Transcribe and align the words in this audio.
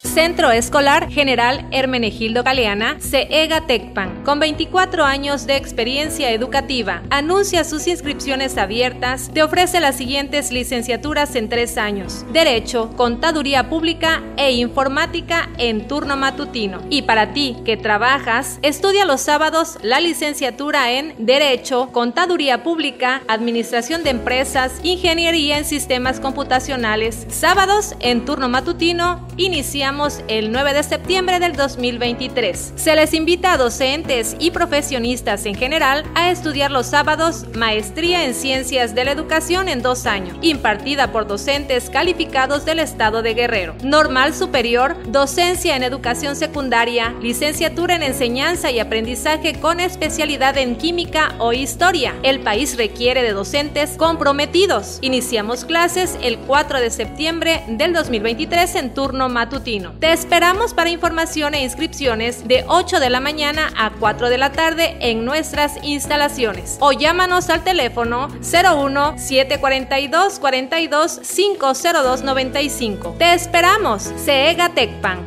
Centro 0.00 0.52
Escolar 0.52 1.10
General 1.10 1.66
Hermenegildo 1.72 2.44
Galeana, 2.44 2.98
CEGA 3.00 3.66
Tecpan, 3.66 4.22
con 4.22 4.38
24 4.38 5.04
años 5.04 5.44
de 5.44 5.56
experiencia 5.56 6.30
educativa. 6.30 7.02
Anuncia 7.10 7.64
sus 7.64 7.88
inscripciones 7.88 8.58
abiertas. 8.58 9.28
Te 9.34 9.42
ofrece 9.42 9.80
las 9.80 9.96
siguientes 9.96 10.52
licenciaturas 10.52 11.34
en 11.34 11.48
tres 11.48 11.76
años: 11.78 12.24
Derecho, 12.32 12.90
Contaduría 12.96 13.68
Pública 13.68 14.22
e 14.36 14.52
Informática 14.52 15.48
en 15.58 15.88
turno 15.88 16.16
matutino. 16.16 16.80
Y 16.90 17.02
para 17.02 17.32
ti 17.32 17.56
que 17.64 17.76
trabajas, 17.76 18.60
estudia 18.62 19.04
los 19.04 19.22
sábados 19.22 19.78
la 19.82 19.98
licenciatura 19.98 20.92
en 20.92 21.14
Derecho, 21.18 21.90
Contaduría 21.90 22.62
Pública, 22.62 23.22
Administración 23.26 24.04
de 24.04 24.10
Empresas, 24.10 24.78
Ingeniería 24.84 25.58
en 25.58 25.64
Sistemas 25.64 26.20
Computacionales. 26.20 27.26
Sábados 27.30 27.96
en 27.98 28.24
turno 28.24 28.48
matutino, 28.48 29.26
inicia 29.36 29.87
el 30.28 30.52
9 30.52 30.74
de 30.74 30.82
septiembre 30.82 31.40
del 31.40 31.56
2023. 31.56 32.74
Se 32.76 32.94
les 32.94 33.14
invita 33.14 33.54
a 33.54 33.56
docentes 33.56 34.36
y 34.38 34.50
profesionistas 34.50 35.46
en 35.46 35.54
general 35.54 36.04
a 36.14 36.30
estudiar 36.30 36.70
los 36.70 36.88
sábados 36.88 37.46
Maestría 37.54 38.26
en 38.26 38.34
Ciencias 38.34 38.94
de 38.94 39.06
la 39.06 39.12
Educación 39.12 39.66
en 39.66 39.80
dos 39.80 40.04
años, 40.04 40.36
impartida 40.42 41.10
por 41.10 41.26
docentes 41.26 41.88
calificados 41.88 42.66
del 42.66 42.80
Estado 42.80 43.22
de 43.22 43.32
Guerrero. 43.32 43.76
Normal 43.82 44.34
Superior, 44.34 44.94
Docencia 45.10 45.74
en 45.74 45.82
Educación 45.82 46.36
Secundaria, 46.36 47.14
Licenciatura 47.22 47.96
en 47.96 48.02
Enseñanza 48.02 48.70
y 48.70 48.80
Aprendizaje 48.80 49.58
con 49.58 49.80
especialidad 49.80 50.58
en 50.58 50.76
Química 50.76 51.34
o 51.38 51.54
Historia. 51.54 52.14
El 52.22 52.40
país 52.40 52.76
requiere 52.76 53.22
de 53.22 53.32
docentes 53.32 53.96
comprometidos. 53.96 54.98
Iniciamos 55.00 55.64
clases 55.64 56.18
el 56.22 56.36
4 56.40 56.78
de 56.78 56.90
septiembre 56.90 57.64
del 57.68 57.94
2023 57.94 58.74
en 58.74 58.92
turno 58.92 59.30
matutino. 59.30 59.77
Te 60.00 60.12
esperamos 60.12 60.74
para 60.74 60.90
información 60.90 61.54
e 61.54 61.62
inscripciones 61.62 62.48
de 62.48 62.64
8 62.66 62.98
de 63.00 63.10
la 63.10 63.20
mañana 63.20 63.70
a 63.76 63.90
4 63.90 64.28
de 64.28 64.38
la 64.38 64.50
tarde 64.50 64.96
en 65.00 65.24
nuestras 65.24 65.76
instalaciones 65.84 66.78
o 66.80 66.92
llámanos 66.92 67.48
al 67.48 67.62
teléfono 67.62 68.28
01 68.28 69.18
742 69.18 70.38
42 70.40 71.20
502 71.20 72.22
95. 72.22 73.16
Te 73.18 73.34
esperamos, 73.34 74.12
CEGA 74.16 74.70
Tecpan. 74.70 75.18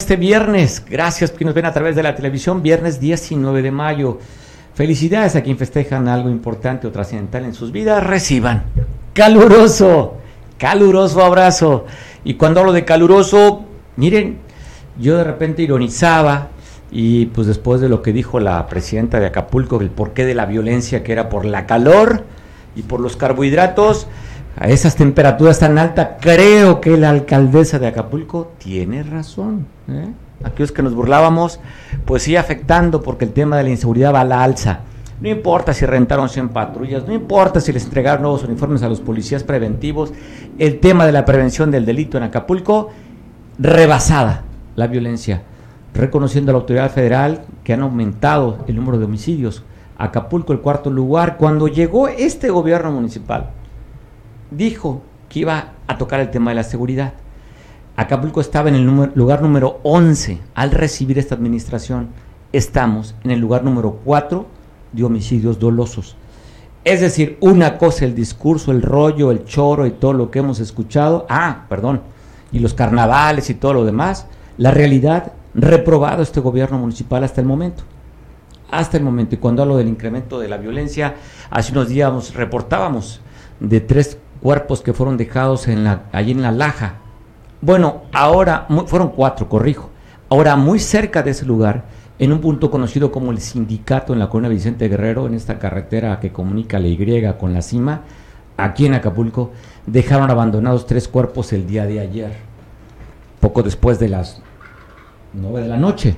Este 0.00 0.16
viernes, 0.16 0.82
gracias 0.88 1.30
que 1.32 1.44
nos 1.44 1.52
ven 1.54 1.66
a 1.66 1.72
través 1.72 1.94
de 1.96 2.02
la 2.02 2.14
televisión, 2.14 2.62
viernes 2.62 2.98
19 2.98 3.60
de 3.60 3.70
mayo. 3.70 4.18
Felicidades 4.74 5.36
a 5.36 5.42
quien 5.42 5.58
festejan 5.58 6.08
algo 6.08 6.30
importante 6.30 6.86
o 6.86 6.92
trascendental 6.92 7.44
en 7.44 7.52
sus 7.52 7.72
vidas. 7.72 8.02
Reciban 8.02 8.64
caluroso 9.12 10.17
caluroso 10.58 11.24
abrazo. 11.24 11.86
Y 12.24 12.34
cuando 12.34 12.60
hablo 12.60 12.72
de 12.72 12.84
caluroso, 12.84 13.64
miren, 13.96 14.38
yo 14.98 15.16
de 15.16 15.24
repente 15.24 15.62
ironizaba 15.62 16.48
y 16.90 17.26
pues 17.26 17.46
después 17.46 17.80
de 17.80 17.88
lo 17.88 18.02
que 18.02 18.12
dijo 18.12 18.40
la 18.40 18.66
presidenta 18.66 19.20
de 19.20 19.26
Acapulco, 19.26 19.80
el 19.80 19.90
porqué 19.90 20.24
de 20.24 20.34
la 20.34 20.46
violencia 20.46 21.02
que 21.02 21.12
era 21.12 21.28
por 21.28 21.44
la 21.44 21.66
calor 21.66 22.24
y 22.74 22.82
por 22.82 23.00
los 23.00 23.16
carbohidratos, 23.16 24.06
a 24.56 24.68
esas 24.68 24.96
temperaturas 24.96 25.60
tan 25.60 25.78
altas, 25.78 26.08
creo 26.20 26.80
que 26.80 26.96
la 26.96 27.10
alcaldesa 27.10 27.78
de 27.78 27.86
Acapulco 27.86 28.52
tiene 28.58 29.04
razón. 29.04 29.66
¿eh? 29.88 30.08
Aquellos 30.42 30.72
que 30.72 30.82
nos 30.82 30.94
burlábamos, 30.94 31.60
pues 32.04 32.24
sigue 32.24 32.38
afectando 32.38 33.02
porque 33.02 33.24
el 33.24 33.32
tema 33.32 33.56
de 33.56 33.64
la 33.64 33.70
inseguridad 33.70 34.14
va 34.14 34.22
a 34.22 34.24
la 34.24 34.42
alza. 34.42 34.80
No 35.20 35.28
importa 35.28 35.74
si 35.74 35.84
rentaron 35.84 36.28
100 36.28 36.50
patrullas, 36.50 37.06
no 37.06 37.12
importa 37.12 37.60
si 37.60 37.72
les 37.72 37.84
entregaron 37.84 38.22
nuevos 38.22 38.44
uniformes 38.44 38.82
a 38.82 38.88
los 38.88 39.00
policías 39.00 39.42
preventivos, 39.42 40.12
el 40.58 40.78
tema 40.78 41.06
de 41.06 41.12
la 41.12 41.24
prevención 41.24 41.72
del 41.72 41.84
delito 41.84 42.16
en 42.16 42.22
Acapulco, 42.22 42.90
rebasada 43.58 44.44
la 44.76 44.86
violencia, 44.86 45.42
reconociendo 45.92 46.50
a 46.50 46.54
la 46.54 46.60
autoridad 46.60 46.92
federal 46.92 47.42
que 47.64 47.72
han 47.72 47.82
aumentado 47.82 48.64
el 48.68 48.76
número 48.76 48.98
de 48.98 49.06
homicidios. 49.06 49.64
Acapulco, 49.98 50.52
el 50.52 50.60
cuarto 50.60 50.88
lugar, 50.88 51.36
cuando 51.36 51.66
llegó 51.66 52.06
este 52.06 52.50
gobierno 52.50 52.92
municipal, 52.92 53.50
dijo 54.52 55.02
que 55.28 55.40
iba 55.40 55.72
a 55.88 55.98
tocar 55.98 56.20
el 56.20 56.30
tema 56.30 56.52
de 56.52 56.56
la 56.56 56.62
seguridad. 56.62 57.14
Acapulco 57.96 58.40
estaba 58.40 58.68
en 58.68 58.76
el 58.76 59.10
lugar 59.16 59.42
número 59.42 59.80
11 59.82 60.38
al 60.54 60.70
recibir 60.70 61.18
esta 61.18 61.34
administración. 61.34 62.10
Estamos 62.52 63.16
en 63.24 63.32
el 63.32 63.40
lugar 63.40 63.64
número 63.64 63.98
4 64.04 64.57
de 64.92 65.04
homicidios 65.04 65.58
dolosos. 65.58 66.16
Es 66.84 67.00
decir, 67.00 67.36
una 67.40 67.76
cosa 67.76 68.04
el 68.04 68.14
discurso, 68.14 68.72
el 68.72 68.82
rollo, 68.82 69.30
el 69.30 69.44
choro 69.44 69.86
y 69.86 69.90
todo 69.90 70.12
lo 70.12 70.30
que 70.30 70.38
hemos 70.38 70.60
escuchado, 70.60 71.26
ah, 71.28 71.66
perdón, 71.68 72.00
y 72.52 72.60
los 72.60 72.74
carnavales 72.74 73.50
y 73.50 73.54
todo 73.54 73.74
lo 73.74 73.84
demás, 73.84 74.26
la 74.56 74.70
realidad, 74.70 75.32
reprobado 75.54 76.22
este 76.22 76.40
gobierno 76.40 76.78
municipal 76.78 77.24
hasta 77.24 77.40
el 77.40 77.46
momento. 77.46 77.82
Hasta 78.70 78.96
el 78.96 79.02
momento. 79.02 79.34
Y 79.34 79.38
cuando 79.38 79.62
hablo 79.62 79.76
del 79.76 79.88
incremento 79.88 80.38
de 80.38 80.48
la 80.48 80.56
violencia, 80.56 81.16
hace 81.50 81.72
unos 81.72 81.88
días 81.88 82.34
reportábamos 82.34 83.20
de 83.60 83.80
tres 83.80 84.18
cuerpos 84.40 84.82
que 84.82 84.92
fueron 84.92 85.16
dejados 85.16 85.68
en 85.68 85.84
la, 85.84 86.04
allí 86.12 86.32
en 86.32 86.42
la 86.42 86.52
Laja. 86.52 86.96
Bueno, 87.60 88.02
ahora, 88.12 88.66
fueron 88.86 89.10
cuatro, 89.10 89.48
corrijo. 89.48 89.90
Ahora, 90.28 90.56
muy 90.56 90.78
cerca 90.78 91.22
de 91.22 91.32
ese 91.32 91.44
lugar, 91.44 91.84
en 92.18 92.32
un 92.32 92.40
punto 92.40 92.70
conocido 92.70 93.12
como 93.12 93.30
el 93.30 93.40
sindicato 93.40 94.12
en 94.12 94.18
la 94.18 94.28
colonia 94.28 94.50
Vicente 94.50 94.88
Guerrero, 94.88 95.26
en 95.26 95.34
esta 95.34 95.58
carretera 95.58 96.18
que 96.18 96.32
comunica 96.32 96.78
la 96.78 96.88
Y 96.88 97.22
con 97.38 97.52
la 97.52 97.62
cima, 97.62 98.02
aquí 98.56 98.86
en 98.86 98.94
Acapulco, 98.94 99.52
dejaron 99.86 100.30
abandonados 100.30 100.86
tres 100.86 101.06
cuerpos 101.06 101.52
el 101.52 101.66
día 101.66 101.86
de 101.86 102.00
ayer, 102.00 102.32
poco 103.40 103.62
después 103.62 103.98
de 104.00 104.08
las 104.08 104.42
9 105.32 105.62
de 105.62 105.68
la 105.68 105.76
noche. 105.76 106.16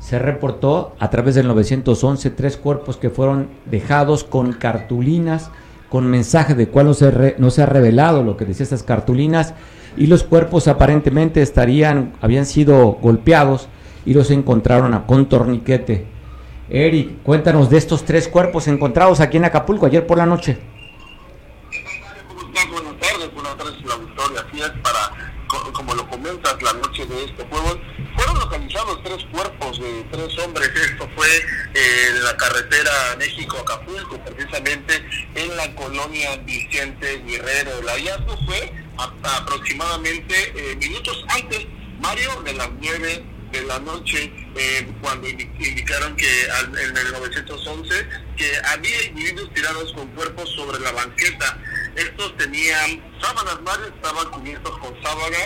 Se 0.00 0.18
reportó 0.18 0.94
a 0.98 1.10
través 1.10 1.34
del 1.34 1.46
911 1.46 2.30
tres 2.30 2.56
cuerpos 2.56 2.96
que 2.96 3.10
fueron 3.10 3.48
dejados 3.66 4.24
con 4.24 4.52
cartulinas, 4.54 5.50
con 5.90 6.06
mensaje 6.06 6.54
de 6.54 6.68
cuál 6.68 6.86
no 6.86 6.94
se, 6.94 7.36
no 7.38 7.50
se 7.50 7.62
ha 7.62 7.66
revelado 7.66 8.22
lo 8.22 8.36
que 8.36 8.46
decía 8.46 8.64
estas 8.64 8.82
cartulinas, 8.82 9.54
y 9.96 10.06
los 10.06 10.24
cuerpos 10.24 10.68
aparentemente 10.68 11.42
estarían, 11.42 12.14
habían 12.20 12.46
sido 12.46 12.98
golpeados 13.00 13.68
y 14.06 14.14
los 14.14 14.30
encontraron 14.30 14.94
a, 14.94 15.06
con 15.06 15.28
torniquete. 15.28 16.06
Eric, 16.68 17.22
cuéntanos 17.22 17.68
de 17.68 17.76
estos 17.76 18.04
tres 18.04 18.26
cuerpos 18.28 18.68
encontrados 18.68 19.20
aquí 19.20 19.36
en 19.36 19.44
Acapulco 19.44 19.86
ayer 19.86 20.06
por 20.06 20.18
la 20.18 20.26
noche. 20.26 20.58
Buenas 22.70 22.98
tardes, 23.00 23.34
buenas 23.34 23.56
tardes 23.56 23.84
la 23.84 23.96
victoria. 23.96 24.44
Así 24.48 24.62
es, 24.62 24.70
para, 24.82 25.72
como 25.72 25.94
lo 25.94 26.08
comentas, 26.08 26.56
la 26.62 26.72
noche 26.74 27.04
de 27.06 27.24
este 27.24 27.44
juego, 27.44 27.78
fueron 28.16 28.38
localizados 28.38 29.02
tres 29.02 29.24
cuerpos 29.30 29.78
de 29.78 30.04
tres 30.10 30.38
hombres. 30.38 30.70
Esto 30.74 31.08
fue 31.14 31.26
eh, 31.74 32.08
en 32.10 32.24
la 32.24 32.36
carretera 32.36 32.90
México-Acapulco, 33.18 34.18
precisamente 34.24 35.04
en 35.34 35.56
la 35.56 35.74
colonia 35.74 36.36
Vicente 36.46 37.22
Guerrero. 37.26 37.78
El 37.80 37.88
hallazgo 37.88 38.36
fue 38.46 38.72
aproximadamente 38.96 40.34
eh, 40.56 40.76
minutos 40.76 41.24
antes, 41.28 41.66
Mario, 42.00 42.42
de 42.42 42.54
las 42.54 42.70
nueve 42.80 43.24
de 43.54 43.62
la 43.66 43.78
noche 43.78 44.32
eh, 44.56 44.86
cuando 45.00 45.28
indicaron 45.28 46.16
que 46.16 46.42
en 46.44 46.96
el 46.96 47.12
911 47.12 48.08
que 48.36 48.52
había 48.66 49.04
individuos 49.04 49.52
tirados 49.54 49.92
con 49.92 50.08
cuerpos 50.08 50.50
sobre 50.50 50.80
la 50.80 50.90
banqueta. 50.92 51.58
Estos 51.94 52.36
tenían 52.36 53.02
sábanas, 53.20 53.60
Mario, 53.62 53.86
estaban 53.94 54.28
cubiertos 54.32 54.76
con 54.78 55.00
sábana, 55.02 55.38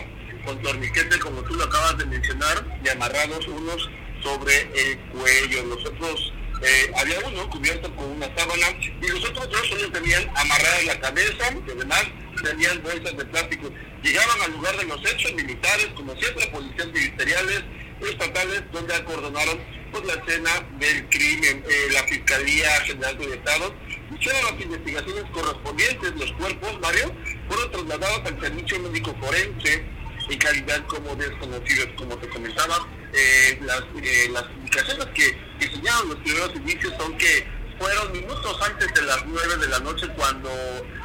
con 0.47 0.63
torniquete, 0.63 1.19
como 1.19 1.43
tú 1.43 1.55
lo 1.55 1.65
acabas 1.65 1.99
de 1.99 2.07
mencionar, 2.07 2.81
y 2.83 2.89
amarrados 2.89 3.47
unos 3.47 3.91
sobre 4.23 4.63
el 4.63 4.99
cuello. 5.11 5.65
Los 5.65 5.85
otros, 5.85 6.33
eh, 6.63 6.93
había 6.97 7.19
uno 7.21 7.49
cubierto 7.51 7.95
con 7.95 8.07
una 8.07 8.27
sábana 8.35 8.67
y 8.81 9.07
los 9.07 9.25
otros 9.27 9.51
dos 9.51 9.69
solo 9.69 9.93
tenían 9.93 10.23
amarrada 10.35 10.83
la 10.87 11.01
cabeza 11.01 11.53
y 11.67 11.71
además 11.71 12.05
tenían 12.43 12.83
bolsas 12.83 13.17
de 13.17 13.25
plástico. 13.27 13.71
Llegaban 14.03 14.43
al 14.43 14.53
lugar 14.53 14.77
de 14.79 14.85
los 14.85 15.01
hechos 15.05 15.35
militares, 15.35 15.89
como 15.95 16.17
siempre, 16.17 16.47
policías 16.47 16.87
ministeriales, 16.89 17.65
estatales 18.01 18.63
donde 18.73 18.95
acordonaron 18.95 19.59
por 19.93 20.05
la 20.05 20.15
escena 20.15 20.51
del 20.79 21.09
crimen. 21.09 21.65
Eh, 21.69 21.89
la 21.93 22.03
Fiscalía 22.05 22.71
General 22.83 23.19
del 23.19 23.33
Estado 23.35 23.75
hicieron 24.15 24.45
las 24.45 24.65
investigaciones 24.65 25.25
correspondientes. 25.33 26.17
Los 26.17 26.33
cuerpos, 26.33 26.81
Mario, 26.81 27.13
fueron 27.49 27.71
trasladados 27.71 28.21
al 28.27 28.41
servicio 28.41 28.79
médico 28.81 29.15
forense 29.21 29.85
en 30.31 30.39
calidad 30.39 30.87
como 30.87 31.15
desconocidos. 31.17 31.89
Como 31.97 32.17
te 32.19 32.29
comentaba, 32.29 32.87
eh, 33.13 33.59
las, 33.63 33.83
eh, 34.03 34.29
las 34.33 34.45
indicaciones 34.57 35.07
que, 35.15 35.49
señalan 35.61 36.09
los 36.09 36.17
primeros 36.19 36.55
indicios 36.55 36.95
son 36.99 37.17
que 37.19 37.47
fueron 37.79 38.13
minutos 38.13 38.59
antes 38.63 38.93
de 38.93 39.03
las 39.03 39.25
9 39.27 39.57
de 39.57 39.69
la 39.69 39.79
noche 39.81 40.09
cuando 40.17 40.51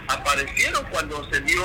aparecieron, 0.08 0.84
cuando 0.92 1.28
se 1.32 1.40
dio, 1.42 1.64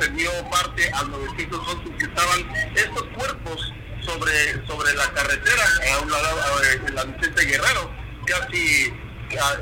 se 0.00 0.08
dio 0.10 0.30
parte 0.50 0.90
al 0.92 1.10
911 1.10 1.96
que 1.98 2.04
estaban 2.04 2.74
estos 2.74 3.04
cuerpos 3.14 3.72
sobre, 4.08 4.66
sobre 4.66 4.94
la 4.94 5.12
carretera, 5.12 5.64
a 5.94 5.98
un 6.00 6.10
lado, 6.10 6.62
en 6.86 6.94
la 6.94 7.04
Vicente 7.04 7.44
Guerrero, 7.44 7.90
casi 8.26 8.86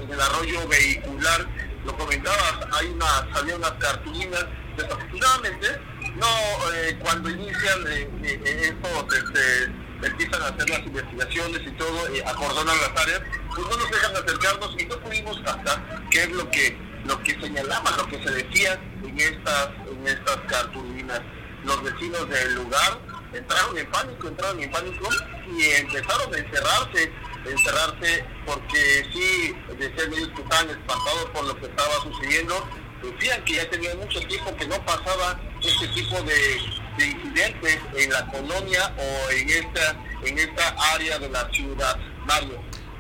en 0.03 0.11
el 0.13 0.21
arroyo 0.21 0.69
vehicular, 0.69 1.47
lo 1.85 1.97
comentabas, 1.97 2.55
hay 2.79 2.87
una, 2.87 3.07
había 3.35 3.57
unas 3.57 3.73
cartulinas, 3.73 4.45
desafortunadamente, 4.77 5.81
no, 6.15 6.73
eh, 6.75 6.97
cuando 7.01 7.29
inician 7.31 7.87
eh, 7.89 8.09
eh, 8.23 8.75
este, 9.13 9.65
empiezan 10.07 10.43
a 10.43 10.47
hacer 10.47 10.71
las 10.71 10.87
investigaciones 10.87 11.61
y 11.67 11.71
todo, 11.73 12.09
eh, 12.09 12.23
acordonan 12.25 12.77
las 12.79 13.03
áreas, 13.03 13.23
pues 13.49 13.69
no 13.69 13.77
nos 13.77 13.91
dejan 13.91 14.17
acercarnos 14.17 14.75
y 14.79 14.85
no 14.87 15.01
pudimos 15.01 15.41
captar 15.41 16.07
qué 16.11 16.23
es 16.23 16.31
lo 16.31 16.49
que 16.51 16.87
lo 17.05 17.23
que 17.23 17.41
señalaba, 17.41 17.97
lo 17.97 18.07
que 18.09 18.21
se 18.23 18.31
decía 18.31 18.81
en 19.05 19.21
estas 19.21 19.69
en 19.91 20.07
estas 20.07 20.37
cartulinas. 20.49 21.21
Los 21.65 21.83
vecinos 21.83 22.29
del 22.29 22.55
lugar 22.55 23.01
entraron 23.33 23.79
en 23.79 23.91
pánico, 23.91 24.29
entraron 24.29 24.63
en 24.63 24.71
pánico 24.71 25.09
y 25.57 25.65
empezaron 25.81 26.35
a 26.35 26.39
encerrarse, 26.39 27.13
encerrarse 27.45 28.25
porque 28.45 29.05
sí, 29.13 29.55
decían 29.79 30.13
ellos 30.13 30.31
que 30.35 30.43
estaban 30.43 30.71
espantados 30.71 31.25
por 31.33 31.45
lo 31.45 31.57
que 31.57 31.67
estaba 31.67 31.95
sucediendo, 32.03 32.69
decían 33.03 33.45
que 33.45 33.55
ya 33.55 33.71
tenía 33.71 33.95
mucho 33.97 34.21
tiempo 34.21 34.55
que 34.57 34.67
no 34.67 34.77
pasaba 34.85 35.41
este 35.63 35.89
tipo 35.89 36.17
de, 36.23 37.05
incidentes 37.05 37.79
en 37.95 38.11
la 38.11 38.27
colonia 38.29 38.95
o 38.97 39.31
en 39.31 39.51
esta, 39.51 39.97
en 40.25 40.39
esta 40.39 40.75
área 40.95 41.19
de 41.19 41.29
la 41.29 41.49
ciudad. 41.51 41.99
Mario. 42.27 42.59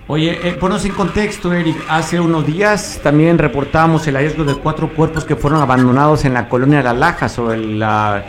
Oye, 0.08 0.38
eh, 0.44 0.52
ponos 0.52 0.84
en 0.84 0.92
contexto, 0.92 1.52
Eric. 1.52 1.76
Hace 1.88 2.20
unos 2.20 2.46
días 2.46 3.00
también 3.02 3.38
reportamos 3.38 4.06
el 4.06 4.14
hallazgo 4.14 4.44
de 4.44 4.54
cuatro 4.54 4.94
cuerpos 4.94 5.24
que 5.24 5.34
fueron 5.34 5.60
abandonados 5.60 6.24
en 6.24 6.34
la 6.34 6.48
colonia 6.48 6.78
de 6.78 6.84
La 6.84 6.92
Laja, 6.92 7.28
sobre 7.28 7.58
la, 7.58 8.24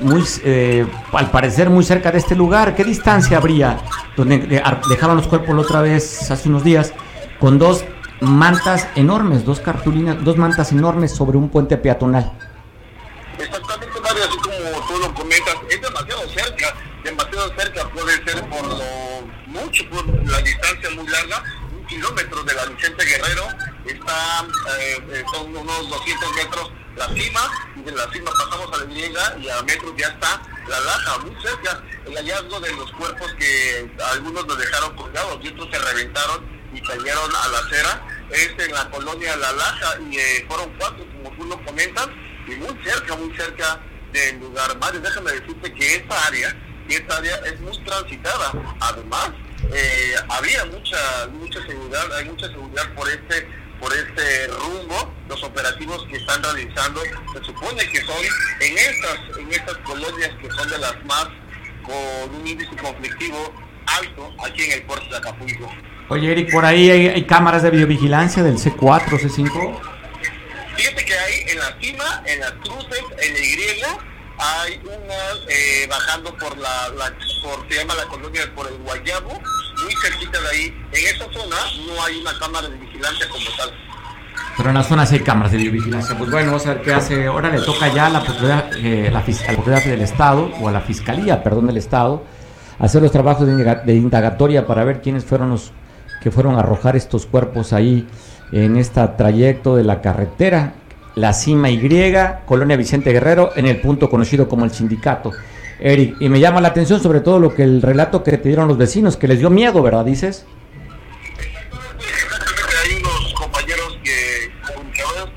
muy, 0.00 0.24
eh, 0.44 0.86
al 1.12 1.30
parecer 1.30 1.70
muy 1.70 1.84
cerca 1.84 2.10
de 2.10 2.18
este 2.18 2.34
lugar. 2.34 2.74
¿Qué 2.74 2.84
distancia 2.84 3.36
habría 3.36 3.78
donde 4.16 4.38
dejaban 4.88 5.16
los 5.16 5.26
cuerpos 5.26 5.54
la 5.54 5.62
otra 5.62 5.80
vez 5.80 6.30
hace 6.30 6.48
unos 6.48 6.64
días 6.64 6.92
con 7.38 7.58
dos 7.58 7.84
mantas 8.20 8.88
enormes, 8.94 9.44
dos 9.44 9.60
cartulinas, 9.60 10.22
dos 10.24 10.36
mantas 10.36 10.72
enormes 10.72 11.14
sobre 11.14 11.36
un 11.36 11.48
puente 11.48 11.76
peatonal? 11.76 12.32
Exactamente, 13.38 14.00
Mario, 14.00 14.22
así 14.24 14.38
como 14.38 14.86
tú 14.86 14.98
lo 14.98 15.14
comentas, 15.14 15.56
es 15.68 15.80
demasiado 15.80 16.28
cerca, 16.28 16.74
demasiado 17.02 17.52
cerca 17.56 17.88
puede 17.90 18.12
ser 18.24 18.48
por 18.48 18.66
lo 18.66 18.78
mucho, 19.46 19.88
por 19.90 20.06
la 20.06 20.38
distancia 20.38 20.90
muy 20.96 21.06
larga, 21.08 21.42
un 21.76 21.86
kilómetro 21.86 22.42
de 22.44 22.54
la 22.54 22.64
Vicente 22.66 23.04
Guerrero, 23.04 23.44
está, 23.86 24.46
eh, 24.78 24.98
eh, 25.10 25.24
son 25.32 25.56
unos 25.56 25.90
200 25.90 26.32
metros 26.36 26.72
la 26.96 27.08
cima, 27.08 27.50
y 27.76 27.82
de 27.82 27.92
la 27.92 28.10
cima 28.12 28.30
pasamos 28.30 28.72
a 28.72 28.78
la 28.78 28.84
griega 28.84 29.36
y 29.40 29.48
a 29.48 29.62
metros 29.62 29.92
ya 29.96 30.08
está 30.08 30.42
la 30.68 30.80
laja, 30.80 31.18
muy 31.18 31.36
cerca, 31.42 31.82
el 32.06 32.14
hallazgo 32.14 32.60
de 32.60 32.72
los 32.72 32.90
cuerpos 32.92 33.34
que 33.38 33.90
algunos 34.12 34.46
nos 34.46 34.58
dejaron 34.58 34.96
colgados 34.96 35.38
y 35.42 35.48
otros 35.48 35.68
se 35.70 35.78
reventaron 35.78 36.54
y 36.72 36.80
cayeron 36.80 37.30
a 37.34 37.48
la 37.48 37.58
acera, 37.58 38.06
es 38.30 38.50
en 38.58 38.72
la 38.72 38.90
colonia 38.90 39.36
La 39.36 39.52
Laja 39.52 39.98
y 40.10 40.16
eh, 40.16 40.44
fueron 40.48 40.72
cuatro, 40.78 41.04
como 41.12 41.30
tú 41.36 41.44
lo 41.44 41.64
comentas, 41.64 42.08
y 42.46 42.56
muy 42.56 42.76
cerca, 42.84 43.14
muy 43.16 43.34
cerca 43.36 43.80
del 44.12 44.40
lugar. 44.40 44.76
Mario, 44.78 45.00
déjame 45.00 45.32
decirte 45.32 45.72
que 45.72 45.96
esta 45.96 46.26
área, 46.26 46.56
esta 46.88 47.16
área 47.16 47.36
es 47.44 47.60
muy 47.60 47.76
transitada. 47.84 48.52
Además, 48.80 49.30
eh, 49.72 50.14
había 50.28 50.64
mucha, 50.66 51.26
mucha 51.32 51.64
seguridad, 51.66 52.12
hay 52.12 52.24
mucha 52.24 52.46
seguridad 52.48 52.94
por 52.94 53.08
este 53.08 53.48
por 53.84 53.92
este 53.92 54.46
rumbo, 54.46 55.12
los 55.28 55.42
operativos 55.44 56.06
que 56.08 56.16
están 56.16 56.42
realizando, 56.42 57.02
se 57.02 57.44
supone 57.44 57.86
que 57.92 58.00
son 58.00 58.16
en 58.60 58.78
estas, 58.78 59.38
en 59.38 59.52
estas 59.52 59.76
colonias 59.84 60.30
que 60.40 60.50
son 60.50 60.70
de 60.70 60.78
las 60.78 61.04
más 61.04 61.26
con 61.82 62.34
un 62.34 62.46
índice 62.46 62.74
conflictivo 62.76 63.52
alto 63.86 64.34
aquí 64.42 64.62
en 64.64 64.72
el 64.72 64.82
puerto 64.84 65.06
de 65.10 65.16
Acapulco. 65.18 65.70
Oye, 66.08 66.32
Eric, 66.32 66.50
por 66.50 66.64
ahí 66.64 66.90
hay, 66.90 67.24
cámaras 67.24 67.62
de 67.62 67.70
videovigilancia 67.72 68.42
del 68.42 68.56
C4, 68.56 69.18
C5. 69.18 69.78
Fíjate 70.76 71.04
que 71.04 71.18
hay 71.18 71.34
en 71.48 71.58
la 71.58 71.78
cima, 71.78 72.22
en 72.24 72.40
las 72.40 72.52
cruces, 72.52 73.04
en 73.20 73.34
la 73.34 73.40
Y, 73.40 74.13
hay 74.38 74.80
una 74.84 75.48
eh, 75.48 75.86
bajando 75.88 76.36
por 76.36 76.56
la, 76.58 76.90
por, 77.42 77.68
se 77.68 77.78
llama 77.78 77.94
la 77.94 78.04
colonia 78.04 78.42
por 78.54 78.66
el 78.66 78.78
Guayabo, 78.78 79.30
muy 79.30 79.94
cerquita 80.02 80.40
de 80.40 80.48
ahí. 80.48 80.86
En 80.92 81.14
esa 81.14 81.24
zona 81.32 81.56
no 81.86 82.04
hay 82.04 82.20
una 82.20 82.38
cámara 82.38 82.68
de 82.68 82.76
vigilancia 82.76 83.28
como 83.28 83.44
tal. 83.56 83.70
Pero 84.56 84.68
en 84.68 84.74
la 84.74 84.84
zona 84.84 85.06
sí 85.06 85.16
hay 85.16 85.20
cámaras 85.22 85.52
de 85.52 85.58
videovigilancia. 85.58 86.16
Pues 86.16 86.30
bueno, 86.30 86.46
vamos 86.52 86.66
a 86.66 86.74
ver 86.74 86.82
qué 86.82 86.94
hace. 86.94 87.26
Ahora 87.26 87.50
le 87.50 87.60
toca 87.60 87.88
ya 87.92 88.06
a 88.06 88.10
la 88.10 88.22
propiedad, 88.22 88.70
eh, 88.76 89.10
la, 89.10 89.24
la 89.66 89.80
del 89.80 90.02
Estado, 90.02 90.50
o 90.60 90.68
a 90.68 90.72
la 90.72 90.80
Fiscalía, 90.80 91.42
perdón, 91.42 91.66
del 91.66 91.76
Estado, 91.76 92.22
hacer 92.78 93.02
los 93.02 93.10
trabajos 93.10 93.46
de 93.46 93.94
indagatoria 93.94 94.66
para 94.66 94.84
ver 94.84 95.00
quiénes 95.00 95.24
fueron 95.24 95.50
los 95.50 95.72
que 96.22 96.30
fueron 96.30 96.56
a 96.56 96.60
arrojar 96.60 96.96
estos 96.96 97.26
cuerpos 97.26 97.74
ahí 97.74 98.08
en 98.50 98.76
este 98.76 99.06
trayecto 99.08 99.76
de 99.76 99.84
la 99.84 100.00
carretera, 100.00 100.72
la 101.16 101.32
cima 101.32 101.70
Y, 101.70 101.80
Colonia 102.46 102.76
Vicente 102.76 103.12
Guerrero, 103.12 103.52
en 103.56 103.66
el 103.66 103.80
punto 103.80 104.10
conocido 104.10 104.48
como 104.48 104.64
el 104.64 104.72
sindicato. 104.72 105.32
Eric, 105.78 106.16
y 106.20 106.28
me 106.28 106.40
llama 106.40 106.60
la 106.60 106.68
atención 106.68 107.00
sobre 107.00 107.20
todo 107.20 107.38
lo 107.38 107.54
que 107.54 107.62
el 107.62 107.82
relato 107.82 108.22
que 108.22 108.32
te 108.38 108.48
dieron 108.48 108.68
los 108.68 108.78
vecinos, 108.78 109.16
que 109.16 109.28
les 109.28 109.38
dio 109.38 109.50
miedo, 109.50 109.82
¿verdad? 109.82 110.04
Dices. 110.04 110.46
Hay 112.82 112.96
unos 113.00 113.34
compañeros 113.34 113.98
que, 114.02 114.50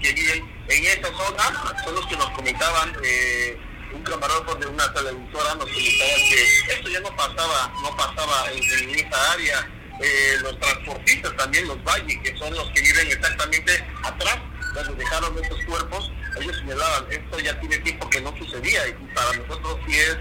que 0.02 0.14
viven 0.14 0.44
en 0.70 0.86
esa 0.86 1.08
zona, 1.08 1.84
son 1.84 1.96
los 1.96 2.06
que 2.08 2.18
nos 2.18 2.30
comentaban, 2.32 2.94
eh, 3.04 3.58
un 3.94 4.02
camarógrafo 4.04 4.56
de 4.56 4.68
una 4.68 4.94
televisora 4.94 5.56
nos 5.56 5.66
comentaba 5.66 6.12
que 6.30 6.74
esto 6.74 6.90
ya 6.90 7.00
no 7.00 7.16
pasaba, 7.16 7.74
no 7.82 7.96
pasaba 7.96 8.52
en, 8.52 8.90
en 8.90 8.96
esa 8.96 9.32
área, 9.34 9.70
eh, 10.00 10.38
los 10.44 10.60
transportistas 10.60 11.36
también, 11.36 11.68
los 11.68 11.84
valles, 11.84 12.18
que 12.24 12.38
son 12.38 12.54
los 12.54 12.70
que 12.72 12.82
viven 12.82 13.08
exactamente 13.08 13.72
atrás, 14.04 14.38
donde 14.84 15.04
dejaron 15.04 15.38
estos 15.42 15.64
cuerpos, 15.66 16.12
ellos 16.40 16.58
señalaban, 16.58 17.06
esto 17.10 17.40
ya 17.40 17.60
tiene 17.60 17.78
tiempo 17.80 18.10
que 18.10 18.22
no 18.22 18.36
sucedía 18.38 18.88
y 18.88 18.94
para 19.14 19.34
nosotros 19.34 19.78
sí 19.88 19.96
es, 19.96 20.18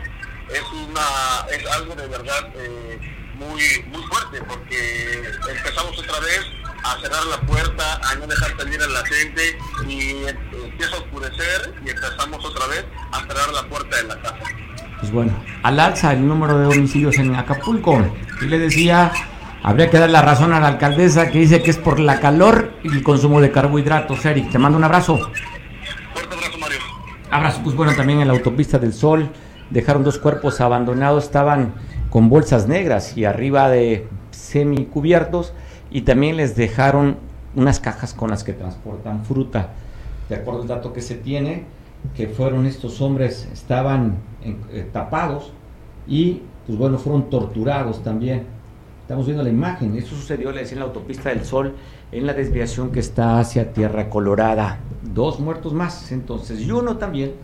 es, 0.56 0.62
una, 0.72 1.46
es 1.50 1.66
algo 1.72 1.94
de 1.94 2.06
verdad 2.06 2.52
eh, 2.56 2.98
muy, 3.34 3.62
muy 3.88 4.02
fuerte 4.04 4.42
porque 4.48 5.22
empezamos 5.50 5.98
otra 5.98 6.20
vez 6.20 6.40
a 6.84 7.00
cerrar 7.00 7.24
la 7.26 7.40
puerta, 7.40 8.00
a 8.02 8.14
no 8.14 8.26
dejar 8.26 8.56
salir 8.56 8.80
a 8.80 8.86
la 8.86 9.04
gente 9.06 9.58
y 9.88 10.26
empieza 10.26 10.96
a 10.96 10.98
oscurecer 11.00 11.74
y 11.84 11.90
empezamos 11.90 12.44
otra 12.44 12.66
vez 12.68 12.84
a 13.12 13.20
cerrar 13.20 13.48
la 13.52 13.68
puerta 13.68 13.96
de 13.96 14.04
la 14.04 14.22
casa. 14.22 14.42
Pues 15.00 15.12
bueno, 15.12 15.44
al 15.62 15.78
alza 15.78 16.12
el 16.12 16.26
número 16.26 16.58
de 16.58 16.66
homicidios 16.66 17.16
en 17.18 17.34
Acapulco. 17.34 18.16
Y 18.40 18.46
le 18.46 18.58
decía 18.58 19.12
Habría 19.66 19.90
que 19.90 19.98
dar 19.98 20.10
la 20.10 20.22
razón 20.22 20.52
a 20.52 20.60
la 20.60 20.68
alcaldesa 20.68 21.28
que 21.28 21.40
dice 21.40 21.60
que 21.60 21.72
es 21.72 21.76
por 21.76 21.98
la 21.98 22.20
calor 22.20 22.70
y 22.84 22.88
el 22.98 23.02
consumo 23.02 23.40
de 23.40 23.50
carbohidratos. 23.50 24.24
Eric, 24.24 24.48
te 24.52 24.60
mando 24.60 24.78
un 24.78 24.84
abrazo. 24.84 25.18
Fuerte 25.18 26.34
abrazo, 26.36 26.58
Mario. 26.60 26.78
Abrazo, 27.32 27.60
pues 27.64 27.74
bueno, 27.74 27.92
también 27.96 28.20
en 28.20 28.28
la 28.28 28.34
autopista 28.34 28.78
del 28.78 28.92
Sol 28.92 29.28
dejaron 29.70 30.04
dos 30.04 30.20
cuerpos 30.20 30.60
abandonados, 30.60 31.24
estaban 31.24 31.74
con 32.10 32.28
bolsas 32.28 32.68
negras 32.68 33.16
y 33.16 33.24
arriba 33.24 33.68
de 33.68 34.06
semicubiertos 34.30 35.52
y 35.90 36.02
también 36.02 36.36
les 36.36 36.54
dejaron 36.54 37.16
unas 37.56 37.80
cajas 37.80 38.14
con 38.14 38.30
las 38.30 38.44
que 38.44 38.52
transportan 38.52 39.24
fruta. 39.24 39.70
De 40.28 40.36
acuerdo 40.36 40.62
al 40.62 40.68
dato 40.68 40.92
que 40.92 41.02
se 41.02 41.16
tiene, 41.16 41.64
que 42.14 42.28
fueron 42.28 42.66
estos 42.66 43.00
hombres, 43.00 43.48
estaban 43.52 44.18
eh, 44.44 44.88
tapados 44.92 45.52
y 46.06 46.42
pues 46.68 46.78
bueno, 46.78 46.98
fueron 46.98 47.30
torturados 47.30 48.04
también 48.04 48.54
Estamos 49.06 49.26
viendo 49.26 49.44
la 49.44 49.50
imagen. 49.50 49.96
Esto 49.96 50.16
sucedió, 50.16 50.50
le 50.50 50.62
decía, 50.62 50.72
en 50.72 50.80
la 50.80 50.86
autopista 50.86 51.28
del 51.28 51.44
Sol, 51.44 51.74
en 52.10 52.26
la 52.26 52.32
desviación 52.32 52.90
que 52.90 52.98
está 52.98 53.38
hacia 53.38 53.72
Tierra 53.72 54.10
Colorada. 54.10 54.80
Dos 55.00 55.38
muertos 55.38 55.72
más, 55.72 56.10
entonces. 56.10 56.60
Y 56.62 56.72
uno 56.72 56.96
también, 56.96 57.34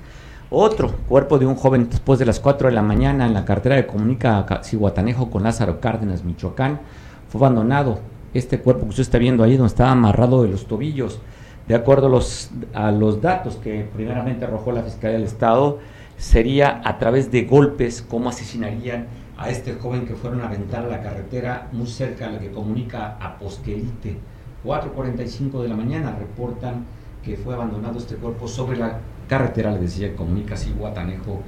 otro 0.50 0.90
cuerpo 1.08 1.38
de 1.38 1.46
un 1.46 1.54
joven 1.54 1.88
después 1.88 2.18
de 2.18 2.26
las 2.26 2.40
4 2.40 2.66
de 2.66 2.74
la 2.74 2.82
mañana 2.82 3.26
en 3.26 3.32
la 3.32 3.44
carretera 3.44 3.76
de 3.76 3.86
comunica 3.86 4.44
Cihuatanejo 4.64 5.30
con 5.30 5.44
Lázaro 5.44 5.78
Cárdenas, 5.78 6.24
Michoacán. 6.24 6.80
Fue 7.28 7.38
abandonado. 7.38 8.00
Este 8.34 8.58
cuerpo 8.58 8.82
que 8.82 8.88
usted 8.88 9.02
está 9.02 9.18
viendo 9.18 9.44
ahí, 9.44 9.56
donde 9.56 9.68
estaba 9.68 9.92
amarrado 9.92 10.42
de 10.42 10.48
los 10.48 10.66
tobillos. 10.66 11.20
De 11.68 11.76
acuerdo 11.76 12.08
a 12.08 12.10
los, 12.10 12.50
a 12.74 12.90
los 12.90 13.22
datos 13.22 13.54
que 13.54 13.88
primeramente 13.94 14.46
arrojó 14.46 14.72
la 14.72 14.82
Fiscalía 14.82 15.16
del 15.16 15.28
Estado, 15.28 15.78
sería 16.16 16.82
a 16.84 16.98
través 16.98 17.30
de 17.30 17.44
golpes 17.44 18.02
cómo 18.02 18.30
asesinarían 18.30 19.21
a 19.42 19.50
este 19.50 19.74
joven 19.74 20.06
que 20.06 20.14
fueron 20.14 20.40
a 20.40 20.46
aventar 20.46 20.84
a 20.84 20.88
la 20.88 21.02
carretera 21.02 21.68
muy 21.72 21.88
cerca 21.88 22.26
de 22.26 22.34
la 22.34 22.38
que 22.38 22.52
comunica 22.52 23.16
a 23.20 23.38
Posquelite. 23.38 24.16
4.45 24.64 25.62
de 25.62 25.68
la 25.68 25.74
mañana 25.74 26.14
reportan 26.16 26.84
que 27.24 27.36
fue 27.36 27.54
abandonado 27.54 27.98
este 27.98 28.14
cuerpo 28.14 28.46
sobre 28.46 28.78
la 28.78 29.00
carretera, 29.28 29.72
le 29.72 29.80
decía, 29.80 30.14
comunica 30.14 30.54
así 30.54 30.72
Guatanejo 30.78 31.40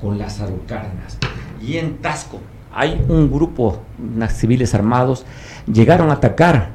con 0.00 0.18
Lázaro 0.18 0.60
Cárdenas. 0.66 1.18
Y 1.60 1.76
en 1.76 1.98
Tasco 1.98 2.40
hay 2.72 3.04
un 3.08 3.30
grupo 3.30 3.82
de 3.98 4.26
civiles 4.28 4.74
armados, 4.74 5.26
llegaron 5.70 6.08
a 6.08 6.14
atacar 6.14 6.70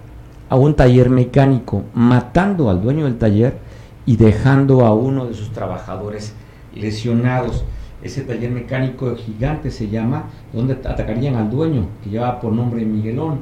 a 0.47 0.55
un 0.55 0.75
taller 0.75 1.09
mecánico, 1.09 1.85
matando 1.95 2.69
al 2.69 2.83
dueño 2.83 3.05
del 3.05 3.17
taller 3.17 3.57
y 4.05 4.15
dejando 4.15 4.85
a 4.85 4.93
uno 4.93 5.25
de 5.25 5.33
sus 5.33 5.51
trabajadores 5.51 6.33
lesionados. 6.75 7.65
Ese 8.01 8.21
taller 8.21 8.51
mecánico 8.51 9.15
gigante 9.15 9.71
se 9.71 9.89
llama, 9.89 10.25
donde 10.53 10.73
atacarían 10.73 11.35
al 11.35 11.49
dueño, 11.49 11.87
que 12.03 12.09
llevaba 12.09 12.39
por 12.39 12.53
nombre 12.53 12.85
Miguelón. 12.85 13.39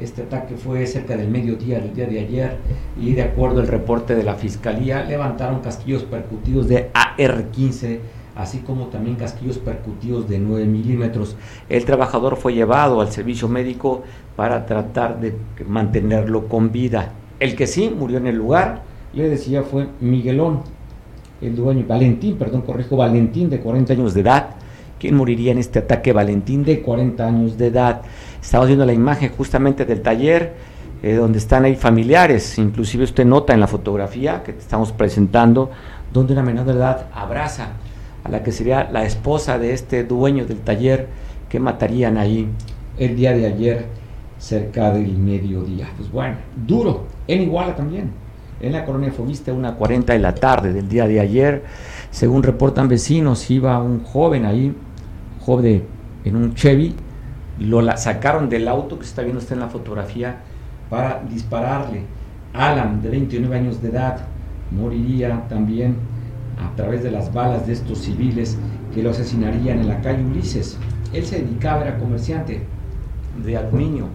Este 0.00 0.22
ataque 0.22 0.56
fue 0.56 0.86
cerca 0.86 1.16
del 1.16 1.28
mediodía 1.28 1.78
del 1.78 1.94
día 1.94 2.06
de 2.06 2.20
ayer 2.20 2.56
y 3.00 3.12
de 3.12 3.22
acuerdo 3.22 3.60
al 3.60 3.68
reporte 3.68 4.16
de 4.16 4.24
la 4.24 4.34
fiscalía 4.34 5.04
levantaron 5.04 5.60
casquillos 5.60 6.02
percutidos 6.02 6.68
de 6.68 6.90
AR-15 6.94 8.00
así 8.36 8.58
como 8.58 8.86
también 8.86 9.16
casquillos 9.16 9.58
percutidos 9.58 10.28
de 10.28 10.38
9 10.38 10.66
milímetros. 10.66 11.36
El 11.68 11.84
trabajador 11.84 12.36
fue 12.36 12.54
llevado 12.54 13.00
al 13.00 13.12
servicio 13.12 13.48
médico 13.48 14.02
para 14.36 14.66
tratar 14.66 15.20
de 15.20 15.36
mantenerlo 15.66 16.48
con 16.48 16.72
vida. 16.72 17.12
El 17.40 17.56
que 17.56 17.66
sí 17.66 17.92
murió 17.96 18.18
en 18.18 18.26
el 18.26 18.36
lugar, 18.36 18.82
le 19.12 19.28
decía, 19.28 19.62
fue 19.62 19.86
Miguelón, 20.00 20.62
el 21.46 21.56
dueño, 21.56 21.84
Valentín, 21.86 22.36
perdón, 22.36 22.62
corrijo, 22.62 22.96
Valentín 22.96 23.50
de 23.50 23.60
40 23.60 23.92
años 23.92 24.14
de 24.14 24.20
edad. 24.20 24.50
¿Quién 24.98 25.16
moriría 25.16 25.52
en 25.52 25.58
este 25.58 25.80
ataque? 25.80 26.12
Valentín 26.12 26.64
de 26.64 26.80
40 26.80 27.26
años 27.26 27.58
de 27.58 27.66
edad. 27.66 28.02
Estamos 28.40 28.66
viendo 28.66 28.86
la 28.86 28.92
imagen 28.92 29.30
justamente 29.36 29.84
del 29.84 30.00
taller 30.02 30.54
eh, 31.02 31.14
donde 31.14 31.38
están 31.38 31.64
ahí 31.64 31.76
familiares. 31.76 32.58
Inclusive 32.58 33.04
usted 33.04 33.26
nota 33.26 33.52
en 33.52 33.60
la 33.60 33.66
fotografía 33.66 34.42
que 34.42 34.52
estamos 34.52 34.92
presentando 34.92 35.70
donde 36.12 36.32
una 36.32 36.42
menor 36.42 36.64
de 36.64 36.72
edad 36.72 37.08
abraza 37.12 37.72
a 38.22 38.30
la 38.30 38.42
que 38.42 38.52
sería 38.52 38.88
la 38.90 39.04
esposa 39.04 39.58
de 39.58 39.74
este 39.74 40.04
dueño 40.04 40.46
del 40.46 40.60
taller 40.60 41.08
que 41.48 41.60
matarían 41.60 42.16
ahí 42.16 42.48
el 42.98 43.16
día 43.16 43.32
de 43.32 43.46
ayer 43.46 43.86
cerca 44.38 44.92
del 44.92 45.18
mediodía. 45.18 45.90
Pues 45.96 46.10
bueno, 46.10 46.36
duro, 46.66 47.04
en 47.28 47.42
Iguala 47.42 47.74
también. 47.76 48.23
En 48.64 48.72
la 48.72 48.86
colonia 48.86 49.12
Fomista, 49.12 49.52
una 49.52 49.74
40 49.74 50.14
de 50.14 50.18
la 50.18 50.34
tarde 50.34 50.72
del 50.72 50.88
día 50.88 51.06
de 51.06 51.20
ayer, 51.20 51.64
según 52.10 52.42
reportan 52.42 52.88
vecinos, 52.88 53.50
iba 53.50 53.78
un 53.78 54.02
joven 54.02 54.46
ahí, 54.46 54.74
joven 55.44 55.84
en 56.24 56.34
un 56.34 56.54
Chevy, 56.54 56.94
lo 57.58 57.94
sacaron 57.98 58.48
del 58.48 58.66
auto 58.68 58.98
que 58.98 59.04
se 59.04 59.10
está 59.10 59.20
viendo 59.20 59.40
usted 59.40 59.56
en 59.56 59.60
la 59.60 59.68
fotografía 59.68 60.36
para 60.88 61.22
dispararle. 61.28 62.04
Alan, 62.54 63.02
de 63.02 63.10
29 63.10 63.54
años 63.54 63.82
de 63.82 63.90
edad, 63.90 64.24
moriría 64.70 65.46
también 65.46 65.96
a 66.58 66.74
través 66.74 67.02
de 67.02 67.10
las 67.10 67.34
balas 67.34 67.66
de 67.66 67.74
estos 67.74 67.98
civiles 67.98 68.56
que 68.94 69.02
lo 69.02 69.10
asesinarían 69.10 69.80
en 69.80 69.88
la 69.88 70.00
calle 70.00 70.24
Ulises. 70.24 70.78
Él 71.12 71.26
se 71.26 71.42
dedicaba, 71.42 71.82
era 71.82 71.98
comerciante 71.98 72.62
de 73.44 73.56
aluminio 73.58 74.06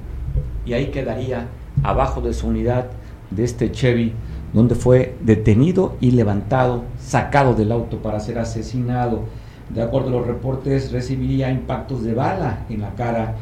y 0.66 0.74
ahí 0.74 0.88
quedaría 0.88 1.46
abajo 1.84 2.20
de 2.20 2.34
su 2.34 2.48
unidad 2.48 2.88
de 3.30 3.44
este 3.44 3.72
Chevy 3.72 4.16
donde 4.54 4.76
fue 4.76 5.16
detenido 5.22 5.96
y 6.00 6.12
levantado, 6.12 6.84
sacado 7.00 7.54
del 7.54 7.72
auto 7.72 7.98
para 7.98 8.20
ser 8.20 8.40
asesinado. 8.40 9.24
De 9.70 9.82
acuerdo 9.82 10.10
a 10.10 10.12
los 10.14 10.28
reportes, 10.28 10.92
recibiría 10.92 11.52
impactos 11.52 12.04
de 12.04 12.14
bala 12.14 12.66
en 12.70 12.82
la 12.82 12.96
cara 12.96 13.36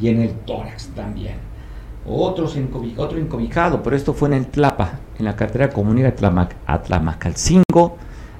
y 0.00 0.08
en 0.08 0.20
el 0.20 0.32
tórax 0.32 0.88
también. 0.88 1.36
Otros 2.06 2.58
otro 2.96 3.18
encobijado, 3.18 3.82
pero 3.82 3.94
esto 3.94 4.14
fue 4.14 4.28
en 4.28 4.34
el 4.34 4.46
Tlapa, 4.46 5.00
en 5.18 5.26
la 5.26 5.36
carretera 5.36 5.70
comunidad 5.70 6.14
Atlamacalcingo, 6.66 7.96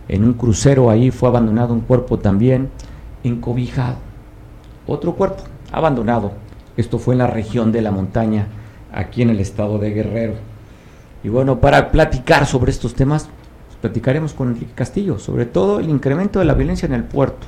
en 0.09 0.25
un 0.25 0.33
crucero 0.33 0.91
ahí 0.91 1.11
fue 1.11 1.29
abandonado 1.29 1.73
un 1.73 1.81
cuerpo 1.81 2.19
también 2.19 2.71
encobijado. 3.23 3.97
Otro 4.87 5.15
cuerpo 5.15 5.45
abandonado. 5.71 6.33
Esto 6.77 6.99
fue 6.99 7.15
en 7.15 7.19
la 7.19 7.27
región 7.27 7.71
de 7.71 7.83
la 7.83 7.91
montaña, 7.91 8.49
aquí 8.93 9.23
en 9.23 9.31
el 9.31 9.41
estado 9.41 9.79
de 9.79 9.91
Guerrero. 9.91 10.50
Y 11.23 11.29
bueno, 11.29 11.61
para 11.61 11.91
platicar 11.91 12.47
sobre 12.47 12.71
estos 12.71 12.95
temas, 12.95 13.29
pues, 13.67 13.79
platicaremos 13.81 14.33
con 14.33 14.49
Enrique 14.49 14.73
Castillo, 14.75 15.19
sobre 15.19 15.47
todo 15.47 15.81
el 15.81 15.89
incremento 15.89 16.39
de 16.39 16.45
la 16.45 16.55
violencia 16.55 16.87
en 16.87 16.95
el 16.95 17.05
puerto, 17.05 17.47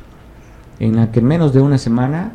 en 0.79 0.97
la 0.97 1.11
que 1.11 1.21
en 1.21 1.26
menos 1.26 1.52
de 1.52 1.61
una 1.61 1.79
semana, 1.79 2.33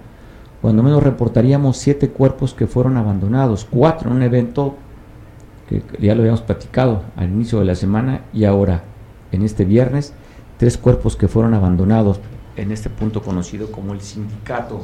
cuando 0.61 0.83
menos 0.83 1.03
reportaríamos 1.03 1.77
siete 1.77 2.09
cuerpos 2.09 2.53
que 2.53 2.67
fueron 2.67 2.97
abandonados, 2.97 3.67
cuatro 3.69 4.09
en 4.09 4.17
un 4.17 4.23
evento 4.23 4.75
que 5.69 5.83
ya 5.99 6.15
lo 6.15 6.21
habíamos 6.21 6.41
platicado 6.41 7.03
al 7.15 7.29
inicio 7.29 7.59
de 7.59 7.65
la 7.65 7.75
semana 7.75 8.21
y 8.33 8.45
ahora 8.45 8.83
en 9.31 9.41
este 9.43 9.65
viernes 9.65 10.13
tres 10.57 10.77
cuerpos 10.77 11.15
que 11.15 11.27
fueron 11.27 11.53
abandonados 11.53 12.19
en 12.55 12.71
este 12.71 12.89
punto 12.89 13.21
conocido 13.21 13.71
como 13.71 13.93
el 13.93 14.01
sindicato. 14.01 14.81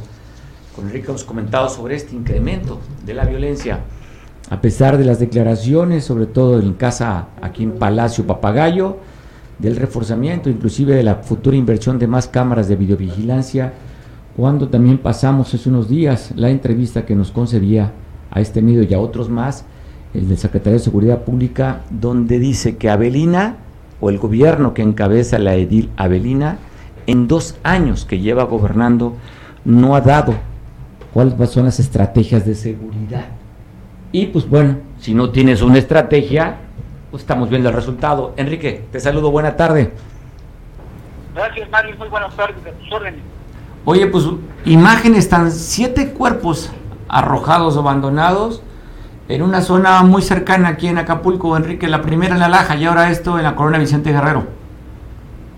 Con 0.75 0.85
Enrique 0.85 1.07
hemos 1.07 1.23
comentado 1.23 1.69
sobre 1.69 1.95
este 1.95 2.15
incremento 2.15 2.79
de 3.05 3.13
la 3.13 3.25
violencia, 3.25 3.79
a 4.49 4.61
pesar 4.61 4.97
de 4.97 5.05
las 5.05 5.19
declaraciones, 5.19 6.03
sobre 6.03 6.25
todo 6.25 6.59
en 6.59 6.73
casa 6.73 7.27
aquí 7.41 7.63
en 7.63 7.71
Palacio 7.73 8.27
Papagayo, 8.27 8.97
del 9.59 9.75
reforzamiento, 9.75 10.49
inclusive 10.49 10.95
de 10.95 11.03
la 11.03 11.15
futura 11.15 11.55
inversión 11.55 11.99
de 11.99 12.07
más 12.07 12.27
cámaras 12.27 12.67
de 12.67 12.75
videovigilancia, 12.75 13.73
cuando 14.35 14.67
también 14.67 14.97
pasamos 14.97 15.53
hace 15.53 15.69
unos 15.69 15.87
días 15.87 16.33
la 16.35 16.49
entrevista 16.49 17.05
que 17.05 17.15
nos 17.15 17.31
concebía 17.31 17.91
a 18.31 18.41
este 18.41 18.61
medio 18.61 18.83
y 18.83 18.93
a 18.93 18.99
otros 18.99 19.29
más, 19.29 19.65
el 20.13 20.27
del 20.27 20.37
secretario 20.37 20.79
de 20.79 20.83
Seguridad 20.83 21.23
Pública, 21.23 21.81
donde 21.89 22.39
dice 22.39 22.77
que 22.77 22.89
Abelina 22.89 23.57
o 24.01 24.09
el 24.09 24.17
gobierno 24.17 24.73
que 24.73 24.81
encabeza 24.81 25.39
la 25.39 25.55
edil 25.55 25.89
Avelina, 25.97 26.57
en 27.07 27.27
dos 27.27 27.55
años 27.63 28.05
que 28.05 28.19
lleva 28.19 28.43
gobernando, 28.43 29.13
no 29.65 29.95
ha 29.95 30.01
dado 30.01 30.33
cuáles 31.13 31.49
son 31.49 31.65
las 31.65 31.79
estrategias 31.79 32.45
de 32.45 32.55
seguridad. 32.55 33.25
Y 34.13 34.27
pues 34.27 34.47
bueno, 34.47 34.77
si 34.99 35.15
no 35.15 35.31
tienes 35.31 35.63
una 35.63 35.79
estrategia, 35.79 36.57
pues 37.09 37.23
estamos 37.23 37.49
viendo 37.49 37.69
el 37.69 37.75
resultado. 37.75 38.35
Enrique, 38.37 38.85
te 38.91 38.99
saludo, 38.99 39.31
buena 39.31 39.57
tarde. 39.57 39.91
Gracias, 41.33 41.67
Mario, 41.71 41.95
muy 41.97 42.07
buenas 42.09 42.33
tardes, 42.35 42.57
a 42.63 42.71
tus 42.71 42.91
órdenes. 42.93 43.21
Oye, 43.85 44.05
pues 44.05 44.25
imágenes, 44.65 45.17
están 45.25 45.51
siete 45.51 46.11
cuerpos 46.11 46.71
arrojados 47.09 47.75
o 47.75 47.79
abandonados 47.79 48.61
en 49.29 49.41
una 49.41 49.61
zona 49.61 50.03
muy 50.03 50.21
cercana 50.21 50.69
aquí 50.69 50.87
en 50.87 50.99
Acapulco, 50.99 51.57
Enrique, 51.57 51.87
la 51.87 52.03
primera 52.03 52.35
en 52.35 52.39
La 52.39 52.49
Laja 52.49 52.75
y 52.75 52.85
ahora 52.85 53.09
esto 53.09 53.39
en 53.39 53.43
la 53.45 53.55
Corona 53.55 53.79
Vicente 53.79 54.11
Guerrero. 54.11 54.43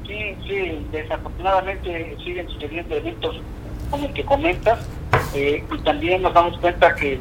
Sí, 0.08 0.38
sí, 0.48 0.88
desafortunadamente 0.94 2.16
siguen 2.24 2.48
sucediendo 2.48 2.96
eventos 2.96 3.36
como 3.92 4.06
el 4.06 4.14
que 4.14 4.24
comentas 4.24 4.80
eh, 5.34 5.62
y 5.70 5.78
también 5.80 6.22
nos 6.22 6.34
damos 6.34 6.58
cuenta 6.60 6.96
que 6.96 7.20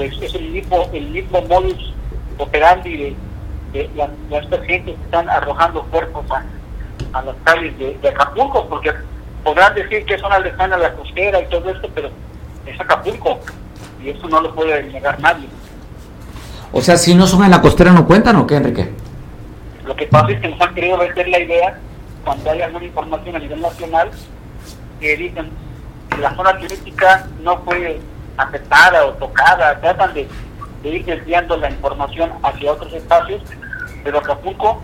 pues 0.00 0.14
es 0.22 0.34
el 0.34 0.48
mismo, 0.48 0.88
el 0.94 1.10
mismo 1.10 1.42
modus 1.42 1.92
operandi 2.38 2.96
de, 2.96 3.16
de 3.74 3.90
las 3.96 4.46
personas 4.46 4.66
que 4.66 4.96
están 5.04 5.28
arrojando 5.28 5.82
cuerpos 5.90 6.24
a, 6.30 7.22
las 7.22 7.36
calles 7.44 7.78
de, 7.78 8.08
Acapulco, 8.08 8.66
porque 8.66 8.94
podrán 9.44 9.74
decir 9.74 10.06
que 10.06 10.14
es 10.14 10.22
una 10.22 10.38
lejana 10.38 10.78
la 10.78 10.94
costera 10.94 11.38
y 11.42 11.46
todo 11.50 11.68
esto, 11.68 11.86
pero 11.94 12.08
es 12.64 12.80
Acapulco 12.80 13.40
y 14.02 14.08
eso 14.08 14.26
no 14.26 14.40
lo 14.40 14.54
puede 14.54 14.84
negar 14.84 15.20
nadie. 15.20 15.48
O 16.72 16.80
sea, 16.80 16.96
si 16.96 17.14
no 17.14 17.26
son 17.26 17.44
en 17.44 17.50
la 17.50 17.60
costera, 17.60 17.92
¿no 17.92 18.06
cuentan 18.06 18.36
o 18.36 18.46
qué, 18.46 18.56
Enrique? 18.56 18.90
Lo 19.84 19.94
que 19.94 20.06
pasa 20.06 20.30
es 20.30 20.40
que 20.40 20.48
nos 20.48 20.60
han 20.62 20.74
querido 20.74 20.96
vender 20.96 21.28
la 21.28 21.40
idea, 21.40 21.78
cuando 22.24 22.50
hay 22.50 22.62
alguna 22.62 22.86
información 22.86 23.36
a 23.36 23.38
nivel 23.38 23.60
nacional, 23.60 24.10
que 24.98 25.14
dicen 25.18 25.50
que 26.08 26.16
la 26.22 26.34
zona 26.34 26.56
turística 26.58 27.28
no 27.42 27.58
fue 27.58 28.00
afectada 28.42 29.06
o 29.06 29.12
tocada, 29.12 29.80
tratan 29.80 30.14
de, 30.14 30.26
ir 30.84 31.04
desviando 31.04 31.56
la 31.56 31.70
información 31.70 32.32
hacia 32.42 32.72
otros 32.72 32.92
espacios, 32.92 33.42
pero 34.02 34.18
Acapulco 34.18 34.82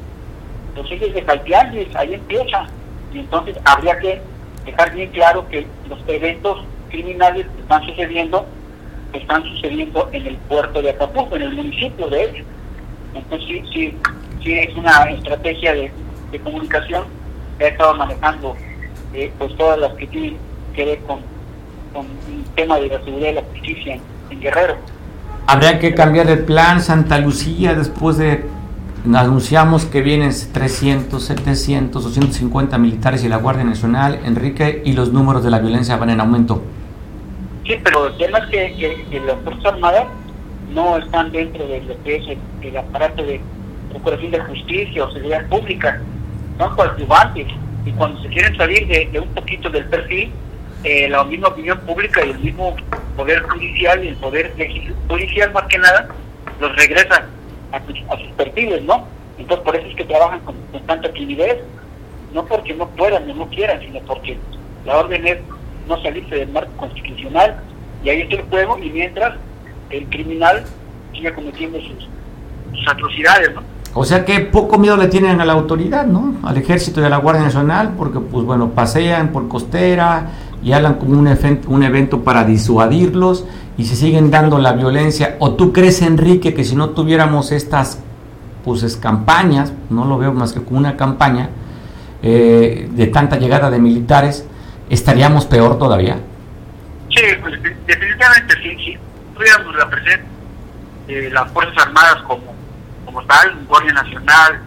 los 0.74 0.88
sigue 0.88 1.12
desgalteando 1.12 1.76
y 1.76 1.90
ahí 1.94 2.14
empieza. 2.14 2.66
Y 3.12 3.20
entonces 3.20 3.56
habría 3.64 3.98
que 3.98 4.20
dejar 4.64 4.92
bien 4.92 5.10
claro 5.10 5.48
que 5.48 5.66
los 5.88 5.98
eventos 6.06 6.64
criminales 6.90 7.46
que 7.54 7.62
están 7.62 7.82
sucediendo 7.84 8.46
están 9.12 9.42
sucediendo 9.44 10.08
en 10.12 10.26
el 10.26 10.36
puerto 10.36 10.82
de 10.82 10.90
Acapulco, 10.90 11.36
en 11.36 11.42
el 11.42 11.54
municipio 11.54 12.08
de 12.08 12.24
hecho. 12.24 12.44
Entonces 13.14 13.48
sí, 13.48 13.62
sí, 13.72 13.96
sí 14.42 14.52
es 14.52 14.76
una 14.76 15.10
estrategia 15.10 15.72
de, 15.72 15.92
comunicación 16.44 17.04
que 17.56 17.64
ha 17.64 17.68
estado 17.68 17.94
manejando 17.94 18.54
eh, 19.14 19.32
pues 19.38 19.56
todas 19.56 19.78
las 19.78 19.94
que 19.94 20.06
tienen 20.06 20.36
que 20.74 20.84
ver 20.84 20.98
con, 21.04 21.20
con 21.96 22.06
el 22.06 22.44
tema 22.54 22.78
de 22.78 22.88
la 22.88 23.02
seguridad 23.02 23.30
y 23.30 23.34
la 23.34 23.42
justicia 23.42 23.98
en, 24.30 24.40
Guerrero. 24.40 24.76
Habría 25.46 25.78
que 25.78 25.94
cambiar 25.94 26.28
el 26.28 26.40
plan 26.40 26.80
Santa 26.80 27.18
Lucía 27.18 27.74
después 27.74 28.18
de 28.18 28.44
anunciamos 29.14 29.84
que 29.84 30.02
vienen 30.02 30.30
300, 30.52 31.22
700, 31.22 32.02
250 32.02 32.76
militares 32.78 33.24
y 33.24 33.28
la 33.28 33.36
Guardia 33.36 33.64
Nacional, 33.64 34.18
Enrique, 34.24 34.82
y 34.84 34.92
los 34.92 35.12
números 35.12 35.44
de 35.44 35.50
la 35.50 35.60
violencia 35.60 35.96
van 35.96 36.10
en 36.10 36.20
aumento. 36.20 36.62
Sí, 37.64 37.76
pero 37.82 38.08
el 38.08 38.16
tema 38.16 38.38
es 38.38 38.46
que, 38.48 39.20
las 39.24 39.36
Fuerzas 39.44 39.74
Armadas 39.74 40.06
no 40.74 40.98
están 40.98 41.30
dentro 41.30 41.66
de 41.66 41.82
lo 41.82 42.02
que 42.02 42.16
es 42.16 42.38
el, 42.62 42.76
aparato 42.76 43.22
de 43.22 43.40
procuración 43.90 44.32
de 44.32 44.40
justicia 44.40 45.04
o 45.04 45.12
seguridad 45.12 45.46
pública, 45.48 46.00
son 46.58 46.74
coadyuvantes. 46.74 47.46
Y 47.84 47.92
cuando 47.92 48.20
se 48.22 48.28
quieren 48.28 48.56
salir 48.56 48.86
de, 48.88 49.20
un 49.20 49.28
poquito 49.28 49.70
del 49.70 49.84
perfil, 49.86 50.32
eh, 50.88 51.08
la 51.08 51.24
misma 51.24 51.48
opinión 51.48 51.80
pública 51.80 52.24
y 52.24 52.30
el 52.30 52.38
mismo 52.38 52.76
poder 53.16 53.42
judicial 53.42 54.04
y 54.04 54.08
el 54.08 54.16
poder 54.18 54.54
policial 55.08 55.52
más 55.52 55.64
que 55.64 55.78
nada 55.78 56.06
los 56.60 56.76
regresa 56.76 57.26
a, 57.72 57.80
sus 58.16 58.28
perfiles, 58.36 58.84
¿no? 58.84 59.04
Entonces 59.36 59.64
por 59.64 59.74
eso 59.74 59.84
es 59.88 59.96
que 59.96 60.04
trabajan 60.04 60.38
con, 60.44 60.54
tanta 60.86 61.12
timidez, 61.12 61.56
no 62.32 62.44
porque 62.44 62.72
no 62.72 62.86
puedan 62.90 63.28
o 63.28 63.34
no 63.34 63.48
quieran, 63.48 63.80
sino 63.80 63.98
porque 64.02 64.38
la 64.84 64.98
orden 64.98 65.26
es 65.26 65.38
no 65.88 66.00
salirse 66.02 66.36
del 66.36 66.50
marco 66.50 66.70
constitucional 66.76 67.56
y 68.04 68.10
ahí 68.10 68.20
está 68.20 68.36
el 68.36 68.42
juego 68.42 68.78
y 68.78 68.88
mientras 68.90 69.34
el 69.90 70.06
criminal 70.06 70.64
sigue 71.12 71.34
cometiendo 71.34 71.80
sus 71.80 72.88
atrocidades, 72.88 73.52
¿no? 73.56 73.62
O 73.98 74.04
sea 74.04 74.26
que 74.26 74.40
poco 74.40 74.78
miedo 74.78 74.96
le 74.98 75.08
tienen 75.08 75.40
a 75.40 75.44
la 75.46 75.54
autoridad, 75.54 76.06
¿no? 76.06 76.34
Al 76.44 76.58
ejército 76.58 77.00
y 77.00 77.04
a 77.04 77.08
la 77.08 77.16
Guardia 77.16 77.42
Nacional, 77.44 77.94
porque 77.96 78.20
pues 78.20 78.44
bueno, 78.44 78.68
pasean 78.72 79.32
por 79.32 79.48
costera 79.48 80.30
y 80.62 80.72
hablan 80.72 80.94
como 80.94 81.18
un, 81.18 81.28
un 81.66 81.82
evento 81.82 82.22
para 82.22 82.44
disuadirlos 82.44 83.46
y 83.76 83.84
se 83.84 83.96
siguen 83.96 84.30
dando 84.30 84.58
la 84.58 84.72
violencia. 84.72 85.36
¿O 85.38 85.54
tú 85.54 85.72
crees, 85.72 86.02
Enrique, 86.02 86.54
que 86.54 86.64
si 86.64 86.76
no 86.76 86.90
tuviéramos 86.90 87.52
estas 87.52 88.02
pues 88.64 88.96
campañas, 88.96 89.72
no 89.90 90.04
lo 90.04 90.18
veo 90.18 90.32
más 90.32 90.52
que 90.52 90.62
como 90.62 90.78
una 90.78 90.96
campaña 90.96 91.50
eh, 92.22 92.88
de 92.90 93.06
tanta 93.06 93.36
llegada 93.36 93.70
de 93.70 93.78
militares, 93.78 94.46
estaríamos 94.90 95.46
peor 95.46 95.78
todavía? 95.78 96.16
Sí, 97.10 97.22
pues 97.40 97.54
definitivamente 97.86 98.54
sí, 98.62 98.76
sí. 98.84 98.98
Tuviéramos 99.34 99.76
la 99.76 99.88
presencia 99.88 100.26
de 101.06 101.30
las 101.30 101.50
Fuerzas 101.52 101.86
Armadas 101.86 102.22
como 102.26 102.56
como 103.16 103.26
tal, 103.28 103.64
Guardia 103.66 103.94
Nacional, 103.94 104.60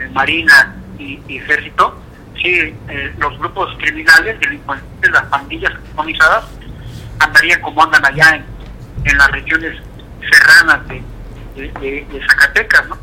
eh, 0.00 0.08
Marina 0.12 0.74
y, 0.98 1.20
Ejército, 1.28 1.94
sí, 2.42 2.74
eh, 2.88 3.14
los 3.18 3.38
grupos 3.38 3.74
criminales, 3.78 4.38
delincuentes, 4.40 5.10
las 5.10 5.24
pandillas 5.24 5.72
organizadas, 5.94 6.44
andarían 7.18 7.60
como 7.62 7.82
andan 7.82 8.04
allá 8.04 8.44
en, 9.04 9.18
las 9.18 9.30
regiones 9.30 9.80
serranas 10.30 10.86
de, 10.88 11.02
Zacatecas, 12.28 12.88
¿no? 12.88 12.98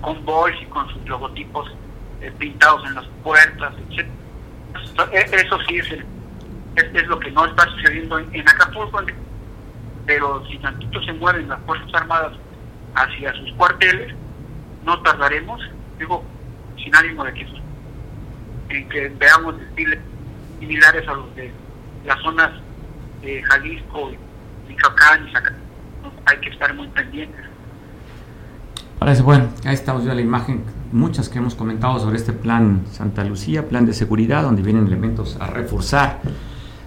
Con 0.00 0.14
convoys 0.16 0.60
y 0.60 0.66
con 0.66 0.88
sus 0.90 1.08
logotipos 1.08 1.70
eh, 2.20 2.32
pintados 2.38 2.84
en 2.86 2.94
las 2.94 3.06
puertas, 3.22 3.72
etc. 3.90 4.06
E, 5.12 5.26
eso, 5.32 5.58
sí 5.68 5.78
es, 5.78 7.06
lo 7.06 7.18
que 7.18 7.30
no 7.30 7.46
está 7.46 7.64
sucediendo 7.70 8.18
en, 8.18 8.34
en 8.34 8.48
Acapulco, 8.48 9.00
pero 10.06 10.44
si 10.46 10.58
tantito 10.58 11.02
se 11.02 11.12
mueven 11.12 11.48
las 11.48 11.60
Fuerzas 11.62 11.94
Armadas 11.94 12.32
hacia 12.94 13.32
sus 13.34 13.52
cuarteles, 13.52 14.14
no 14.84 15.00
tardaremos, 15.02 15.60
digo, 15.98 16.24
sin 16.82 16.94
ánimo 16.94 17.24
de 17.24 17.34
que, 17.34 17.46
en 18.68 18.88
que 18.88 19.08
veamos 19.18 19.58
desfiles 19.58 19.98
similares 20.60 21.08
a 21.08 21.12
los 21.12 21.34
de 21.36 21.52
las 22.06 22.20
zonas 22.20 22.50
de 23.22 23.42
Jalisco, 23.42 24.10
Michoacán 24.68 25.28
y 25.28 25.32
Zacatecas. 25.32 25.62
Hay 26.26 26.38
que 26.38 26.50
estar 26.50 26.74
muy 26.74 26.88
pendientes. 26.88 27.40
Parece 28.98 29.22
bueno, 29.22 29.48
ahí 29.64 29.74
estamos 29.74 30.04
ya 30.04 30.14
la 30.14 30.20
imagen, 30.20 30.64
muchas 30.92 31.28
que 31.28 31.38
hemos 31.38 31.54
comentado 31.54 31.98
sobre 32.00 32.16
este 32.16 32.32
plan 32.32 32.84
Santa 32.90 33.24
Lucía, 33.24 33.68
plan 33.68 33.86
de 33.86 33.94
seguridad, 33.94 34.42
donde 34.42 34.62
vienen 34.62 34.86
elementos 34.86 35.36
a 35.40 35.46
reforzar 35.46 36.20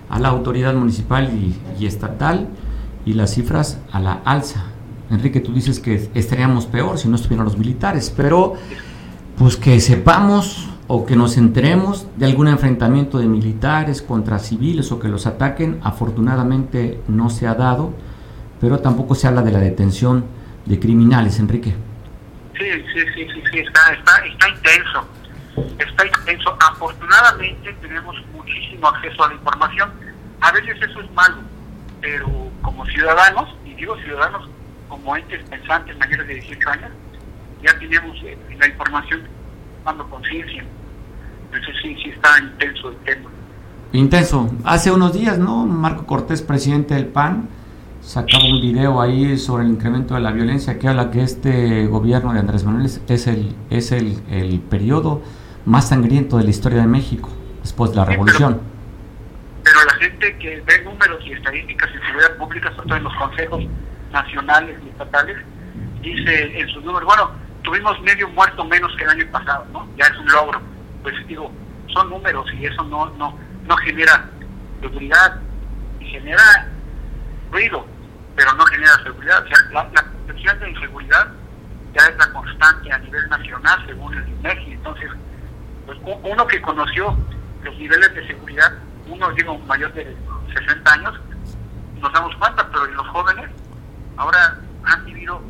a 0.09 0.19
la 0.19 0.27
autoridad 0.27 0.73
municipal 0.73 1.29
y, 1.33 1.57
y 1.79 1.85
estatal 1.85 2.50
y 3.05 3.13
las 3.13 3.33
cifras 3.33 3.79
a 3.91 4.00
la 4.00 4.22
alza 4.25 4.72
Enrique, 5.11 5.41
tú 5.41 5.53
dices 5.53 5.79
que 5.81 6.09
estaríamos 6.13 6.65
peor 6.67 6.98
si 6.98 7.09
no 7.09 7.17
estuvieran 7.17 7.44
los 7.44 7.57
militares, 7.57 8.13
pero 8.15 8.53
pues 9.37 9.57
que 9.57 9.81
sepamos 9.81 10.70
o 10.94 11.06
que 11.06 11.16
nos 11.16 11.38
enteremos 11.38 12.06
de 12.18 12.25
algún 12.25 12.50
enfrentamiento 12.50 13.18
de 13.18 13.25
militares 13.25 14.01
contra 14.01 14.40
civiles 14.40 14.92
o 14.92 15.00
que 15.00 15.08
los 15.08 15.25
ataquen, 15.25 15.80
afortunadamente 15.84 17.00
no 17.08 17.30
se 17.30 17.48
ha 17.48 17.56
dado, 17.56 17.94
pero 18.60 18.80
tampoco 18.80 19.16
se 19.16 19.25
habla 19.25 19.42
de 19.42 19.51
la 19.51 19.60
detención 19.60 20.25
de 20.66 20.82
criminales, 20.82 21.40
Enrique. 21.40 21.74
Sí, 22.58 22.66
sí, 22.94 23.00
sí, 23.16 23.25
sí, 23.34 23.44
sí 23.54 23.60
está, 23.60 23.94
está, 23.94 24.18
está 24.25 24.50
intenso, 24.50 25.08
está 25.80 26.08
intenso. 26.08 26.58
Afortunadamente 26.60 27.72
tenemos 27.82 28.18
muchísimo 28.34 28.86
acceso 28.90 29.24
a 29.24 29.30
la 29.30 29.36
información. 29.36 29.90
A 30.42 30.51
veces 30.51 30.75
eso 30.82 31.00
es 31.00 31.12
malo, 31.14 31.38
pero 32.01 32.27
como 32.62 32.86
ciudadanos, 32.88 33.48
y 33.64 33.75
digo 33.75 33.96
ciudadanos 33.96 34.50
como 34.90 35.16
entes 35.16 35.42
pensantes 35.48 35.98
mayores 36.00 36.27
de 36.27 36.34
18 36.34 36.70
años, 36.70 36.92
ya 37.64 37.80
tenemos 37.80 38.18
eh, 38.25 38.38
la 38.60 38.68
información 38.68 39.22
dando 39.86 40.10
conciencia. 40.10 40.66
Entonces 41.53 41.75
sí, 41.81 41.96
sí 42.01 42.09
está 42.09 42.29
intenso 42.40 42.90
el 42.90 42.98
tema. 42.98 43.29
Intenso. 43.94 44.50
Hace 44.64 44.92
unos 44.92 45.14
días, 45.14 45.37
¿no? 45.37 45.66
Marco 45.66 46.05
Cortés, 46.05 46.42
presidente 46.42 46.94
del 46.94 47.07
PAN, 47.07 47.50
sacaba 48.01 48.44
un 48.46 48.61
video 48.61 49.01
ahí 49.01 49.37
sobre 49.37 49.64
el 49.64 49.72
incremento 49.72 50.14
de 50.14 50.22
la 50.22 50.31
violencia 50.31 50.79
que 50.79 50.87
habla 50.87 51.11
que 51.11 51.22
este 51.22 51.85
gobierno 51.87 52.33
de 52.33 52.40
Andrés 52.40 52.64
Manuel 52.64 52.85
es 52.85 53.27
el, 53.27 53.55
es 53.70 53.92
el, 53.92 54.22
el 54.29 54.59
periodo 54.59 55.22
más 55.66 55.90
sangriento 55.90 56.37
de 56.37 56.46
la 56.46 56.50
historia 56.50 56.79
de 56.79 56.87
México 56.87 57.29
después 57.61 57.92
de 57.92 57.98
la 57.98 58.05
revolución. 58.05 58.61
pero, 59.64 59.83
la 59.85 59.94
gente 59.96 60.37
que 60.37 60.61
ve 60.66 60.83
números 60.83 61.20
y 61.25 61.33
estadísticas 61.33 61.90
en 61.94 62.01
seguridad 62.01 62.37
pública, 62.37 62.74
sobre 62.75 62.87
todo 62.87 62.98
en 62.98 63.03
los 63.03 63.16
consejos 63.16 63.64
nacionales 64.11 64.77
y 64.85 64.90
estatales, 64.90 65.37
dice 66.01 66.59
en 66.59 66.68
sus 66.70 66.83
números, 66.83 67.05
bueno, 67.05 67.31
tuvimos 67.61 68.01
medio 68.01 68.27
muerto 68.29 68.66
menos 68.66 68.92
que 68.98 69.03
el 69.03 69.09
año 69.11 69.25
pasado, 69.31 69.66
¿no? 69.72 69.87
Ya 69.98 70.05
es 70.05 70.18
un 70.18 70.25
logro. 70.27 70.61
Pues 71.03 71.16
digo, 71.27 71.51
son 71.87 72.09
números 72.09 72.46
y 72.53 72.66
eso 72.66 72.83
no, 72.83 73.09
no, 73.11 73.37
no 73.68 73.77
genera 73.77 74.29
seguridad 74.81 75.40
y 76.00 76.05
genera 76.05 76.68
ruido, 77.51 77.85
pero 78.35 78.53
no 78.53 78.66
genera 78.66 79.03
seguridad. 79.03 79.44
O 79.44 79.48
sea, 79.48 79.57
la, 79.72 79.90
la 79.94 80.53
de 80.53 80.70
inseguridad 80.70 81.27
ya 81.94 82.05
es 82.05 82.18
la 82.18 82.31
constante 82.31 82.92
a 82.92 82.98
nivel 83.00 83.29
nacional, 83.29 83.83
según 83.85 84.14
el 84.16 84.27
INEGI. 84.27 84.74
Entonces, 84.74 85.11
pues 85.85 85.98
uno 86.24 86.48
que 86.48 86.61
conoció 86.61 87.16
los 87.64 87.77
niveles 87.77 88.14
de 88.16 88.27
seguridad, 88.27 88.72
uno, 89.07 89.31
digo, 89.31 89.57
mayor 89.59 89.94
de 89.94 90.16
60 90.53 90.94
años, 90.94 91.20
nos 92.00 92.14
damos 92.14 92.35
cuenta, 92.35 92.68
pero 92.72 92.85
los 92.87 93.07
jóvenes 93.09 93.50
ahora 94.18 94.57
han 94.83 95.05
vivido 95.05 95.42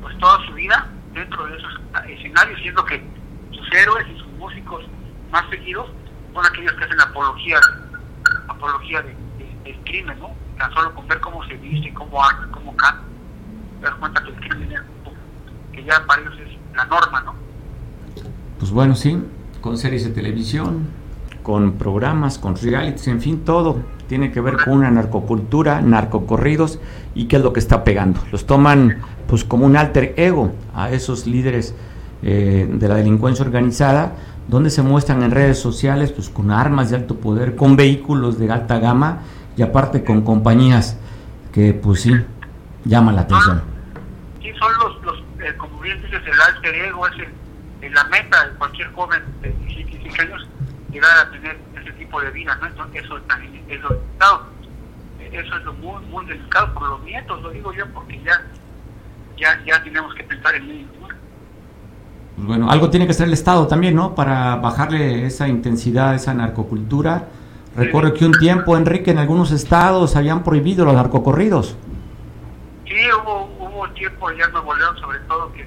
pues 0.00 0.16
toda 0.18 0.44
su 0.46 0.54
vida 0.54 0.86
dentro 1.12 1.46
de 1.46 1.56
esos 1.56 1.80
escenarios, 2.08 2.60
siendo 2.60 2.84
que 2.84 3.02
sus 3.50 3.72
héroes 3.72 4.06
y 4.08 4.19
músicos 4.40 4.84
más 5.30 5.48
seguidos 5.50 5.86
son 6.34 6.46
aquellos 6.46 6.72
que 6.72 6.84
hacen 6.84 7.00
apología, 7.00 7.58
apología 8.48 9.02
de, 9.02 9.14
del 9.64 9.76
crimen, 9.84 10.18
¿no? 10.18 10.30
Tan 10.58 10.72
solo 10.72 10.94
con 10.94 11.06
ver 11.06 11.20
cómo 11.20 11.44
se 11.46 11.54
viste, 11.56 11.92
cómo 11.94 12.22
hablan, 12.22 12.50
cómo 12.50 12.74
cantan, 12.76 13.04
te 13.80 13.86
das 13.86 13.94
cuenta 13.96 14.22
que 14.22 14.30
el 14.30 14.36
crimen 14.36 14.72
es, 14.72 14.80
que 15.72 15.84
ya 15.84 16.04
para 16.06 16.22
ellos 16.22 16.34
es 16.40 16.76
la 16.76 16.84
norma, 16.86 17.20
¿no? 17.22 17.34
Pues 18.58 18.70
bueno, 18.70 18.94
sí, 18.94 19.22
con 19.60 19.76
series 19.76 20.04
de 20.04 20.10
televisión, 20.10 20.88
con 21.42 21.74
programas, 21.74 22.38
con 22.38 22.56
realities, 22.56 23.08
en 23.08 23.20
fin, 23.20 23.44
todo 23.44 23.82
tiene 24.08 24.32
que 24.32 24.40
ver 24.40 24.56
con 24.64 24.74
una 24.74 24.90
narcocultura, 24.90 25.80
narcocorridos 25.80 26.80
y 27.14 27.26
qué 27.26 27.36
es 27.36 27.42
lo 27.42 27.52
que 27.52 27.60
está 27.60 27.84
pegando. 27.84 28.20
Los 28.32 28.46
toman 28.46 28.98
pues 29.26 29.44
como 29.44 29.66
un 29.66 29.76
alter 29.76 30.14
ego 30.16 30.52
a 30.74 30.90
esos 30.90 31.26
líderes 31.26 31.74
eh, 32.22 32.68
de 32.70 32.88
la 32.88 32.96
delincuencia 32.96 33.44
organizada, 33.44 34.16
donde 34.48 34.70
se 34.70 34.82
muestran 34.82 35.22
en 35.22 35.30
redes 35.30 35.58
sociales 35.58 36.12
pues 36.12 36.28
con 36.28 36.50
armas 36.50 36.90
de 36.90 36.96
alto 36.96 37.16
poder, 37.16 37.56
con 37.56 37.76
vehículos 37.76 38.38
de 38.38 38.50
alta 38.50 38.78
gama 38.78 39.20
y 39.56 39.62
aparte 39.62 40.04
con 40.04 40.22
compañías 40.22 40.98
que 41.52 41.72
pues 41.72 42.02
sí 42.02 42.12
llaman 42.84 43.16
la 43.16 43.22
atención. 43.22 43.62
Sí, 44.42 44.52
son 44.58 44.72
los, 44.82 45.02
los 45.04 45.18
eh, 45.40 45.54
como 45.56 45.80
bien 45.80 46.00
dices, 46.02 46.20
el 46.26 46.40
alter 46.40 46.74
ego 46.74 47.06
es 47.06 47.92
la 47.92 48.04
meta 48.04 48.46
de 48.46 48.52
cualquier 48.56 48.92
joven 48.92 49.22
de 49.40 49.50
17 49.66 50.22
años 50.22 50.46
llegar 50.92 51.26
a 51.26 51.30
tener 51.30 51.58
ese 51.80 51.92
tipo 51.92 52.20
de 52.20 52.30
vida, 52.30 52.56
¿no? 52.60 52.66
Entonces, 52.66 53.04
eso 53.04 53.20
también 53.22 53.64
es 53.68 53.80
lo 53.80 53.88
delicado. 53.90 54.46
Eso 55.32 55.56
es 55.56 55.64
lo 55.64 55.72
muy, 55.74 56.04
muy 56.06 56.26
delicado 56.26 56.74
por 56.74 56.88
los 56.88 57.02
nietos, 57.02 57.40
lo 57.40 57.50
digo 57.50 57.72
yo 57.72 57.86
porque 57.94 58.20
ya, 58.22 58.42
ya, 59.36 59.62
ya 59.64 59.82
tenemos 59.82 60.12
que 60.14 60.24
pensar 60.24 60.54
en 60.56 60.70
ellos. 60.70 60.90
Pues 62.40 62.48
bueno, 62.48 62.70
algo 62.70 62.88
tiene 62.88 63.04
que 63.04 63.12
hacer 63.12 63.26
el 63.26 63.34
Estado 63.34 63.66
también, 63.66 63.94
¿no? 63.94 64.14
Para 64.14 64.56
bajarle 64.56 65.26
esa 65.26 65.46
intensidad, 65.46 66.14
esa 66.14 66.32
narcocultura. 66.32 67.28
Recuerdo 67.76 68.14
que 68.14 68.24
un 68.24 68.32
tiempo, 68.32 68.78
Enrique, 68.78 69.10
en 69.10 69.18
algunos 69.18 69.50
estados 69.50 70.16
habían 70.16 70.42
prohibido 70.42 70.86
los 70.86 70.94
narcocorridos. 70.94 71.76
Sí, 72.86 72.94
hubo, 73.12 73.44
hubo 73.58 73.82
un 73.82 73.92
tiempo 73.92 74.30
ya 74.32 74.46
en 74.46 74.52
Nuevo 74.52 74.72
sobre 74.98 75.18
todo, 75.28 75.52
que, 75.52 75.66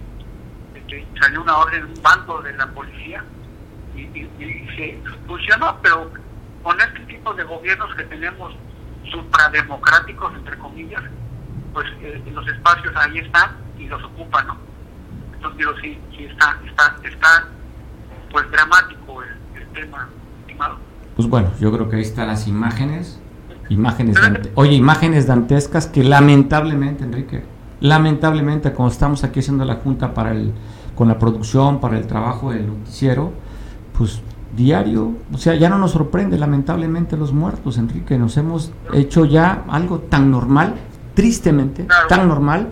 que 0.87 1.05
salió 1.21 1.43
una 1.43 1.57
orden, 1.57 1.85
un 1.85 2.01
bando 2.01 2.41
de 2.41 2.53
la 2.53 2.65
policía 2.71 3.23
y, 3.95 4.27
se 4.75 4.99
funcionó, 5.27 5.77
pero 5.83 6.09
con 6.63 6.81
este 6.81 7.01
tipo 7.01 7.35
de 7.35 7.43
gobiernos 7.43 7.93
que 7.93 8.03
tenemos 8.05 8.51
suprademocráticos, 9.11 10.33
entre 10.33 10.57
comillas, 10.57 11.03
pues 11.71 11.85
eh, 12.01 12.19
los 12.33 12.47
espacios 12.47 12.95
ahí 12.95 13.19
están 13.19 13.57
y 13.77 13.85
los 13.85 14.03
ocupan, 14.03 14.47
¿no? 14.47 14.72
Entonces 15.43 15.57
digo, 15.57 15.71
sí, 15.81 15.99
sí 16.15 16.23
está, 16.23 16.57
está, 16.65 16.95
está 17.03 17.47
pues 18.31 18.49
dramático 18.49 19.21
el, 19.23 19.67
tema, 19.73 20.07
estimado. 20.41 20.75
Pues 21.17 21.27
bueno, 21.27 21.51
yo 21.59 21.71
creo 21.71 21.89
que 21.89 21.97
ahí 21.97 22.01
están 22.01 22.27
las 22.27 22.47
imágenes, 22.47 23.19
imágenes, 23.69 24.15
oye, 24.55 24.73
imágenes 24.73 25.27
dantescas 25.27 25.87
que 25.87 26.03
lamentablemente, 26.03 27.03
Enrique, 27.03 27.43
lamentablemente, 27.81 28.71
como 28.71 28.87
estamos 28.87 29.25
aquí 29.25 29.41
haciendo 29.41 29.65
la 29.65 29.75
junta 29.75 30.13
para 30.13 30.31
el, 30.31 30.53
con 30.95 31.09
la 31.09 31.19
producción, 31.19 31.81
para 31.81 31.97
el 31.97 32.07
trabajo 32.07 32.51
del 32.51 32.65
noticiero, 32.65 33.33
pues 33.97 34.21
diario, 34.55 35.17
o 35.33 35.37
sea, 35.37 35.55
ya 35.55 35.67
no 35.67 35.77
nos 35.77 35.91
sorprende 35.91 36.37
lamentablemente 36.37 37.17
los 37.17 37.33
muertos, 37.33 37.77
Enrique, 37.77 38.17
nos 38.17 38.37
hemos 38.37 38.71
hecho 38.93 39.25
ya 39.25 39.65
algo 39.67 39.99
tan 39.99 40.31
normal, 40.31 40.75
tristemente, 41.15 41.85
tan 42.07 42.27
normal, 42.29 42.69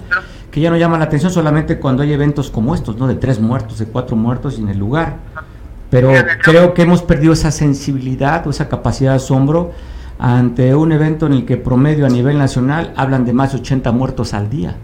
que 0.52 0.60
ya 0.60 0.70
no 0.70 0.78
llama 0.78 0.98
la 0.98 1.06
atención 1.06 1.32
solamente 1.32 1.80
cuando 1.80 2.04
hay 2.04 2.12
eventos 2.12 2.52
como 2.52 2.76
estos, 2.76 2.98
¿no? 2.98 3.08
De 3.08 3.16
tres 3.16 3.40
muertos, 3.40 3.80
de 3.80 3.86
cuatro 3.86 4.18
muertos 4.18 4.60
en 4.60 4.68
el 4.68 4.78
lugar. 4.78 5.18
Pero 5.90 6.12
creo 6.42 6.74
que 6.74 6.84
hemos 6.84 7.02
perdido 7.02 7.34
esa 7.34 7.52
sensibilidad 7.52 8.46
o 8.48 8.50
esa 8.50 8.68
capacidad 8.70 9.12
de 9.12 9.18
asombro 9.18 9.74
ante 10.20 10.76
un 10.76 10.92
evento 10.92 11.26
en 11.26 11.34
el 11.34 11.46
que 11.46 11.58
promedio 11.58 12.06
a 12.06 12.10
nivel 12.10 12.38
nacional 12.38 12.94
hablan 12.96 13.26
de 13.26 13.34
más 13.34 13.54
de 13.54 13.60
80 13.60 13.92
muertos 13.92 14.34
al 14.34 14.50
día. 14.50 14.76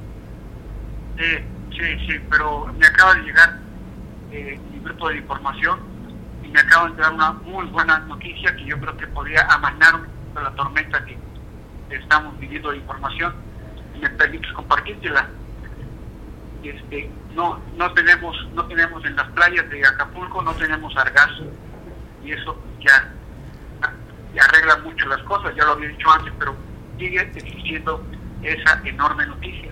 Sí, 1.17 1.37
sí, 1.71 2.07
sí, 2.07 2.19
pero 2.29 2.73
me 2.77 2.85
acaba 2.85 3.15
de 3.15 3.21
llegar 3.21 3.57
eh, 4.31 4.59
mi 4.73 4.79
grupo 4.79 5.09
de 5.09 5.17
información 5.17 5.79
y 6.43 6.47
me 6.47 6.59
acaba 6.59 6.89
de 6.89 6.95
dar 6.95 7.13
una 7.13 7.33
muy 7.33 7.65
buena 7.67 7.99
noticia 7.99 8.55
que 8.55 8.65
yo 8.65 8.79
creo 8.79 8.97
que 8.97 9.07
podría 9.07 9.41
amanar 9.49 10.01
la 10.33 10.51
tormenta 10.51 11.03
que 11.05 11.17
estamos 11.89 12.37
viviendo 12.39 12.71
de 12.71 12.77
información. 12.77 13.33
¿Me 14.01 14.09
permites 14.09 14.51
compartírtela? 14.53 15.27
Este, 16.69 17.09
no 17.35 17.59
no 17.77 17.93
tenemos 17.93 18.35
no 18.53 18.65
tenemos 18.65 19.03
en 19.05 19.15
las 19.15 19.27
playas 19.29 19.69
de 19.69 19.85
Acapulco 19.85 20.41
no 20.41 20.53
tenemos 20.53 20.93
sargazo. 20.93 21.43
Y 22.23 22.31
eso 22.31 22.57
ya, 22.79 23.11
ya 24.33 24.43
arregla 24.43 24.77
mucho 24.77 25.05
las 25.07 25.21
cosas 25.23 25.55
ya 25.55 25.65
lo 25.65 25.73
había 25.73 25.89
dicho 25.89 26.09
antes 26.11 26.33
pero 26.37 26.55
sigue 26.97 27.21
existiendo 27.21 28.03
esa 28.43 28.81
enorme 28.85 29.25
noticia. 29.27 29.71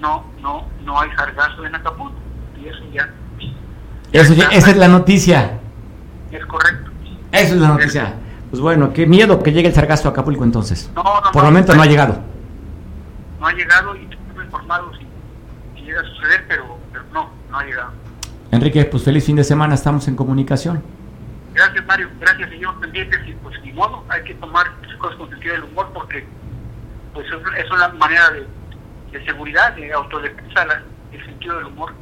No 0.00 0.24
no 0.40 0.66
no 0.84 1.00
hay 1.00 1.10
sargazo 1.16 1.64
en 1.64 1.74
Acapulco 1.74 2.18
y 2.60 2.68
eso 2.68 2.84
ya. 2.92 3.08
Eso 4.12 4.32
esa 4.32 4.70
es 4.70 4.76
la 4.76 4.88
noticia. 4.88 5.58
Es 6.30 6.44
correcto. 6.46 6.90
Eso 7.32 7.54
es 7.54 7.60
la 7.60 7.68
noticia. 7.68 8.14
Pues 8.50 8.60
bueno 8.60 8.92
qué 8.92 9.06
miedo 9.06 9.42
que 9.42 9.52
llegue 9.52 9.68
el 9.68 9.74
sargazo 9.74 10.08
a 10.08 10.10
Acapulco 10.12 10.44
entonces. 10.44 10.90
No, 10.94 11.02
por 11.32 11.44
el 11.44 11.50
momento 11.50 11.74
no 11.74 11.82
ha 11.82 11.86
llegado. 11.86 12.20
No 13.40 13.46
ha 13.46 13.52
llegado 13.52 13.94
y 13.94 14.02
estamos 14.02 14.44
informados 14.44 14.97
llega 15.98 16.08
a 16.08 16.14
suceder, 16.14 16.44
pero, 16.48 16.78
pero 16.92 17.04
no, 17.12 17.30
no 17.50 17.58
ha 17.58 17.64
llegado. 17.64 17.92
Enrique, 18.50 18.84
pues 18.84 19.04
feliz 19.04 19.24
fin 19.24 19.36
de 19.36 19.44
semana, 19.44 19.74
estamos 19.74 20.08
en 20.08 20.16
comunicación. 20.16 20.82
Gracias 21.54 21.84
Mario, 21.86 22.08
gracias 22.20 22.50
señor 22.50 22.78
pendientes 22.78 23.20
y 23.26 23.32
pues 23.32 23.60
ni 23.62 23.72
modo, 23.72 24.04
hay 24.08 24.22
que 24.22 24.34
tomar 24.34 24.66
las 24.86 24.96
cosas 24.96 25.16
con 25.16 25.28
sentido 25.30 25.54
del 25.54 25.64
humor 25.64 25.90
porque 25.92 26.24
pues 27.12 27.26
es 27.26 27.70
una 27.70 27.88
manera 27.88 28.30
de, 28.30 28.46
de 29.18 29.24
seguridad, 29.24 29.74
de 29.74 29.92
autodefensa, 29.92 30.66
el 31.12 31.24
sentido 31.24 31.56
del 31.56 31.66
humor. 31.66 31.92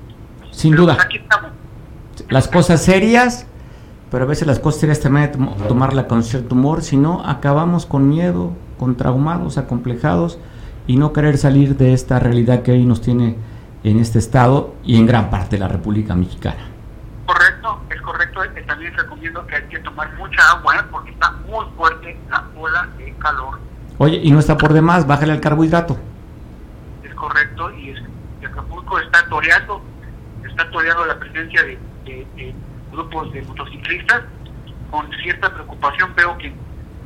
Sin 0.51 0.77
duda. 0.77 0.95
Pues, 0.95 1.07
aquí 1.07 1.17
estamos. 1.19 1.53
Las 2.29 2.49
cosas 2.49 2.83
serias, 2.83 3.47
pero 4.11 4.25
a 4.25 4.27
veces 4.27 4.47
las 4.47 4.59
cosas 4.59 4.81
serias 4.81 5.01
también 5.01 5.27
hay 5.27 5.33
que 5.33 5.69
tomarla 5.69 6.07
con 6.07 6.23
cierto 6.23 6.55
humor, 6.55 6.83
si 6.83 6.97
no 6.97 7.25
acabamos 7.27 7.87
con 7.87 8.09
miedo, 8.09 8.53
con 8.79 8.97
traumados, 8.97 9.59
acomplejados 9.59 10.39
y 10.87 10.97
no 10.97 11.13
querer 11.13 11.39
salir 11.39 11.77
de 11.77 11.93
esta 11.93 12.19
realidad 12.19 12.63
que 12.63 12.73
hoy 12.73 12.85
nos 12.85 13.01
tiene 13.01 13.37
en 13.87 14.01
este 14.01 14.18
estado 14.18 14.75
y 14.83 14.99
en 14.99 15.07
gran 15.07 15.31
parte 15.31 15.55
de 15.55 15.61
la 15.61 15.68
República 15.68 16.16
Mexicana. 16.16 16.57
Correcto, 17.25 17.81
es 17.88 18.01
correcto. 18.01 18.42
Eh, 18.42 18.64
también 18.66 18.92
recomiendo 18.96 19.46
que 19.46 19.55
hay 19.55 19.62
que 19.68 19.79
tomar 19.79 20.12
mucha 20.16 20.42
agua 20.51 20.75
¿eh? 20.75 20.83
porque 20.90 21.12
está 21.12 21.31
muy 21.31 21.64
fuerte 21.77 22.18
la 22.29 22.44
ola 22.59 22.88
de 22.99 23.14
calor. 23.18 23.61
Oye, 23.99 24.20
y 24.25 24.33
no 24.33 24.40
está 24.40 24.59
por 24.59 24.72
demás, 24.72 25.07
bájale 25.07 25.33
al 25.33 25.40
carbohidrato. 25.40 25.96
Es 27.05 27.14
correcto, 27.14 27.70
y, 27.79 27.90
es, 27.90 28.03
Acapulco 28.44 28.99
está 28.99 29.25
toreando, 29.29 29.81
está 30.44 30.68
toreando 30.70 31.07
la 31.07 31.18
presencia 31.20 31.62
de, 31.62 32.55
grupos 32.90 33.33
de 33.33 33.42
motociclistas. 33.42 34.22
Con 34.90 35.09
cierta 35.22 35.53
preocupación 35.53 36.12
veo 36.16 36.37
que 36.38 36.53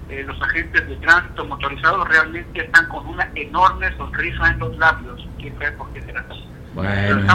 eh, 0.09 0.25
los 0.27 0.41
agentes 0.41 0.89
de 0.89 0.97
tránsito 0.97 1.45
motorizado 1.45 2.05
realmente 2.05 2.65
están 2.65 2.89
con 2.89 3.07
una 3.07 3.31
enorme 3.35 3.95
sonrisa 3.99 4.49
en 4.49 4.59
los 4.61 4.79
labios. 4.79 5.29
¿Quién 5.39 5.53
sabe 5.59 5.73
por 5.73 5.91
qué 5.93 6.03
será 6.03 6.25
así? 6.29 6.50
Bueno. 6.75 7.27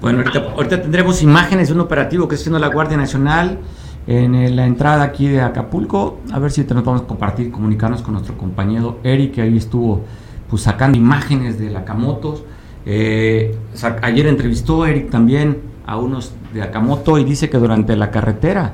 Bueno, 0.00 0.22
ahorita, 0.56 0.80
tendremos 0.80 1.22
imágenes 1.22 1.68
de 1.68 1.74
un 1.74 1.80
operativo 1.80 2.28
que 2.28 2.36
está 2.36 2.44
haciendo 2.44 2.60
la 2.60 2.72
Guardia 2.72 2.96
Nacional 2.96 3.58
en 4.06 4.54
la 4.54 4.64
entrada 4.64 5.02
aquí 5.02 5.26
de 5.26 5.40
Acapulco. 5.40 6.20
A 6.32 6.38
ver 6.38 6.52
si 6.52 6.64
te 6.64 6.72
nos 6.72 6.84
vamos 6.84 7.02
a 7.02 7.04
compartir, 7.04 7.50
comunicarnos 7.50 8.02
con 8.02 8.12
nuestro 8.14 8.36
compañero 8.38 9.00
Eric, 9.02 9.34
que 9.34 9.42
ahí 9.42 9.56
estuvo 9.56 10.04
pues, 10.48 10.62
sacando 10.62 10.96
imágenes 10.96 11.58
de 11.58 11.70
la 11.70 11.80
Akamotos. 11.80 12.44
Eh, 12.86 13.58
ayer 14.02 14.26
entrevistó 14.28 14.86
Eric 14.86 15.10
también 15.10 15.62
a 15.84 15.96
unos 15.96 16.32
de 16.54 16.62
Akamoto 16.62 17.18
y 17.18 17.24
dice 17.24 17.50
que 17.50 17.58
durante 17.58 17.96
la 17.96 18.10
carretera 18.10 18.72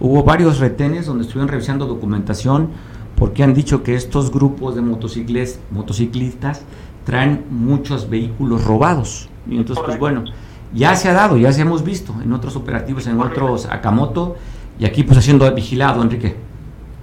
hubo 0.00 0.24
varios 0.24 0.58
retenes 0.58 1.06
donde 1.06 1.24
estuvieron 1.24 1.48
revisando 1.48 1.86
documentación 1.86 2.70
porque 3.14 3.44
han 3.44 3.54
dicho 3.54 3.82
que 3.82 3.94
estos 3.94 4.32
grupos 4.32 4.74
de 4.74 4.80
motociclistas 4.80 6.62
traen 7.04 7.46
muchos 7.50 8.08
vehículos 8.08 8.64
robados. 8.64 9.28
Y 9.46 9.56
entonces, 9.56 9.84
pues 9.84 9.98
bueno, 9.98 10.24
ya 10.72 10.94
se 10.94 11.08
ha 11.08 11.12
dado, 11.12 11.36
ya 11.36 11.52
se 11.52 11.62
hemos 11.62 11.84
visto 11.84 12.14
en 12.22 12.32
otros 12.32 12.56
operativos, 12.56 13.06
en 13.06 13.20
otros 13.20 13.66
Akamoto, 13.66 14.36
y 14.78 14.86
aquí 14.86 15.02
pues 15.02 15.18
haciendo 15.18 15.52
vigilado, 15.54 16.02
Enrique. 16.02 16.36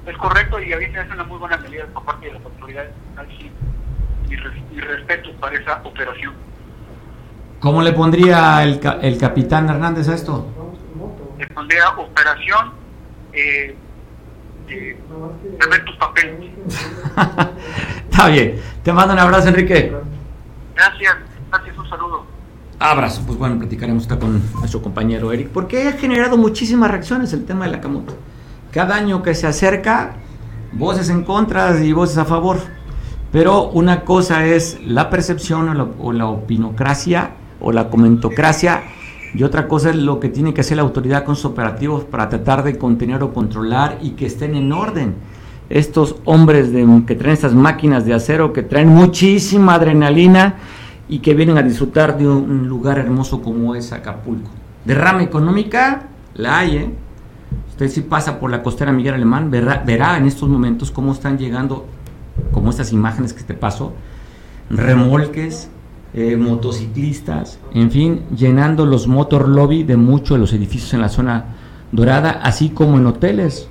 Es 0.06 0.18
correcto, 0.18 0.60
y 0.60 0.74
a 0.74 0.78
veces 0.78 0.98
hace 0.98 1.14
una 1.14 1.24
muy 1.24 1.38
buena 1.38 1.58
medida 1.58 1.86
por 1.88 2.04
parte 2.04 2.28
de 2.28 2.34
las 2.34 2.44
autoridades. 2.44 2.92
Así, 3.16 3.52
mi, 4.28 4.36
respeto 4.80 5.32
para 5.40 5.58
esa 5.58 5.82
operación. 5.84 6.34
¿Cómo 7.60 7.82
le 7.82 7.92
pondría 7.92 8.64
el, 8.64 8.80
el 9.02 9.18
capitán 9.18 9.70
Hernández 9.70 10.08
a 10.08 10.16
esto? 10.16 10.48
Le 11.38 11.48
pondría 11.48 11.90
operación 11.90 12.72
eh, 13.34 13.76
eh, 14.70 14.98
ver 15.70 15.86
tus 15.86 15.96
papeles. 15.98 16.52
Está 18.10 18.28
bien. 18.28 18.56
Te 18.84 18.94
mando 18.94 19.14
un 19.14 19.20
abrazo, 19.20 19.50
Enrique. 19.50 19.94
Gracias, 20.76 21.16
gracias, 21.52 21.78
un 21.78 21.90
saludo. 21.90 22.26
Abrazo, 22.80 23.24
pues 23.26 23.38
bueno, 23.38 23.60
platicaremos 23.60 24.06
acá 24.06 24.20
con 24.20 24.42
nuestro 24.54 24.82
compañero 24.82 25.34
Eric, 25.34 25.50
porque 25.50 25.88
ha 25.88 25.94
generado 25.94 26.38
muchísimas 26.38 26.90
reacciones 26.90 27.34
el 27.34 27.46
tema 27.46 27.66
de 27.66 27.72
la 27.72 27.82
camuta. 27.82 28.14
Cada 28.72 28.96
año 28.96 29.22
que 29.22 29.36
se 29.36 29.48
acerca, 29.48 30.16
voces 30.72 31.10
en 31.10 31.24
contra 31.24 31.84
y 31.84 31.92
voces 31.92 32.18
a 32.18 32.26
favor. 32.26 32.58
Pero 33.32 33.70
una 33.70 34.06
cosa 34.06 34.46
es 34.46 34.80
la 34.86 35.10
percepción 35.10 35.70
o 35.70 35.74
la, 35.74 35.88
o 36.00 36.14
la 36.14 36.28
opinocracia 36.28 37.32
o 37.60 37.72
la 37.72 37.90
comentocracia 37.90 38.82
y 39.34 39.44
otra 39.44 39.68
cosa 39.68 39.92
es 39.92 39.96
lo 39.96 40.20
que 40.20 40.30
tiene 40.30 40.54
que 40.54 40.62
hacer 40.62 40.78
la 40.78 40.84
autoridad 40.84 41.24
con 41.24 41.36
sus 41.36 41.46
operativos 41.46 42.04
para 42.04 42.30
tratar 42.30 42.64
de 42.64 42.78
contener 42.78 43.22
o 43.24 43.34
controlar 43.34 44.00
y 44.02 44.12
que 44.12 44.26
estén 44.26 44.56
en 44.56 44.72
orden. 44.72 45.16
Estos 45.70 46.16
hombres 46.26 46.70
que 47.06 47.16
traen 47.16 47.34
estas 47.34 47.54
máquinas 47.54 48.06
de 48.06 48.14
acero, 48.14 48.54
que 48.54 48.64
traen 48.64 48.88
muchísima 48.90 49.76
adrenalina 49.76 50.56
y 51.08 51.20
que 51.20 51.36
vienen 51.36 51.58
a 51.58 51.62
disfrutar 51.62 52.18
de 52.18 52.28
un 52.28 52.68
lugar 52.68 52.98
hermoso 52.98 53.42
como 53.42 53.76
es 53.76 53.92
Acapulco. 53.92 54.50
Derrama 54.86 55.22
económica, 55.22 56.08
la 56.34 56.60
hay, 56.60 56.78
¿eh? 56.78 56.94
Usted 57.70 57.90
si 57.90 58.02
pasa 58.02 58.40
por 58.40 58.50
la 58.50 58.64
costera 58.64 58.92
Miguel 58.92 59.14
Alemán, 59.14 59.52
verá, 59.52 59.84
verá 59.86 60.18
en 60.18 60.26
estos 60.26 60.50
momentos 60.50 60.92
cómo 60.92 61.14
están 61.14 61.38
llegando, 61.38 61.86
como 62.52 62.72
estas 62.72 62.92
imágenes 62.92 63.34
que 63.34 63.44
te 63.44 63.54
paso, 63.54 63.94
remolques, 64.70 65.70
eh, 66.14 66.36
motociclistas, 66.36 67.60
en 67.74 67.92
fin, 67.92 68.26
llenando 68.36 68.86
los 68.86 69.06
motor 69.08 69.48
lobby 69.48 69.84
de 69.84 69.96
muchos 69.96 70.38
de 70.38 70.40
los 70.40 70.54
edificios 70.54 70.94
en 70.96 71.02
la 71.02 71.10
zona 71.10 71.56
dorada, 71.92 72.40
así 72.44 72.70
como 72.70 72.98
en 72.98 73.06
hoteles 73.06 73.68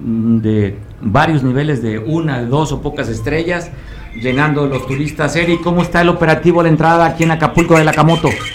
mm, 0.00 0.38
de 0.38 0.78
varios 1.00 1.42
niveles 1.42 1.82
de 1.82 1.98
una, 1.98 2.42
dos 2.44 2.70
o 2.70 2.80
pocas 2.82 3.08
estrellas, 3.08 3.70
llenando 4.14 4.66
los 4.68 4.86
turistas. 4.86 5.34
Eri, 5.34 5.58
¿cómo 5.58 5.82
está 5.82 6.02
el 6.02 6.08
operativo 6.08 6.60
a 6.60 6.62
la 6.62 6.68
entrada 6.68 7.04
aquí 7.04 7.24
en 7.24 7.32
Acapulco 7.32 7.76
de 7.76 7.84
la 7.84 7.92
Camoto? 7.92 8.28
Buenas 8.28 8.46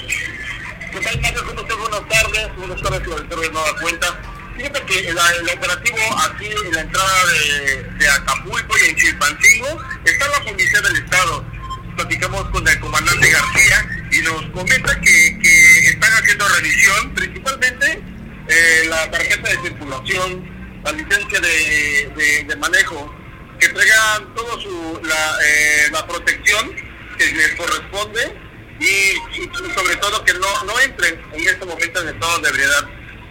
tardes, 2.07 2.55
buenas 2.57 2.81
tardes, 2.81 3.01
de 3.29 3.35
Nueva 3.51 3.75
Cuenta. 3.81 4.07
Fíjate 4.55 4.81
que 4.83 5.09
el, 5.09 5.17
operativo 5.17 5.97
aquí 6.31 6.45
en 6.45 6.73
la 6.73 6.81
entrada 6.81 7.25
de, 7.25 7.83
de 7.99 8.09
Acapulco 8.09 8.73
y 8.81 8.89
en 8.89 8.95
Chilpancingo 8.95 9.67
está 10.05 10.25
la 10.29 10.49
Policía 10.49 10.81
del 10.81 10.95
Estado 11.03 11.56
platicamos 11.97 12.47
con 12.51 12.65
el 12.65 12.79
comandante 12.79 13.29
García 13.29 14.07
y 14.11 14.21
nos 14.21 14.45
comenta 14.51 15.01
que, 15.01 15.39
que 15.39 15.89
están 15.89 16.11
haciendo 16.13 16.47
revisión, 16.47 17.13
principalmente 17.15 18.03
eh, 18.47 18.85
la 18.87 19.09
tarjeta 19.09 19.49
de 19.49 19.61
circulación, 19.61 20.81
la 20.83 20.91
licencia 20.91 21.39
de, 21.39 22.45
de, 22.47 22.55
manejo, 22.55 23.13
que 23.59 23.67
traigan 23.69 24.33
toda 24.35 24.55
la, 25.03 25.37
eh, 25.43 25.89
la 25.91 26.07
protección 26.07 26.71
que 27.17 27.25
les 27.31 27.55
corresponde 27.55 28.37
y, 28.79 29.73
sobre 29.73 29.95
todo 29.95 30.23
que 30.23 30.33
no, 30.35 30.63
no 30.65 30.79
entren 30.79 31.19
en 31.33 31.47
este 31.47 31.65
momento 31.65 32.01
en 32.01 32.09
estado 32.09 32.39
de 32.39 32.49
ebriedad. 32.49 32.89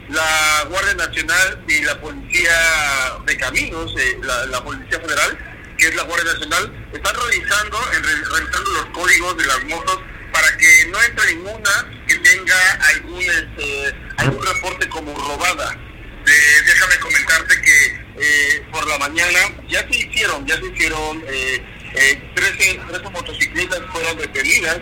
La 0.08 0.64
Guardia 0.68 0.94
Nacional 0.94 1.64
y 1.68 1.82
la 1.82 2.00
Policía 2.00 2.52
de 3.26 3.36
Caminos, 3.36 3.92
eh, 3.96 4.18
la 4.50 4.62
Policía 4.62 5.00
Federal, 5.00 5.55
que 5.76 5.88
es 5.88 5.94
la 5.94 6.02
Guardia 6.04 6.32
Nacional, 6.32 6.88
están 6.92 7.14
revisando, 7.14 7.80
revisando 7.92 8.70
los 8.72 8.86
códigos 8.86 9.36
de 9.36 9.46
las 9.46 9.64
motos 9.64 10.00
para 10.32 10.56
que 10.56 10.86
no 10.90 11.02
entre 11.02 11.34
ninguna 11.34 11.70
que 12.06 12.16
tenga 12.16 12.72
algún, 12.94 13.20
este, 13.22 13.94
algún 14.18 14.46
reporte 14.46 14.88
como 14.88 15.14
robada. 15.14 15.78
Eh, 16.26 16.62
déjame 16.66 16.98
comentarte 16.98 17.62
que 17.62 18.06
eh, 18.18 18.66
por 18.72 18.86
la 18.88 18.98
mañana 18.98 19.38
ya 19.68 19.80
se 19.88 19.96
hicieron, 19.96 20.44
ya 20.46 20.56
se 20.56 20.66
hicieron 20.66 21.22
eh, 21.28 21.62
13, 22.34 22.80
13 22.88 23.10
motocicletas 23.10 23.80
fueron 23.92 24.16
detenidas, 24.18 24.80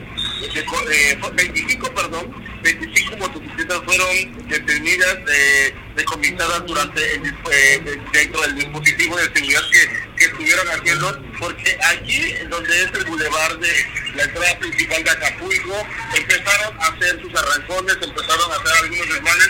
25, 1.34 1.94
perdón, 1.94 2.34
25 2.62 3.16
motocicletas 3.16 3.82
fueron 3.84 4.48
detenidas, 4.48 5.18
eh, 5.32 5.74
decomisadas 5.96 6.66
durante 6.66 7.14
el, 7.14 7.22
dentro 8.12 8.40
del 8.42 8.54
dispositivo 8.56 9.16
de 9.16 9.24
seguridad 9.24 9.62
que, 9.70 10.03
que 10.16 10.24
estuvieron 10.26 10.68
haciendo, 10.68 11.22
porque 11.38 11.78
aquí, 11.84 12.34
donde 12.48 12.82
es 12.82 12.92
el 12.92 13.04
bulevar 13.04 13.58
de 13.58 13.86
la 14.14 14.22
entrada 14.24 14.58
principal 14.58 15.04
de 15.04 15.10
Acapulco, 15.10 15.86
empezaron 16.14 16.80
a 16.80 16.86
hacer 16.86 17.20
sus 17.20 17.34
arrancones, 17.34 17.96
empezaron 18.00 18.52
a 18.52 18.56
hacer 18.56 18.84
algunos 18.84 19.08
desmanes, 19.08 19.48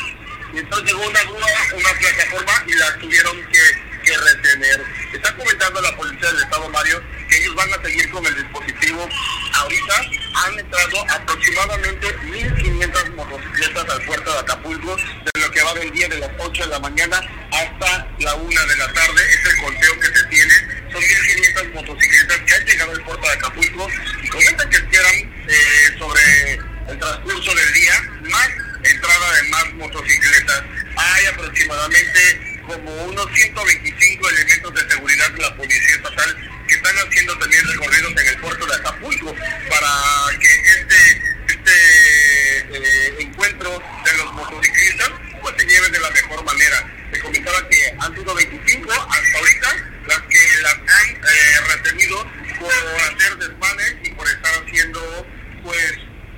y 0.53 0.59
entonces 0.59 0.93
llegó 0.93 1.09
una 1.09 1.23
grúa, 1.23 1.49
una 1.75 1.99
plataforma 1.99 2.65
y 2.67 2.73
la 2.75 2.99
tuvieron 2.99 3.37
que, 3.47 4.03
que 4.05 4.17
retener. 4.17 4.85
Está 5.13 5.35
comentando 5.37 5.81
la 5.81 5.97
policía 5.97 6.33
del 6.33 6.43
Estado 6.43 6.69
Mario 6.71 7.03
ellos 7.37 7.55
van 7.55 7.73
a 7.73 7.83
seguir 7.83 8.11
con 8.11 8.25
el 8.27 8.35
dispositivo. 8.35 9.09
Ahorita 9.55 9.95
han 10.35 10.59
entrado 10.59 11.05
aproximadamente 11.11 12.07
1.500 12.19 13.15
motocicletas 13.15 13.89
al 13.89 14.03
puerto 14.05 14.33
de 14.33 14.39
Acapulco, 14.39 14.97
de 14.97 15.41
lo 15.41 15.51
que 15.51 15.63
va 15.63 15.75
del 15.75 15.91
día 15.93 16.09
de 16.09 16.19
las 16.19 16.31
8 16.39 16.63
de 16.65 16.69
la 16.69 16.79
mañana 16.81 17.21
hasta 17.53 18.09
la 18.19 18.35
1 18.35 18.67
de 18.67 18.77
la 18.77 18.93
tarde. 18.93 19.23
Es 19.31 19.53
el 19.53 19.57
conteo 19.63 20.01
que 20.01 20.07
se 20.07 20.25
tiene. 20.25 20.55
Son 20.93 21.03
1.500 21.03 21.75
motocicletas 21.75 22.39
que 22.39 22.55
han 22.55 22.65
llegado 22.65 22.93
al 22.93 23.03
puerto 23.03 23.27
de 23.27 23.33
Acapulco 23.33 23.89
y 24.23 24.29
comentan 24.29 24.71
que 24.71 24.77
esperan 24.77 25.15
eh, 25.49 25.99
sobre 25.99 26.53
el 26.89 26.99
transcurso 26.99 27.55
del 27.55 27.73
día 27.73 27.93
más 28.31 28.49
entrada 28.85 29.33
de 29.35 29.43
más 29.49 29.73
motocicletas. 29.75 30.63
Hay 30.97 31.27
aproximadamente 31.27 32.61
como 32.67 32.91
unos 33.05 33.27
125 33.35 34.31
elementos 34.31 34.75
de 34.75 34.91
seguridad 34.91 35.31
de 35.31 35.43
la 35.43 35.57
Policía 35.57 35.97
Estatal 35.97 36.54
están 36.69 36.97
haciendo 36.97 37.39
también 37.39 37.67
recorridos 37.67 38.13
en 38.13 38.29
el 38.29 38.37
puerto 38.39 38.67
de 38.67 38.75
Acapulco 38.75 39.35
para 39.35 40.39
que 40.39 40.55
este, 40.79 41.23
este 41.49 42.59
eh, 42.71 43.17
encuentro 43.21 43.83
de 44.05 44.17
los 44.17 44.33
motociclistas 44.33 45.11
pues 45.41 45.55
se 45.59 45.67
lleve 45.67 45.89
de 45.91 46.01
la 46.01 46.11
mejor 46.11 46.45
manera. 46.45 46.91
Se 47.13 47.21
comentaba 47.21 47.69
que 47.69 47.95
han 47.99 48.15
sido 48.15 48.35
25 48.35 48.93
hasta 48.93 49.39
ahorita 49.39 49.77
las 50.07 50.21
que 50.23 50.63
las 50.63 50.75
han 50.75 51.17
eh, 51.17 51.61
retenido 51.69 52.27
por 52.59 52.73
hacer 52.73 53.37
desmanes 53.37 53.97
y 54.03 54.11
por 54.11 54.27
estar 54.27 54.53
haciendo 54.63 55.27
pues 55.63 55.93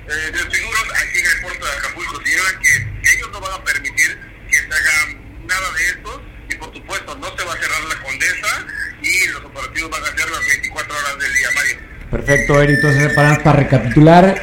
eh, 0.09 0.31
desfiguros 0.33 0.83
aquí 1.01 1.19
en 1.19 1.25
el 1.25 1.41
puerto 1.41 1.65
de 1.65 1.71
Acapulco. 1.71 2.21
Si 2.25 2.31
que, 2.31 3.01
que 3.01 3.15
ellos 3.15 3.29
no 3.31 3.39
van 3.39 3.53
a 3.53 3.63
permitir 3.63 4.17
que 4.49 4.57
se 4.57 4.73
hagan 4.73 5.47
nada 5.47 5.71
de 5.71 5.85
esto 5.87 6.36
y 6.49 6.55
por 6.55 6.73
supuesto 6.73 7.15
no 7.15 7.27
se 7.37 7.45
va 7.45 7.53
a 7.53 7.57
cerrar 7.57 7.81
la 7.89 8.03
condesa 8.03 8.65
y 9.01 9.29
los 9.29 9.45
operativos 9.45 9.89
van 9.91 10.03
a 10.03 10.17
ser 10.17 10.29
las 10.29 10.47
24 10.47 10.93
horas 10.93 11.19
del 11.19 11.33
día, 11.33 11.47
Mario. 11.55 11.77
Perfecto, 12.11 12.61
Eri. 12.61 12.73
Entonces, 12.73 13.13
para, 13.13 13.43
para 13.43 13.59
recapitular, 13.59 14.35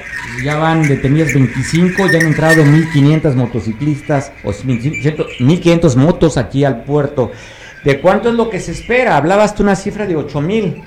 ya 0.42 0.56
van 0.56 0.82
detenidas 0.82 1.32
25, 1.32 2.10
ya 2.10 2.18
han 2.18 2.26
entrado 2.26 2.64
1.500 2.64 3.34
motociclistas 3.34 4.32
o 4.42 4.52
1.500 4.52 5.96
motos 5.96 6.36
aquí 6.36 6.64
al 6.64 6.84
puerto. 6.84 7.32
¿De 7.84 8.00
cuánto 8.00 8.30
es 8.30 8.34
lo 8.34 8.48
que 8.48 8.60
se 8.60 8.72
espera? 8.72 9.16
Hablabas 9.16 9.54
tú 9.54 9.62
una 9.62 9.76
cifra 9.76 10.06
de 10.06 10.16
8.000. 10.16 10.82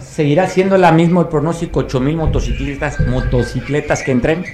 ¿Seguirá 0.00 0.48
siendo 0.48 0.76
la 0.76 0.92
mismo 0.92 1.20
el 1.22 1.28
pronóstico 1.28 1.86
8.000 1.86 2.16
motociclistas, 2.16 3.00
motocicletas 3.00 4.02
que 4.02 4.12
entren? 4.12 4.44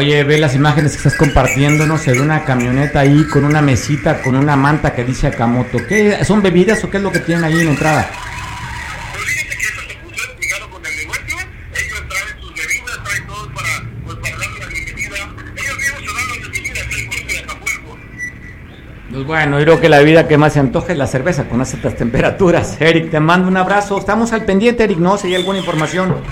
Oye, 0.00 0.24
ve 0.24 0.38
las 0.38 0.54
imágenes 0.54 0.92
que 0.92 0.96
estás 0.96 1.14
compartiendo, 1.14 1.86
no 1.86 1.98
sé, 1.98 2.12
de 2.12 2.22
una 2.22 2.42
camioneta 2.46 3.00
ahí 3.00 3.22
con 3.24 3.44
una 3.44 3.60
mesita, 3.60 4.22
con 4.22 4.34
una 4.34 4.56
manta 4.56 4.94
que 4.94 5.04
dice 5.04 5.26
Akamoto. 5.26 5.76
¿Qué, 5.86 6.24
¿Son 6.24 6.40
bebidas 6.40 6.82
o 6.82 6.88
qué 6.88 6.96
es 6.96 7.02
lo 7.02 7.12
que 7.12 7.18
tienen 7.18 7.44
ahí 7.44 7.52
en 7.52 7.66
la 7.66 7.70
entrada? 7.72 8.10
Pues 19.12 19.26
bueno, 19.26 19.58
yo 19.58 19.64
creo 19.66 19.80
que 19.82 19.90
la 19.90 19.98
bebida 19.98 20.26
que 20.26 20.38
más 20.38 20.54
se 20.54 20.60
antoja 20.60 20.92
es 20.92 20.98
la 20.98 21.08
cerveza 21.08 21.44
con 21.46 21.60
estas 21.60 21.94
temperaturas. 21.94 22.80
Eric, 22.80 23.10
te 23.10 23.20
mando 23.20 23.48
un 23.48 23.58
abrazo. 23.58 23.98
Estamos 23.98 24.32
al 24.32 24.46
pendiente, 24.46 24.82
Eric, 24.82 24.96
¿no? 24.96 25.18
Si 25.18 25.26
hay 25.26 25.34
alguna 25.34 25.58
información. 25.58 26.22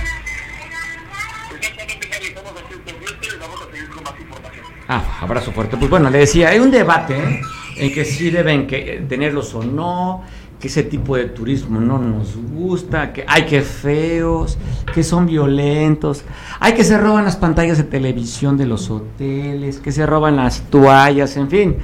Ah, 4.91 5.19
abrazo 5.21 5.53
fuerte. 5.53 5.77
Pues 5.77 5.91
bueno, 5.91 6.09
le 6.09 6.21
decía, 6.21 6.49
hay 6.49 6.61
un 6.61 6.71
debate 6.71 7.19
¿eh? 7.19 7.41
en 7.77 7.93
que 7.93 8.07
sí 8.07 8.31
deben 8.31 8.67
que 8.67 9.05
tenerlos 9.07 9.55
o 9.55 9.63
no, 9.63 10.23
que 10.59 10.69
ese 10.69 10.83
tipo 10.83 11.15
de 11.15 11.27
turismo 11.27 11.79
no 11.79 11.99
nos 11.99 12.35
gusta, 12.37 13.13
que 13.13 13.23
hay 13.29 13.45
que 13.45 13.61
feos, 13.61 14.57
que 14.95 15.03
son 15.03 15.27
violentos, 15.27 16.25
hay 16.59 16.73
que 16.73 16.85
se 16.85 16.97
roban 16.97 17.27
las 17.27 17.37
pantallas 17.37 17.77
de 17.77 17.85
televisión 17.85 18.57
de 18.57 18.65
los 18.65 18.89
hoteles, 18.89 19.79
que 19.79 19.93
se 19.93 20.07
roban 20.07 20.37
las 20.37 20.63
toallas, 20.63 21.37
en 21.37 21.51
fin. 21.51 21.77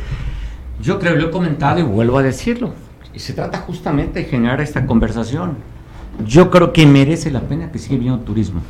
Yo 0.81 0.99
creo, 0.99 1.14
lo 1.14 1.29
he 1.29 1.31
comentado 1.31 1.81
y 1.81 1.83
vuelvo 1.83 2.17
a 2.17 2.23
decirlo. 2.23 2.73
Y 3.12 3.19
se 3.19 3.35
trata 3.35 3.59
justamente 3.59 4.21
de 4.21 4.25
generar 4.25 4.62
esta 4.62 4.87
conversación. 4.87 5.59
Yo 6.27 6.51
creo 6.51 6.73
que 6.73 6.87
merece 6.87 7.31
la 7.31 7.43
pena 7.43 7.71
que 7.71 7.79
siga 7.79 7.97
habiendo 7.97 8.21
turismo. 8.21 8.62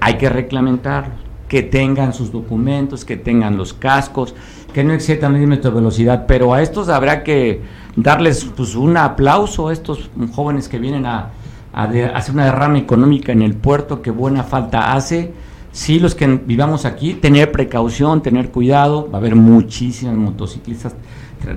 Hay 0.00 0.16
que 0.16 0.30
reglamentarlo 0.30 1.23
que 1.48 1.62
tengan 1.62 2.12
sus 2.12 2.32
documentos, 2.32 3.04
que 3.04 3.16
tengan 3.16 3.56
los 3.56 3.74
cascos, 3.74 4.34
que 4.72 4.84
no 4.84 4.92
excedan 4.92 5.34
límites 5.34 5.64
de 5.64 5.70
velocidad, 5.70 6.24
pero 6.26 6.52
a 6.52 6.62
estos 6.62 6.88
habrá 6.88 7.22
que 7.22 7.62
darles 7.96 8.44
pues, 8.56 8.74
un 8.74 8.96
aplauso 8.96 9.68
a 9.68 9.72
estos 9.72 10.10
jóvenes 10.32 10.68
que 10.68 10.78
vienen 10.78 11.06
a, 11.06 11.30
hacer 11.72 12.34
una 12.34 12.44
derrama 12.44 12.78
económica 12.78 13.32
en 13.32 13.42
el 13.42 13.54
puerto, 13.54 14.00
que 14.02 14.10
buena 14.10 14.44
falta 14.44 14.92
hace. 14.94 15.32
Sí, 15.72 15.98
los 15.98 16.14
que 16.14 16.26
vivamos 16.26 16.84
aquí, 16.84 17.14
tener 17.14 17.50
precaución, 17.50 18.22
tener 18.22 18.50
cuidado, 18.50 19.08
va 19.10 19.18
a 19.18 19.20
haber 19.20 19.34
muchísimas 19.34 20.14
motociclistas, 20.14 20.94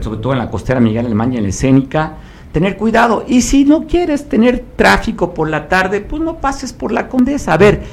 sobre 0.02 0.20
todo 0.20 0.34
en 0.34 0.40
la 0.40 0.50
costera 0.50 0.80
Miguel 0.80 1.06
Alemania, 1.06 1.38
en 1.38 1.44
la 1.44 1.50
escénica, 1.50 2.18
tener 2.52 2.78
cuidado. 2.78 3.26
Y 3.28 3.42
si 3.42 3.64
no 3.64 3.86
quieres 3.86 4.28
tener 4.28 4.66
tráfico 4.76 5.36
por 5.36 5.50
la 5.50 5.68
tarde, 5.68 6.02
pues 6.02 6.22
no 6.22 6.38
pases 6.38 6.74
por 6.74 6.92
la 6.92 7.10
Condesa. 7.10 7.54
A 7.54 7.58
ver, 7.58 7.84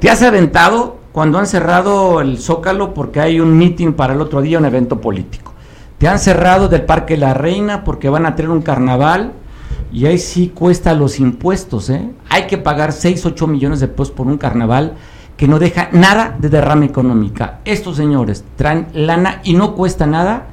te 0.00 0.08
has 0.08 0.22
aventado 0.22 0.98
cuando 1.16 1.38
han 1.38 1.46
cerrado 1.46 2.20
el 2.20 2.36
Zócalo 2.36 2.92
porque 2.92 3.20
hay 3.20 3.40
un 3.40 3.56
meeting 3.56 3.94
para 3.94 4.12
el 4.12 4.20
otro 4.20 4.42
día, 4.42 4.58
un 4.58 4.66
evento 4.66 5.00
político. 5.00 5.54
Te 5.96 6.08
han 6.08 6.18
cerrado 6.18 6.68
del 6.68 6.82
Parque 6.82 7.16
La 7.16 7.32
Reina 7.32 7.84
porque 7.84 8.10
van 8.10 8.26
a 8.26 8.36
tener 8.36 8.50
un 8.50 8.60
carnaval 8.60 9.32
y 9.90 10.04
ahí 10.04 10.18
sí 10.18 10.52
cuesta 10.54 10.92
los 10.92 11.18
impuestos. 11.18 11.88
¿eh? 11.88 12.10
Hay 12.28 12.46
que 12.46 12.58
pagar 12.58 12.92
6, 12.92 13.24
8 13.24 13.46
millones 13.46 13.80
de 13.80 13.88
pesos 13.88 14.10
por 14.10 14.26
un 14.26 14.36
carnaval 14.36 14.98
que 15.38 15.48
no 15.48 15.58
deja 15.58 15.88
nada 15.90 16.36
de 16.38 16.50
derrama 16.50 16.84
económica. 16.84 17.60
Estos 17.64 17.96
señores 17.96 18.44
traen 18.56 18.88
lana 18.92 19.40
y 19.42 19.54
no 19.54 19.74
cuesta 19.74 20.04
nada 20.04 20.48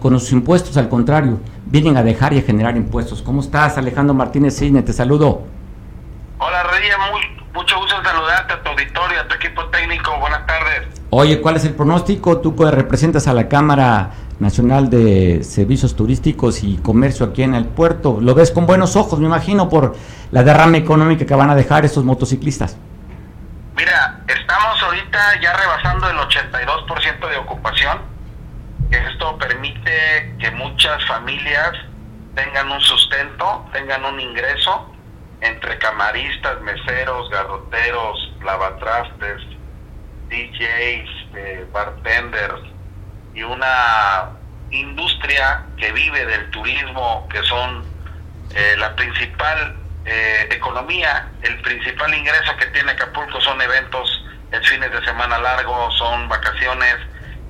con 0.00 0.12
los 0.12 0.32
impuestos, 0.32 0.76
al 0.78 0.88
contrario, 0.88 1.38
vienen 1.64 1.96
a 1.96 2.02
dejar 2.02 2.32
y 2.32 2.38
a 2.38 2.42
generar 2.42 2.76
impuestos. 2.76 3.22
¿Cómo 3.22 3.40
estás, 3.40 3.78
Alejandro 3.78 4.14
Martínez 4.14 4.56
Cine? 4.56 4.82
Te 4.82 4.92
saludo. 4.92 5.42
Hola, 6.40 6.64
Reyes, 6.64 7.35
mucho 7.56 7.78
gusto 7.78 7.96
en 7.98 8.04
saludarte 8.04 8.52
a 8.52 8.62
tu 8.62 8.70
auditorio, 8.70 9.20
a 9.20 9.26
tu 9.26 9.34
equipo 9.34 9.64
técnico. 9.70 10.16
Buenas 10.20 10.46
tardes. 10.46 10.86
Oye, 11.10 11.40
¿cuál 11.40 11.56
es 11.56 11.64
el 11.64 11.74
pronóstico? 11.74 12.38
Tú 12.40 12.54
que 12.54 12.70
representas 12.70 13.26
a 13.28 13.32
la 13.32 13.48
Cámara 13.48 14.10
Nacional 14.38 14.90
de 14.90 15.42
Servicios 15.42 15.96
Turísticos 15.96 16.62
y 16.62 16.76
Comercio 16.76 17.24
aquí 17.24 17.42
en 17.42 17.54
el 17.54 17.64
puerto. 17.64 18.18
Lo 18.20 18.34
ves 18.34 18.50
con 18.50 18.66
buenos 18.66 18.94
ojos, 18.94 19.18
me 19.18 19.26
imagino, 19.26 19.70
por 19.70 19.96
la 20.30 20.42
derrama 20.42 20.76
económica 20.76 21.24
que 21.24 21.34
van 21.34 21.48
a 21.48 21.54
dejar 21.54 21.86
estos 21.86 22.04
motociclistas. 22.04 22.76
Mira, 23.74 24.20
estamos 24.28 24.82
ahorita 24.82 25.06
ahorita 25.16 25.40
ya 25.40 25.52
rebasando 25.56 26.10
el 26.10 26.16
82% 26.16 27.30
de 27.30 27.36
ocupación. 27.38 27.98
Esto 28.90 29.38
permite 29.38 30.34
que 30.38 30.50
muchas 30.52 31.04
familias 31.06 31.72
tengan 32.34 32.70
un 32.70 32.80
sustento, 32.80 33.66
tengan 33.72 34.04
un 34.04 34.20
ingreso 34.20 34.95
entre 35.46 35.78
camaristas, 35.78 36.60
meseros, 36.60 37.30
garroteros, 37.30 38.32
lavatrastes, 38.42 39.42
DJs, 40.28 41.10
eh, 41.34 41.66
bartenders 41.72 42.60
y 43.34 43.42
una 43.42 44.30
industria 44.70 45.64
que 45.76 45.92
vive 45.92 46.26
del 46.26 46.50
turismo, 46.50 47.28
que 47.30 47.42
son 47.42 47.84
eh, 48.54 48.74
la 48.78 48.94
principal 48.96 49.76
eh, 50.04 50.48
economía, 50.50 51.28
el 51.42 51.60
principal 51.62 52.12
ingreso 52.14 52.56
que 52.56 52.66
tiene 52.66 52.92
Acapulco 52.92 53.40
son 53.40 53.60
eventos 53.60 54.24
en 54.52 54.62
fines 54.64 54.90
de 54.90 55.04
semana 55.04 55.38
largos, 55.38 55.96
son 55.98 56.28
vacaciones 56.28 56.96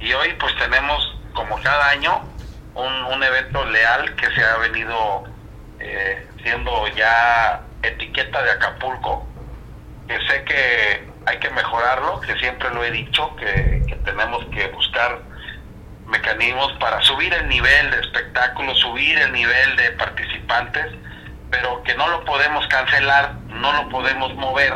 y 0.01 0.13
hoy 0.13 0.33
pues 0.39 0.55
tenemos 0.57 1.17
como 1.35 1.61
cada 1.63 1.91
año 1.91 2.23
un, 2.75 2.93
un 3.05 3.23
evento 3.23 3.65
leal 3.67 4.15
que 4.17 4.31
se 4.33 4.45
ha 4.45 4.57
venido 4.59 5.25
eh, 5.79 6.27
siendo 6.43 6.89
ya 6.89 7.61
etiqueta 7.83 8.43
de 8.43 8.51
Acapulco, 8.53 9.27
que 10.07 10.19
sé 10.27 10.45
que 10.45 11.09
hay 11.27 11.39
que 11.39 11.51
mejorarlo, 11.51 12.21
que 12.21 12.37
siempre 12.37 12.71
lo 12.71 12.85
he 12.85 12.91
dicho, 12.91 13.35
que, 13.37 13.85
tenemos 14.05 14.45
que 14.55 14.69
buscar 14.69 15.21
mecanismos 16.07 16.73
para 16.75 17.03
subir 17.03 17.35
el 17.35 17.49
nivel 17.49 17.91
de 17.91 18.01
espectáculo, 18.01 18.73
subir 18.77 19.19
el 19.19 19.33
nivel 19.33 19.77
de 19.77 19.91
participantes, 19.93 20.87
pero 21.51 21.83
que 21.83 21.95
no 21.97 22.07
lo 22.09 22.25
podemos 22.25 22.65
cancelar, 22.69 23.35
no 23.49 23.73
lo 23.73 23.89
podemos 23.89 24.33
mover, 24.37 24.75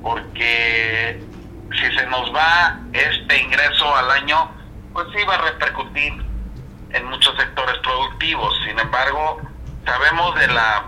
porque 0.00 1.20
si 1.72 1.96
se 1.96 2.06
nos 2.06 2.32
va 2.32 2.78
este 2.92 3.42
ingreso 3.42 3.96
al 3.96 4.10
año, 4.12 4.50
pues 4.92 5.08
sí 5.12 5.24
va 5.24 5.34
a 5.34 5.50
repercutir 5.50 6.12
en 6.90 7.04
muchos 7.06 7.36
sectores 7.36 7.76
productivos. 7.78 8.56
Sin 8.64 8.78
embargo, 8.78 9.40
sabemos 9.84 10.38
de 10.38 10.46
la 10.48 10.84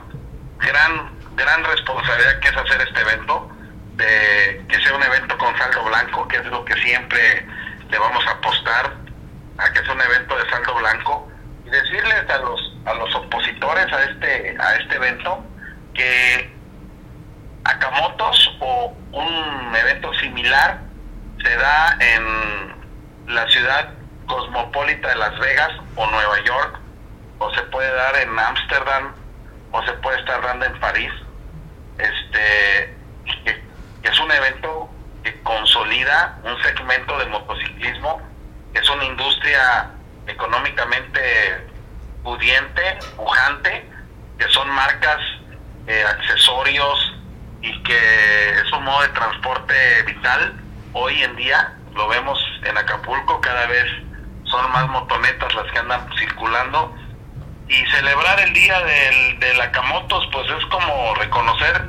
gran 0.59 1.20
gran 1.41 1.65
responsabilidad 1.65 2.39
que 2.41 2.49
es 2.49 2.57
hacer 2.57 2.81
este 2.83 3.01
evento, 3.01 3.51
de 3.97 4.65
que 4.69 4.81
sea 4.83 4.95
un 4.95 5.03
evento 5.03 5.37
con 5.39 5.57
saldo 5.59 5.85
blanco, 5.85 6.29
que 6.29 6.37
es 6.37 6.47
lo 6.47 6.65
que 6.65 6.75
siempre 6.75 7.47
le 7.89 7.99
vamos 7.99 8.25
a 8.27 8.33
apostar, 8.33 8.93
a 9.59 9.73
que 9.73 9.83
sea 9.83 9.93
un 9.93 10.03
evento 10.03 10.37
de 10.37 10.49
saldo 10.51 10.75
blanco, 10.75 11.29
y 11.67 11.71
decirles 11.71 12.29
a 12.29 12.39
los 12.39 12.61
a 12.87 12.95
los 12.95 13.15
opositores 13.15 13.93
a 13.93 14.05
este 14.05 14.57
a 14.59 14.77
este 14.77 14.95
evento 14.97 15.45
que 15.95 16.51
Akamotos 17.65 18.57
o 18.61 18.97
un 19.13 19.77
evento 19.77 20.13
similar 20.15 20.81
se 21.43 21.57
da 21.57 21.97
en 22.01 23.35
la 23.35 23.47
ciudad 23.49 23.91
cosmopolita 24.27 25.09
de 25.09 25.17
Las 25.17 25.39
Vegas 25.39 25.71
o 25.95 26.07
Nueva 26.07 26.41
York, 26.45 26.79
o 27.39 27.55
se 27.55 27.63
puede 27.65 27.93
dar 27.93 28.17
en 28.17 28.39
Ámsterdam, 28.39 29.13
o 29.73 29.83
se 29.85 29.93
puede 29.95 30.19
estar 30.21 30.43
dando 30.43 30.67
en 30.67 30.81
París. 30.81 31.13
Este 32.03 32.97
que, 33.45 33.63
es 34.09 34.21
un 34.21 34.31
evento 34.33 34.91
que 35.23 35.41
consolida 35.43 36.39
un 36.43 36.61
segmento 36.63 37.19
de 37.19 37.27
motociclismo, 37.27 38.21
que 38.73 38.81
es 38.81 38.89
una 38.89 39.05
industria 39.05 39.91
económicamente 40.27 41.21
pudiente, 42.23 42.99
pujante, 43.17 43.85
que 44.39 44.49
son 44.49 44.69
marcas, 44.71 45.19
eh, 45.87 46.05
accesorios 46.05 47.15
y 47.63 47.83
que 47.83 48.51
es 48.51 48.73
un 48.73 48.85
modo 48.85 49.03
de 49.03 49.09
transporte 49.09 50.03
vital 50.03 50.55
hoy 50.93 51.23
en 51.23 51.37
día. 51.37 51.75
Lo 51.95 52.09
vemos 52.09 52.39
en 52.65 52.79
Acapulco, 52.79 53.41
cada 53.41 53.67
vez 53.67 53.87
son 54.45 54.71
más 54.73 54.89
motonetas 54.89 55.55
las 55.55 55.71
que 55.73 55.79
andan 55.79 56.09
circulando. 56.19 56.95
Y 57.71 57.87
celebrar 57.87 58.41
el 58.41 58.53
día 58.53 58.81
del, 58.81 59.39
del 59.39 59.61
Acamotos, 59.61 60.29
pues 60.33 60.45
es 60.51 60.67
como 60.67 61.15
reconocer 61.15 61.85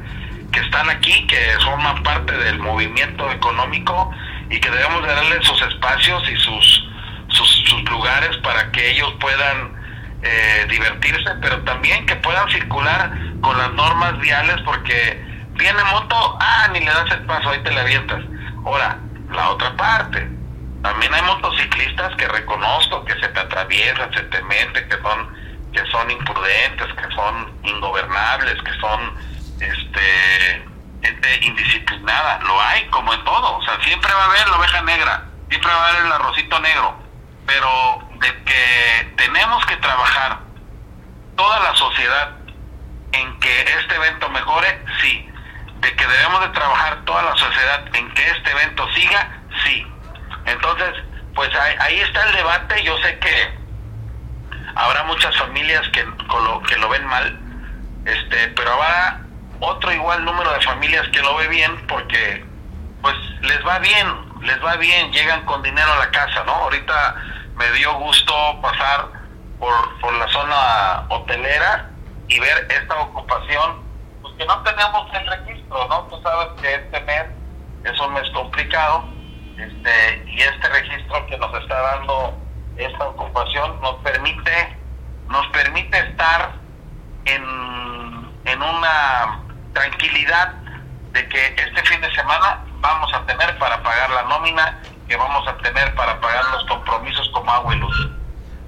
que 0.52 0.60
están 0.60 0.88
aquí, 0.90 1.26
que 1.26 1.40
forman 1.64 2.04
parte 2.04 2.38
del 2.38 2.60
movimiento 2.60 3.32
económico 3.32 4.12
y 4.50 4.60
que 4.60 4.70
debemos 4.70 5.02
de 5.02 5.08
darles 5.08 5.44
sus 5.46 5.60
espacios 5.64 6.30
y 6.30 6.36
sus, 6.36 6.88
sus, 7.30 7.50
sus 7.66 7.90
lugares 7.90 8.38
para 8.44 8.72
que 8.72 8.92
ellos 8.92 9.12
puedan 9.20 9.82
eh, 10.22 10.68
divertirse, 10.70 11.32
pero 11.42 11.64
también 11.64 12.06
que 12.06 12.16
puedan 12.18 12.48
circular 12.52 13.12
con 13.42 13.58
las 13.58 13.72
normas 13.74 14.20
viales 14.20 14.58
porque 14.64 15.20
viene 15.54 15.84
moto, 15.86 16.38
ah, 16.40 16.70
ni 16.74 16.80
le 16.80 16.92
das 16.92 17.12
el 17.12 17.26
paso, 17.26 17.50
ahí 17.50 17.60
te 17.64 17.72
la 17.72 17.82
avientas. 17.82 18.22
Ahora, 18.66 19.00
la 19.32 19.50
otra 19.50 19.76
parte, 19.76 20.30
también 20.84 21.14
hay 21.14 21.22
motociclistas 21.24 22.16
que 22.18 22.28
reconozco 22.28 23.04
que 23.06 23.14
se 23.14 23.28
te 23.30 23.40
atraviesan, 23.40 24.14
se 24.14 24.22
te 24.24 24.44
meten, 24.44 24.88
que 24.88 24.98
son 25.02 25.41
que 25.74 25.86
son 25.92 26.10
imprudentes, 26.12 26.88
que 26.94 27.16
son 27.16 27.60
ingobernables, 27.64 28.62
que 28.64 28.74
son 28.80 29.18
este 29.60 30.66
gente 31.02 31.40
indisciplinada, 31.46 32.40
lo 32.44 32.62
hay 32.62 32.86
como 32.90 33.14
en 33.14 33.24
todo, 33.24 33.58
o 33.58 33.64
sea, 33.64 33.80
siempre 33.82 34.14
va 34.14 34.24
a 34.24 34.26
haber 34.26 34.48
la 34.50 34.58
oveja 34.58 34.82
negra, 34.84 35.26
siempre 35.50 35.72
va 35.72 35.86
a 35.86 35.90
haber 35.90 36.06
el 36.06 36.12
arrocito 36.12 36.60
negro, 36.60 36.96
pero 37.46 38.00
de 38.20 38.44
que 38.44 39.14
tenemos 39.18 39.66
que 39.66 39.78
trabajar 39.78 40.40
toda 41.36 41.60
la 41.60 41.76
sociedad 41.76 42.32
en 43.14 43.40
que 43.40 43.62
este 43.62 43.96
evento 43.96 44.30
mejore, 44.30 44.84
sí. 45.02 45.28
De 45.80 45.96
que 45.96 46.06
debemos 46.06 46.42
de 46.42 46.50
trabajar 46.50 47.04
toda 47.06 47.24
la 47.24 47.36
sociedad 47.36 47.96
en 47.96 48.14
que 48.14 48.30
este 48.30 48.52
evento 48.52 48.88
siga, 48.94 49.42
sí. 49.64 49.88
Entonces, 50.46 50.94
pues 51.34 51.54
ahí, 51.56 51.76
ahí 51.80 52.00
está 52.02 52.24
el 52.30 52.36
debate. 52.36 52.84
Yo 52.84 52.98
sé 53.00 53.18
que 53.20 53.61
habrá 54.76 55.04
muchas 55.04 55.36
familias 55.38 55.88
que, 55.90 56.04
lo, 56.04 56.62
que 56.64 56.78
lo 56.78 56.90
ven 56.90 57.06
mal, 57.06 57.40
este, 58.06 58.48
pero 58.50 58.72
habrá 58.74 59.22
otro 59.60 59.92
igual 59.92 60.26
número 60.26 60.52
de 60.54 60.62
familias 60.62 61.08
que 61.10 61.22
lo 61.22 61.36
ve 61.36 61.48
bien 61.48 61.88
porque 61.88 62.46
pues 63.02 63.16
les 63.42 63.66
va 63.66 63.80
bien, 63.80 64.08
les 64.42 64.64
va 64.64 64.76
bien, 64.78 65.12
llegan 65.12 65.44
con 65.46 65.62
dinero 65.64 65.92
a 65.94 65.98
la 65.98 66.12
casa, 66.12 66.44
¿no? 66.46 66.54
Ahorita 66.54 67.16
me 67.56 67.72
dio 67.72 67.94
gusto 67.96 68.34
pasar 68.62 69.08
por, 69.60 70.00
por 70.00 70.14
la 70.14 70.28
zona 70.30 71.06
hotelera 71.10 71.90
y 72.28 72.40
ver 72.40 72.68
esta 72.70 72.96
ocupación, 73.02 73.84
pues 74.22 74.34
que 74.36 74.46
no 74.46 74.62
tenemos 74.64 75.08
el 75.14 75.28
registro, 75.28 75.88
¿no? 75.88 76.02
Tú 76.04 76.22
sabes 76.22 76.62
que 76.62 76.76
este 76.76 77.02
mes 77.02 77.26
es 77.84 78.00
un 78.00 78.14
mes 78.14 78.30
complicado, 78.32 79.06
este, 79.58 80.24
y 80.28 80.42
este 80.42 80.70
registro 80.70 81.28
que 81.28 81.38
nos 81.38 81.54
está 81.62 81.82
dando 81.82 82.41
esta 82.78 83.08
ocupación 83.08 83.80
nos 83.82 83.96
permite, 83.98 84.78
nos 85.30 85.48
permite 85.48 85.98
estar 86.00 86.54
en, 87.26 87.44
en 88.46 88.62
una 88.62 89.42
tranquilidad 89.74 90.54
de 91.14 91.28
que 91.28 91.46
este 91.48 91.84
fin 91.84 92.02
de 92.02 92.12
semana 92.16 92.64
vamos 92.80 93.14
a 93.14 93.26
tener 93.26 93.58
para 93.60 93.82
pagar 93.84 94.10
la 94.10 94.24
nómina 94.24 94.80
que 95.08 95.16
vamos 95.18 95.46
a 95.48 95.58
tener 95.58 95.94
para 95.96 96.20
pagar 96.22 96.44
los 96.54 96.66
compromisos 96.66 97.30
como 97.34 97.52
agua 97.52 97.76
y 97.76 97.80
luz. 97.80 98.10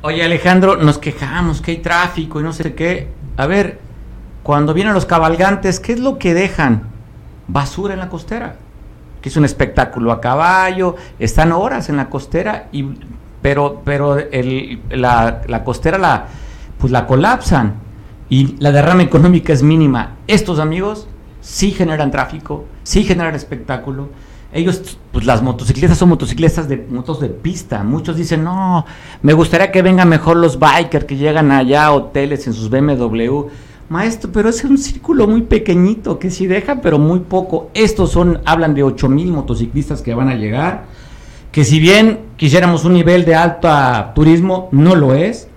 Oye 0.02 0.24
Alejandro, 0.24 0.76
nos 0.76 0.98
quejamos 0.98 1.62
que 1.62 1.72
hay 1.72 1.78
tráfico 1.78 2.42
y 2.42 2.44
no 2.44 2.52
sé 2.52 2.76
qué. 2.76 3.10
A 3.38 3.46
ver, 3.46 3.80
cuando 4.44 4.74
vienen 4.74 4.94
los 4.94 5.06
cabalgantes, 5.06 5.80
¿qué 5.80 5.94
es 5.94 6.00
lo 6.00 6.20
que 6.20 6.34
dejan? 6.34 6.90
Basura 7.48 7.94
en 7.94 8.02
la 8.02 8.10
costera. 8.10 8.58
Que 9.22 9.30
es 9.30 9.38
un 9.38 9.46
espectáculo 9.46 10.12
a 10.12 10.20
caballo, 10.20 10.98
están 11.18 11.54
horas 11.54 11.88
en 11.88 11.96
la 11.96 12.10
costera, 12.10 12.68
y, 12.74 12.84
pero, 13.44 13.82
pero 13.84 14.18
el, 14.18 14.80
la, 14.90 15.64
costera 15.64 16.00
la, 16.00 16.28
pues 16.80 16.92
la 16.92 17.06
colapsan 17.06 17.76
y 18.30 18.56
la 18.60 18.72
derrama 18.72 19.04
económica 19.04 19.52
es 19.54 19.62
mínima. 19.62 20.16
Estos 20.26 20.60
amigos 20.60 21.08
sí 21.42 21.72
generan 21.72 22.10
tráfico, 22.10 22.66
sí 22.84 23.04
generan 23.04 23.36
espectáculo. 23.36 24.08
Ellos, 24.54 24.98
pues 25.12 25.26
las 25.26 25.44
motocicletas 25.44 25.98
son 25.98 26.10
motocicletas 26.10 26.70
de 26.70 26.88
motos 26.90 27.20
de 27.20 27.28
pista. 27.28 27.84
Muchos 27.84 28.16
dicen, 28.16 28.46
no, 28.46 28.86
me 29.22 29.34
gustaría 29.34 29.72
que 29.72 29.82
vengan 29.82 30.08
mejor 30.08 30.38
los 30.38 30.58
bikers 30.58 31.06
que 31.06 31.18
llegan 31.18 31.52
allá 31.52 31.92
hoteles 31.92 32.48
en 32.48 32.54
sus 32.54 32.70
BMW. 32.70 33.48
Maestro, 33.90 34.32
pero 34.32 34.48
es 34.48 34.64
un 34.64 34.78
círculo 34.78 35.28
muy 35.28 35.42
pequeñito 35.42 36.18
que 36.18 36.32
sí 36.32 36.48
deja, 36.48 36.80
pero 36.82 36.98
muy 36.98 37.20
poco. 37.20 37.70
Estos 37.74 38.12
son, 38.12 38.40
hablan 38.46 38.74
de 38.74 38.84
8 38.84 39.10
mil 39.10 39.34
motociclistas 39.34 40.02
que 40.02 40.16
van 40.16 40.30
a 40.30 40.36
llegar. 40.36 40.86
Que 41.54 41.64
si 41.64 41.80
bien 41.80 42.20
quisiéramos 42.36 42.84
un 42.84 42.94
nivel 42.94 43.26
de 43.26 43.36
alto 43.36 43.70
turismo, 44.16 44.70
no 44.72 44.96
lo 44.96 45.14
es 45.14 45.48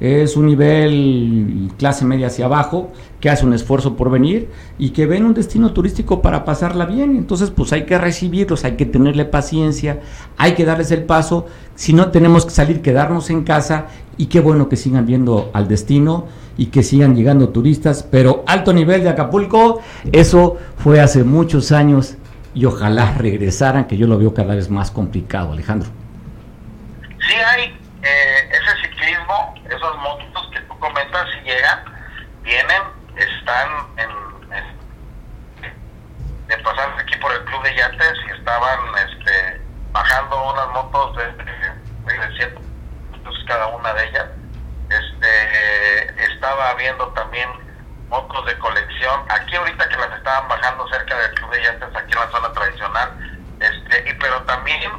es 0.00 0.34
un 0.38 0.46
nivel 0.46 1.70
clase 1.76 2.06
media 2.06 2.28
hacia 2.28 2.46
abajo 2.46 2.90
que 3.20 3.28
hace 3.28 3.44
un 3.44 3.52
esfuerzo 3.52 3.96
por 3.96 4.10
venir 4.10 4.48
y 4.78 4.90
que 4.90 5.04
ven 5.04 5.26
un 5.26 5.34
destino 5.34 5.74
turístico 5.74 6.22
para 6.22 6.46
pasarla 6.46 6.86
bien. 6.86 7.16
Entonces, 7.16 7.50
pues 7.50 7.74
hay 7.74 7.84
que 7.84 7.98
recibirlos, 7.98 8.64
hay 8.64 8.76
que 8.76 8.86
tenerle 8.86 9.26
paciencia, 9.26 10.00
hay 10.38 10.54
que 10.54 10.64
darles 10.64 10.90
el 10.90 11.02
paso. 11.02 11.46
Si 11.74 11.92
no, 11.92 12.10
tenemos 12.10 12.46
que 12.46 12.50
salir, 12.50 12.80
quedarnos 12.80 13.28
en 13.28 13.44
casa 13.44 13.88
y 14.16 14.26
qué 14.26 14.40
bueno 14.40 14.70
que 14.70 14.76
sigan 14.76 15.04
viendo 15.04 15.50
al 15.52 15.68
destino 15.68 16.24
y 16.56 16.66
que 16.66 16.82
sigan 16.82 17.14
llegando 17.14 17.50
turistas. 17.50 18.02
Pero 18.02 18.42
alto 18.46 18.72
nivel 18.72 19.02
de 19.02 19.10
Acapulco, 19.10 19.80
eso 20.12 20.56
fue 20.78 21.00
hace 21.00 21.24
muchos 21.24 21.72
años 21.72 22.16
y 22.54 22.64
ojalá 22.64 23.12
regresaran, 23.16 23.86
que 23.86 23.96
yo 23.96 24.06
lo 24.06 24.18
veo 24.18 24.34
cada 24.34 24.54
vez 24.54 24.68
más 24.68 24.90
complicado, 24.90 25.52
Alejandro. 25.52 25.88
Sí 27.28 27.34
hay 27.34 27.78
eh, 28.02 28.50
ese 28.50 28.88
ciclismo, 28.88 29.54
esos 29.64 29.96
motos 29.98 30.50
que 30.52 30.60
tú 30.60 30.78
comentas, 30.78 31.26
si 31.32 31.50
llegan, 31.50 31.78
vienen, 32.42 32.82
están 33.16 33.68
en, 33.96 34.30
de 36.48 36.58
pasar 36.58 36.88
aquí 36.98 37.16
por 37.18 37.32
el 37.32 37.44
club 37.44 37.62
de 37.62 37.76
yates 37.76 38.18
y 38.28 38.32
estaban 38.38 38.80
este, 39.08 39.60
bajando 39.92 40.52
unas 40.52 40.68
motos 40.68 41.16
de, 41.16 41.24
de, 41.26 42.36
100 42.36 42.70
cada 43.46 43.66
una 43.68 43.92
de 43.94 44.08
ellas. 44.08 44.26
Este, 44.90 46.32
estaba 46.32 46.74
viendo 46.74 47.06
también 47.08 47.48
motos 48.10 48.44
de 48.44 48.58
colección. 48.58 49.24
Aquí 49.30 49.56
ahorita 49.56 49.88
que 49.88 49.96
las 49.96 50.12
estaban 50.18 50.48
bajando 50.48 50.86
cerca 50.88 51.16
del 51.16 51.34
club 51.34 51.50
de 51.52 51.62
yates, 51.62 51.96
aquí 51.96 52.12
en 52.12 52.18
la 52.18 52.30
zona 52.30 52.52
tradicional. 52.52 53.10
Este, 53.60 54.10
y, 54.10 54.14
pero 54.14 54.42
también 54.42 54.90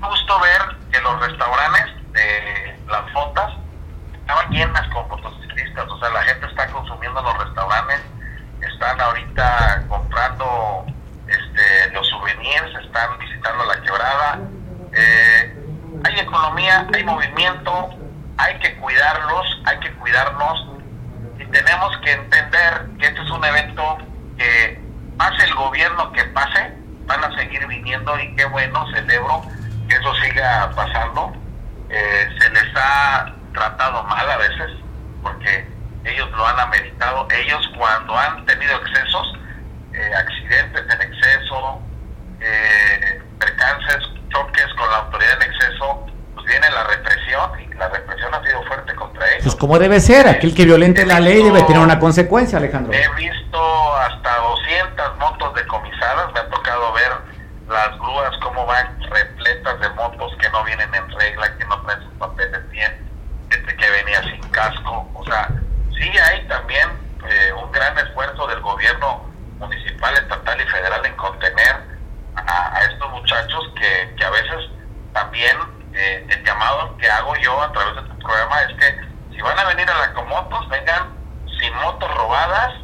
justo 0.00 0.40
ver 0.40 0.76
que 0.90 1.00
los 1.00 1.20
restaurantes 1.20 2.12
de 2.12 2.78
las 2.88 3.12
fotas 3.12 3.52
estaban 4.14 4.50
llenas 4.50 4.88
con 4.88 5.08
motociclistas. 5.08 5.88
O 5.88 5.98
sea, 6.00 6.10
la 6.10 6.22
gente 6.22 6.46
está 6.46 6.66
consumiendo 6.68 7.20
en 7.20 7.26
los 7.26 7.38
restaurantes, 7.38 8.00
están 8.60 9.00
ahorita 9.00 9.84
comprando 9.88 10.86
este, 11.28 11.90
los 11.92 12.08
souvenirs, 12.08 12.74
están 12.84 13.18
visitando 13.18 13.64
la 13.64 13.80
quebrada. 13.82 14.38
Eh, 14.94 15.56
hay 16.04 16.18
economía, 16.18 16.86
hay 16.94 17.04
movimiento, 17.04 17.90
hay 18.38 18.58
que 18.58 18.74
cuidarlos, 18.76 19.60
hay 19.66 19.78
que 19.80 19.92
cuidarnos 19.94 20.71
tenemos 21.52 21.96
que 21.98 22.12
entender 22.12 22.86
que 22.98 23.06
este 23.06 23.22
es 23.22 23.30
un 23.30 23.44
evento 23.44 23.98
que 24.36 24.80
pase 25.16 25.44
el 25.44 25.54
gobierno 25.54 26.10
que 26.12 26.24
pase, 26.24 26.72
van 27.06 27.22
a 27.22 27.36
seguir 27.36 27.66
viniendo 27.66 28.18
y 28.18 28.34
qué 28.34 28.44
bueno, 28.46 28.86
celebro 28.92 29.42
que 29.88 29.94
eso 29.94 30.14
siga 30.16 30.70
pasando. 30.74 31.32
Eh, 31.90 32.28
se 32.40 32.50
les 32.50 32.74
ha 32.74 33.32
tratado 33.52 34.02
mal 34.04 34.30
a 34.30 34.36
veces, 34.38 34.70
porque 35.22 35.68
ellos 36.04 36.30
lo 36.32 36.46
han 36.46 36.58
ameritado. 36.58 37.28
Ellos 37.30 37.70
cuando 37.76 38.16
han 38.16 38.44
tenido 38.46 38.76
excesos, 38.78 39.38
eh, 39.92 40.10
accidentes 40.16 40.82
en 40.94 41.02
exceso, 41.02 41.82
eh, 42.40 43.22
percances, 43.38 44.08
choques 44.30 44.66
con 44.78 44.90
la 44.90 44.96
autoridad 44.98 45.42
en 45.42 45.52
exceso, 45.52 46.06
viene 46.52 46.70
la 46.70 46.84
represión 46.84 47.50
y 47.60 47.74
la 47.74 47.88
represión 47.88 48.34
ha 48.34 48.42
sido 48.42 48.62
fuerte 48.64 48.94
contra 48.94 49.26
ellos. 49.28 49.42
Pues 49.42 49.56
como 49.56 49.78
debe 49.78 50.00
ser, 50.00 50.28
aquel 50.28 50.54
que 50.54 50.64
violente 50.64 51.06
la 51.06 51.18
ley 51.18 51.42
debe 51.42 51.62
tener 51.62 51.80
una 51.80 51.98
consecuencia, 51.98 52.58
Alejandro. 52.58 52.92
He 52.92 53.08
visto 53.14 53.96
hasta 53.96 54.36
200 54.36 55.18
motos 55.18 55.54
decomisadas, 55.54 56.32
me 56.32 56.40
ha 56.40 56.48
tocado 56.48 56.92
ver 56.92 57.12
las 57.68 57.98
grúas 57.98 58.36
cómo 58.42 58.66
van 58.66 59.00
repletas 59.00 59.80
de 59.80 59.88
motos 59.90 60.32
que 60.38 60.50
no 60.50 60.62
vienen 60.64 60.94
en 60.94 61.10
regla, 61.18 61.56
que 61.56 61.64
no 61.64 61.80
traen 61.82 62.02
sus 62.02 62.12
papeles 62.14 62.70
bien, 62.70 62.92
gente 63.50 63.76
que 63.76 63.90
venía 63.90 64.22
sin 64.22 64.42
casco, 64.50 65.08
o 65.14 65.24
sea, 65.24 65.48
sí 65.96 66.10
hay 66.18 66.46
también 66.48 66.88
eh, 67.28 67.52
un 67.52 67.72
gran 67.72 67.96
esfuerzo 67.98 68.46
del 68.48 68.60
gobierno 68.60 69.24
municipal, 69.58 70.14
estatal 70.14 70.60
y 70.60 70.68
federal 70.68 71.06
en 71.06 71.16
contener 71.16 71.76
a, 72.34 72.80
estos 72.90 73.10
muchachos 73.10 73.72
que, 73.76 74.14
que 74.16 74.24
a 74.24 74.30
veces 74.30 74.70
también 75.12 75.56
eh, 75.94 76.26
el 76.28 76.44
llamado 76.44 76.96
que 76.96 77.08
hago 77.08 77.36
yo 77.36 77.60
a 77.60 77.72
través 77.72 77.96
de 77.96 78.02
tu 78.02 78.18
programa 78.18 78.62
es 78.62 78.76
que 78.78 79.00
si 79.34 79.42
van 79.42 79.58
a 79.58 79.64
venir 79.64 79.88
a 79.90 79.98
la 79.98 80.12
Comotos, 80.14 80.68
vengan 80.68 81.12
sin 81.60 81.74
motos 81.76 82.12
robadas, 82.14 82.74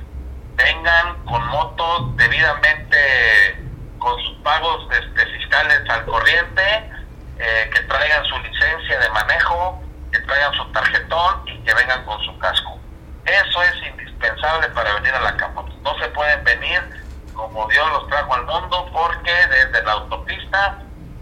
vengan 0.57 1.25
con 1.25 1.47
motos 1.49 2.17
debidamente 2.17 3.65
con 3.99 4.19
sus 4.23 4.37
pagos 4.39 4.87
este, 4.93 5.27
fiscales 5.27 5.81
al 5.89 6.05
corriente, 6.05 6.91
eh, 7.39 7.71
que 7.75 7.81
traigan 7.83 8.25
su 8.25 8.39
licencia 8.39 8.99
de 8.99 9.11
manejo, 9.11 9.83
que 10.13 10.19
traigan 10.21 10.53
su 10.55 10.65
tarjetón 10.73 11.43
y 11.47 11.59
que 11.65 11.75
vengan 11.75 12.05
con 12.05 12.21
su 12.25 12.39
casco. 12.39 12.79
Eso 13.25 13.63
es 13.63 13.75
indispensable 13.91 14.69
para 14.71 14.95
venir 14.95 15.15
a 15.15 15.21
la 15.21 15.37
Camotos. 15.37 15.77
No 15.83 15.99
se 15.99 16.09
pueden 16.09 16.43
venir 16.45 16.83
como 17.35 17.69
Dios 17.69 17.89
los 17.93 18.09
trajo 18.09 18.35
al 18.35 18.45
mundo 18.47 18.89
porque 18.93 19.33
desde 19.49 19.83
la 19.85 19.93
autopista 19.93 20.79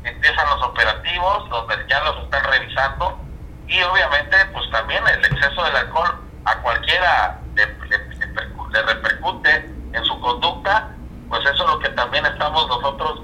empiezan 0.06 0.46
los 0.50 0.62
operativos 0.62 1.48
donde 1.50 1.74
ya 1.88 2.02
los 2.04 2.24
están 2.24 2.44
revisando 2.44 3.18
y 3.68 3.82
obviamente 3.82 4.36
pues 4.52 4.70
también 4.70 5.02
el 5.08 5.24
exceso 5.24 5.64
del 5.64 5.76
alcohol 5.76 6.20
a 6.44 6.62
cualquiera 6.62 7.40
le, 7.54 8.82
repercute 8.82 9.70
en 9.92 10.04
su 10.04 10.20
conducta, 10.20 10.90
pues 11.28 11.42
eso 11.42 11.64
es 11.64 11.70
lo 11.70 11.78
que 11.78 11.88
también 11.90 12.26
estamos 12.26 12.68
nosotros 12.68 13.22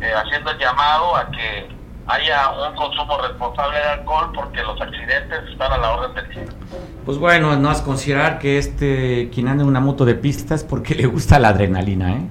eh, 0.00 0.12
haciendo 0.14 0.56
llamado 0.58 1.14
a 1.14 1.30
que 1.30 1.68
haya 2.06 2.50
un 2.50 2.74
consumo 2.74 3.18
responsable 3.18 3.78
de 3.78 3.84
alcohol 3.84 4.32
porque 4.34 4.62
los 4.62 4.80
accidentes 4.80 5.50
están 5.50 5.72
a 5.72 5.78
la 5.78 5.90
orden 5.90 6.14
del 6.14 6.28
día. 6.30 6.44
Pues 7.04 7.18
bueno, 7.18 7.56
no 7.56 7.68
has 7.68 7.82
considerar 7.82 8.38
que 8.38 8.58
este 8.58 9.30
quien 9.32 9.48
anda 9.48 9.62
en 9.62 9.68
una 9.68 9.80
moto 9.80 10.04
de 10.04 10.14
pistas 10.14 10.64
porque 10.64 10.94
le 10.94 11.06
gusta 11.06 11.38
la 11.38 11.48
adrenalina, 11.48 12.12
¿eh? 12.12 12.28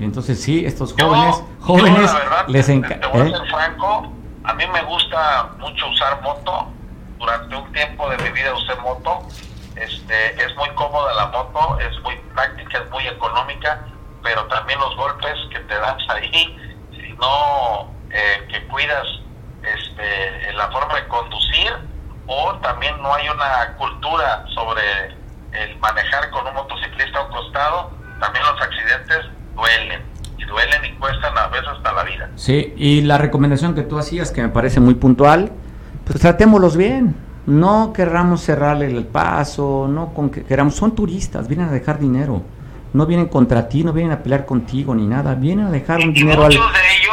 Entonces 0.00 0.42
sí, 0.42 0.64
estos 0.66 0.94
jóvenes, 0.98 1.42
jóvenes 1.60 2.10
les 2.48 2.68
encanta. 2.68 3.00
Te 3.00 3.06
voy 3.06 3.20
a 3.20 3.24
¿eh? 3.26 3.30
ser 3.30 3.48
franco, 3.48 4.12
a 4.44 4.54
mí 4.54 4.64
me 4.72 4.82
gusta 4.82 5.50
mucho 5.58 5.88
usar 5.88 6.20
moto. 6.22 6.68
Durante 7.18 7.56
un 7.56 7.72
tiempo 7.72 8.08
de 8.10 8.18
mi 8.18 8.30
vida 8.30 8.54
usé 8.54 8.74
moto. 8.82 9.26
Este, 9.76 10.44
es 10.44 10.54
muy 10.56 10.68
cómoda 10.70 11.14
la 11.14 11.26
moto, 11.26 11.78
es 11.80 11.98
muy 12.02 12.16
práctica, 12.34 12.78
es 12.78 12.90
muy 12.90 13.06
económica, 13.08 13.84
pero 14.22 14.44
también 14.46 14.78
los 14.78 14.94
golpes 14.96 15.34
que 15.50 15.58
te 15.60 15.74
das 15.74 16.02
ahí, 16.08 16.56
si 16.92 17.12
no 17.14 17.90
eh, 18.10 18.46
que 18.48 18.64
cuidas 18.68 19.06
este, 19.62 20.52
la 20.52 20.68
forma 20.70 20.94
de 20.94 21.08
conducir, 21.08 21.72
o 22.26 22.54
también 22.62 23.00
no 23.02 23.12
hay 23.14 23.28
una 23.28 23.74
cultura 23.76 24.44
sobre 24.54 24.82
el 25.52 25.76
manejar 25.78 26.30
con 26.30 26.46
un 26.46 26.54
motociclista 26.54 27.18
a 27.18 27.22
un 27.24 27.32
costado, 27.32 27.90
también 28.20 28.44
los 28.44 28.60
accidentes 28.60 29.26
duelen, 29.54 30.02
y 30.38 30.44
duelen 30.44 30.84
y 30.84 30.92
cuestan 30.98 31.36
a 31.36 31.48
veces 31.48 31.68
hasta 31.68 31.92
la 31.92 32.02
vida. 32.04 32.30
Sí, 32.36 32.74
y 32.76 33.02
la 33.02 33.18
recomendación 33.18 33.74
que 33.74 33.82
tú 33.82 33.98
hacías, 33.98 34.30
que 34.30 34.42
me 34.42 34.48
parece 34.48 34.80
muy 34.80 34.94
puntual, 34.94 35.52
pues 36.06 36.20
tratémoslos 36.20 36.76
bien. 36.76 37.16
No 37.46 37.92
querramos 37.92 38.40
cerrarle 38.40 38.86
el 38.86 39.04
paso, 39.04 39.86
no 39.88 40.14
con 40.14 40.30
que 40.30 40.44
queramos, 40.44 40.76
son 40.76 40.94
turistas, 40.94 41.46
vienen 41.46 41.68
a 41.68 41.72
dejar 41.72 41.98
dinero. 41.98 42.42
No 42.94 43.06
vienen 43.06 43.26
contra 43.26 43.68
ti, 43.68 43.82
no 43.82 43.92
vienen 43.92 44.12
a 44.12 44.22
pelear 44.22 44.46
contigo 44.46 44.94
ni 44.94 45.06
nada, 45.06 45.34
vienen 45.34 45.66
a 45.66 45.70
dejar 45.70 45.98
un 46.00 46.14
dinero 46.14 46.44
al, 46.44 46.56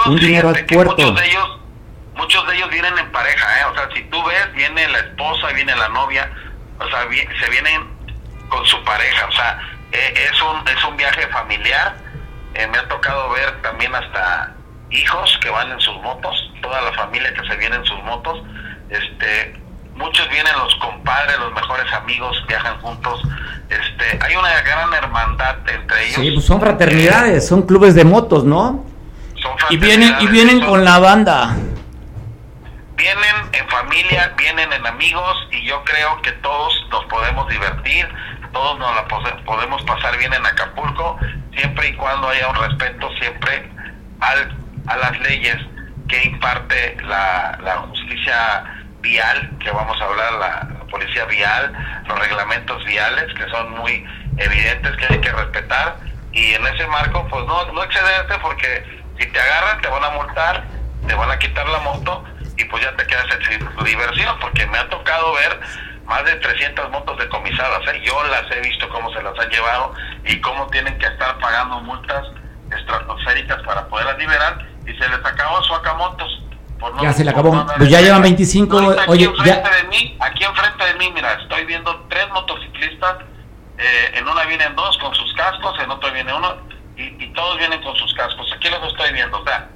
un 0.05 0.15
dinero 0.15 0.49
al 0.49 0.65
puerto. 0.65 0.95
Muchos 0.95 1.19
de 1.19 1.27
ellos, 1.27 1.59
muchos 2.15 2.47
de 2.47 2.55
ellos 2.55 2.69
vienen 2.69 2.97
en 2.97 3.11
pareja, 3.11 3.59
¿eh? 3.59 3.65
o 3.71 3.73
sea, 3.73 3.89
si 3.93 4.03
tú 4.03 4.23
ves, 4.23 4.53
viene 4.55 4.87
la 4.87 4.99
esposa, 4.99 5.47
viene 5.53 5.75
la 5.75 5.89
novia, 5.89 6.31
o 6.79 6.87
sea, 6.87 6.99
se 7.09 7.49
vienen 7.49 7.81
con 8.47 8.63
su 8.67 8.81
pareja, 8.83 9.25
o 9.27 9.31
sea, 9.31 9.59
eh, 9.91 10.13
es 10.31 10.41
un 10.41 10.67
es 10.67 10.85
un 10.85 10.95
viaje 10.95 11.27
familiar 11.27 11.95
eh, 12.53 12.67
me 12.67 12.77
ha 12.77 12.87
tocado 12.87 13.29
ver 13.31 13.61
también 13.61 13.93
hasta 13.95 14.55
hijos 14.89 15.39
que 15.41 15.49
van 15.49 15.71
en 15.71 15.79
sus 15.79 15.95
motos, 16.01 16.51
toda 16.61 16.81
la 16.81 16.91
familia 16.93 17.33
que 17.33 17.47
se 17.47 17.55
viene 17.57 17.75
en 17.75 17.85
sus 17.85 18.01
motos. 18.03 18.41
Este, 18.89 19.59
muchos 19.95 20.27
vienen 20.29 20.53
los 20.57 20.75
compadres, 20.75 21.37
los 21.39 21.53
mejores 21.53 21.91
amigos, 21.93 22.43
viajan 22.47 22.79
juntos. 22.81 23.21
Este, 23.69 24.19
hay 24.21 24.35
una 24.35 24.61
gran 24.61 24.93
hermandad 24.93 25.57
entre 25.67 26.07
ellos. 26.07 26.15
Sí, 26.15 26.31
pues 26.31 26.45
son 26.45 26.59
fraternidades, 26.59 27.47
son 27.47 27.61
clubes 27.63 27.95
de 27.95 28.03
motos, 28.03 28.43
¿no? 28.43 28.85
Son 29.41 29.51
y 29.69 29.77
vienen 29.77 30.13
y 30.19 30.27
vienen 30.27 30.59
con 30.61 30.83
la 30.83 30.99
banda. 30.99 31.55
Vienen 32.97 33.35
en 33.53 33.67
familia, 33.69 34.33
vienen 34.37 34.71
en 34.73 34.85
amigos 34.85 35.47
y 35.51 35.65
yo 35.65 35.83
creo 35.83 36.21
que 36.21 36.33
todos 36.33 36.73
nos 36.91 37.05
podemos 37.05 37.47
divertir, 37.47 38.07
todos 38.51 38.79
nos 38.79 38.95
la 38.95 39.07
podemos 39.45 39.81
pasar 39.83 40.17
bien 40.17 40.33
en 40.33 40.45
Acapulco 40.45 41.17
siempre 41.55 41.89
y 41.89 41.93
cuando 41.95 42.29
haya 42.29 42.47
un 42.47 42.55
respeto 42.55 43.09
siempre 43.19 43.69
al, 44.19 44.55
a 44.87 44.97
las 44.97 45.19
leyes 45.19 45.57
que 46.07 46.25
imparte 46.25 46.97
la, 47.03 47.85
justicia 47.87 48.63
vial, 48.99 49.49
que 49.59 49.71
vamos 49.71 49.99
a 50.01 50.05
hablar, 50.05 50.33
la, 50.33 50.67
policía 50.89 51.23
vial, 51.25 51.71
los 52.05 52.19
reglamentos 52.19 52.83
viales, 52.83 53.33
que 53.33 53.49
son 53.49 53.71
muy 53.77 54.05
evidentes 54.37 54.95
que 54.97 55.13
hay 55.13 55.21
que 55.21 55.31
respetar, 55.31 55.95
y 56.33 56.53
en 56.53 56.67
ese 56.67 56.85
marco, 56.87 57.25
pues 57.29 57.45
no, 57.45 57.71
no 57.71 57.83
excederte, 57.83 58.37
porque 58.41 59.01
si 59.17 59.25
te 59.27 59.39
agarran, 59.39 59.81
te 59.81 59.87
van 59.87 60.03
a 60.03 60.09
multar, 60.09 60.65
te 61.07 61.13
van 61.13 61.31
a 61.31 61.39
quitar 61.39 61.65
la 61.69 61.79
moto, 61.79 62.25
y 62.57 62.65
pues 62.65 62.83
ya 62.83 62.93
te 62.97 63.07
quedas 63.07 63.25
tu 63.77 63.83
diversión, 63.85 64.37
porque 64.39 64.65
me 64.67 64.77
ha 64.77 64.89
tocado 64.89 65.33
ver 65.33 65.61
más 66.11 66.25
de 66.25 66.35
300 66.35 66.91
motos 66.91 67.17
decomisadas. 67.17 67.79
¿eh? 67.87 68.01
Yo 68.03 68.21
las 68.25 68.43
he 68.51 68.59
visto 68.59 68.87
cómo 68.89 69.11
se 69.13 69.23
las 69.23 69.37
han 69.39 69.49
llevado 69.49 69.93
y 70.25 70.41
cómo 70.41 70.67
tienen 70.67 70.97
que 70.99 71.05
estar 71.05 71.39
pagando 71.39 71.79
multas 71.79 72.27
estratosféricas 72.69 73.61
para 73.63 73.87
poderlas 73.87 74.17
liberar 74.17 74.67
y 74.85 74.91
se 74.91 75.07
les 75.07 75.25
acabó 75.25 75.63
su 75.63 75.73
acamotos. 75.73 76.43
ya 77.01 77.13
se 77.13 77.23
le 77.23 77.31
acabó, 77.31 77.65
pues 77.77 77.89
ya 77.89 78.01
llevan 78.01 78.21
25. 78.23 78.77
aquí 78.77 78.99
oye, 79.07 79.25
enfrente 79.25 79.69
de 79.69 79.83
mí, 79.85 80.17
aquí 80.19 80.43
enfrente 80.43 80.85
de 80.85 80.93
mí, 80.95 81.11
mira, 81.15 81.33
estoy 81.41 81.65
viendo 81.65 82.05
tres 82.09 82.27
motociclistas. 82.33 83.17
Eh, 83.77 84.11
en 84.15 84.27
una 84.27 84.43
vienen 84.43 84.75
dos 84.75 84.97
con 84.97 85.15
sus 85.15 85.33
cascos, 85.33 85.79
en 85.79 85.89
otra 85.89 86.11
viene 86.11 86.33
uno 86.33 86.55
y, 86.97 87.23
y 87.23 87.33
todos 87.33 87.57
vienen 87.57 87.81
con 87.81 87.95
sus 87.95 88.13
cascos. 88.15 88.49
Se 88.49 88.57
estoy 88.57 89.13
viendo. 89.13 89.39
O 89.39 89.43
sea, 89.45 89.69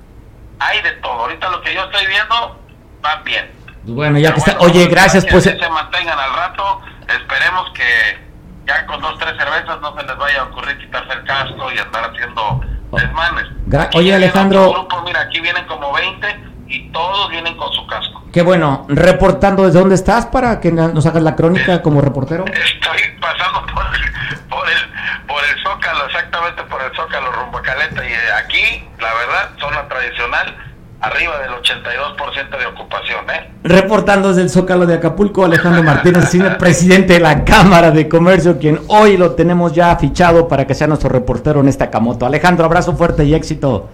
hay 0.60 0.82
de 0.82 0.92
todo. 0.94 1.14
Ahorita 1.14 1.50
lo 1.50 1.62
que 1.62 1.74
yo 1.74 1.84
estoy 1.86 2.06
viendo 2.08 2.60
va 3.04 3.16
bien. 3.24 3.55
Bueno, 3.86 4.18
ya 4.20 4.34
que 4.34 4.40
está. 4.40 4.58
Oye, 4.60 4.88
gracias, 4.88 5.26
pues. 5.30 5.44
Que 5.44 5.60
se 5.60 5.70
mantengan 5.70 6.18
al 6.18 6.34
rato. 6.34 6.82
Esperemos 7.08 7.72
que 7.74 8.26
ya 8.66 8.86
con 8.88 9.02
dos, 9.02 9.18
tres 9.20 9.38
cervezas 9.38 9.80
no 9.82 9.96
se 9.96 10.04
les 10.06 10.18
vaya 10.18 10.42
a 10.42 10.44
ocurrir 10.46 10.78
quitarse 10.80 11.14
el 11.14 11.24
casco 11.24 11.72
y 11.72 11.78
andar 11.78 12.12
haciendo 12.12 12.62
desmanes. 12.92 13.46
Oye, 13.94 14.16
Alejandro. 14.16 14.72
Grupo, 14.72 15.02
mira, 15.04 15.22
aquí 15.22 15.40
vienen 15.40 15.66
como 15.66 15.94
20 15.94 16.28
y 16.68 16.90
todos 16.92 17.30
vienen 17.30 17.56
con 17.58 17.72
su 17.74 17.86
casco. 17.86 18.24
Qué 18.34 18.42
bueno. 18.42 18.86
Reportando 18.90 19.66
desde 19.66 19.80
dónde 19.80 19.96
estás 19.96 20.26
para 20.26 20.60
que 20.60 20.72
nos 20.72 21.06
hagas 21.06 21.22
la 21.22 21.36
crónica 21.36 21.82
como 21.82 22.02
reportero. 22.02 22.46
Estoy 22.46 23.00
pasando 23.22 23.66
por 23.68 23.86
el, 23.86 24.50
por 24.50 24.68
el, 24.68 25.28
por 25.28 25.44
el 25.44 25.64
Zócalo, 25.64 26.06
exactamente 26.08 26.64
por 26.64 26.82
el 26.82 26.96
Zócalo 26.96 27.32
rumbo 27.32 27.60
a 27.60 27.62
Caleta. 27.62 28.04
Y 28.04 28.14
aquí, 28.44 28.90
la 29.00 29.14
verdad, 29.14 29.52
zona 29.60 29.88
tradicional 29.88 30.75
arriba 31.02 31.39
del 31.39 31.52
82% 31.52 32.58
de 32.58 32.66
ocupación. 32.66 33.30
¿eh? 33.30 33.52
Reportando 33.64 34.30
desde 34.30 34.43
el 34.43 34.50
Zócalo 34.50 34.86
de 34.86 34.96
Acapulco, 34.96 35.46
Alejandro 35.46 35.84
Martínez, 35.84 36.30
presidente 36.60 37.14
de 37.14 37.20
la 37.20 37.43
Cámara 37.43 37.91
de 37.91 38.08
Comercio, 38.08 38.58
quien 38.60 38.82
hoy 38.88 39.18
lo 39.18 39.32
tenemos 39.36 39.74
ya 39.74 39.96
fichado 39.98 40.48
para 40.48 40.66
que 40.66 40.74
sea 40.74 40.88
nuestro 40.88 41.10
reportero 41.10 41.60
en 41.60 41.68
esta 41.68 41.89
Camoto. 41.89 42.26
Alejandro, 42.26 42.66
abrazo 42.66 42.96
fuerte 42.96 43.24
y 43.26 43.34
éxito. 43.34 43.89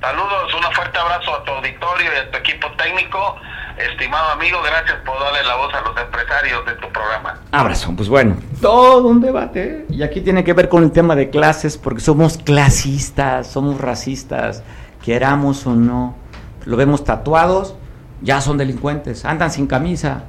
Saludos, 0.00 0.54
un 0.54 0.72
fuerte 0.74 0.98
abrazo 0.98 1.34
a 1.34 1.44
tu 1.44 1.52
auditorio 1.52 2.10
y 2.14 2.18
a 2.18 2.30
tu 2.30 2.38
equipo 2.38 2.68
técnico. 2.76 3.36
Estimado 3.76 4.30
amigo, 4.30 4.58
gracias 4.62 4.96
por 5.04 5.18
darle 5.20 5.44
la 5.44 5.56
voz 5.56 5.74
a 5.74 5.80
los 5.82 5.96
empresarios 6.00 6.64
de 6.64 6.72
tu 6.76 6.88
programa. 6.90 7.38
Abrazo, 7.52 7.92
pues 7.94 8.08
bueno, 8.08 8.36
todo 8.62 9.08
un 9.08 9.20
debate. 9.20 9.64
¿eh? 9.64 9.86
Y 9.90 10.02
aquí 10.02 10.22
tiene 10.22 10.44
que 10.44 10.54
ver 10.54 10.70
con 10.70 10.82
el 10.82 10.92
tema 10.92 11.14
de 11.14 11.28
clases, 11.28 11.76
porque 11.76 12.00
somos 12.00 12.38
clasistas, 12.38 13.48
somos 13.48 13.78
racistas 13.78 14.62
queramos 15.06 15.64
o 15.68 15.76
no, 15.76 16.16
lo 16.64 16.76
vemos 16.76 17.04
tatuados, 17.04 17.76
ya 18.22 18.40
son 18.40 18.58
delincuentes, 18.58 19.24
andan 19.24 19.52
sin 19.52 19.68
camisa, 19.68 20.24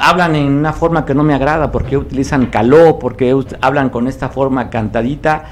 hablan 0.00 0.34
en 0.34 0.50
una 0.50 0.72
forma 0.72 1.04
que 1.04 1.14
no 1.14 1.22
me 1.22 1.34
agrada, 1.34 1.70
porque 1.70 1.98
utilizan 1.98 2.46
caló, 2.46 2.98
porque 2.98 3.38
hablan 3.60 3.90
con 3.90 4.08
esta 4.08 4.30
forma 4.30 4.70
cantadita, 4.70 5.44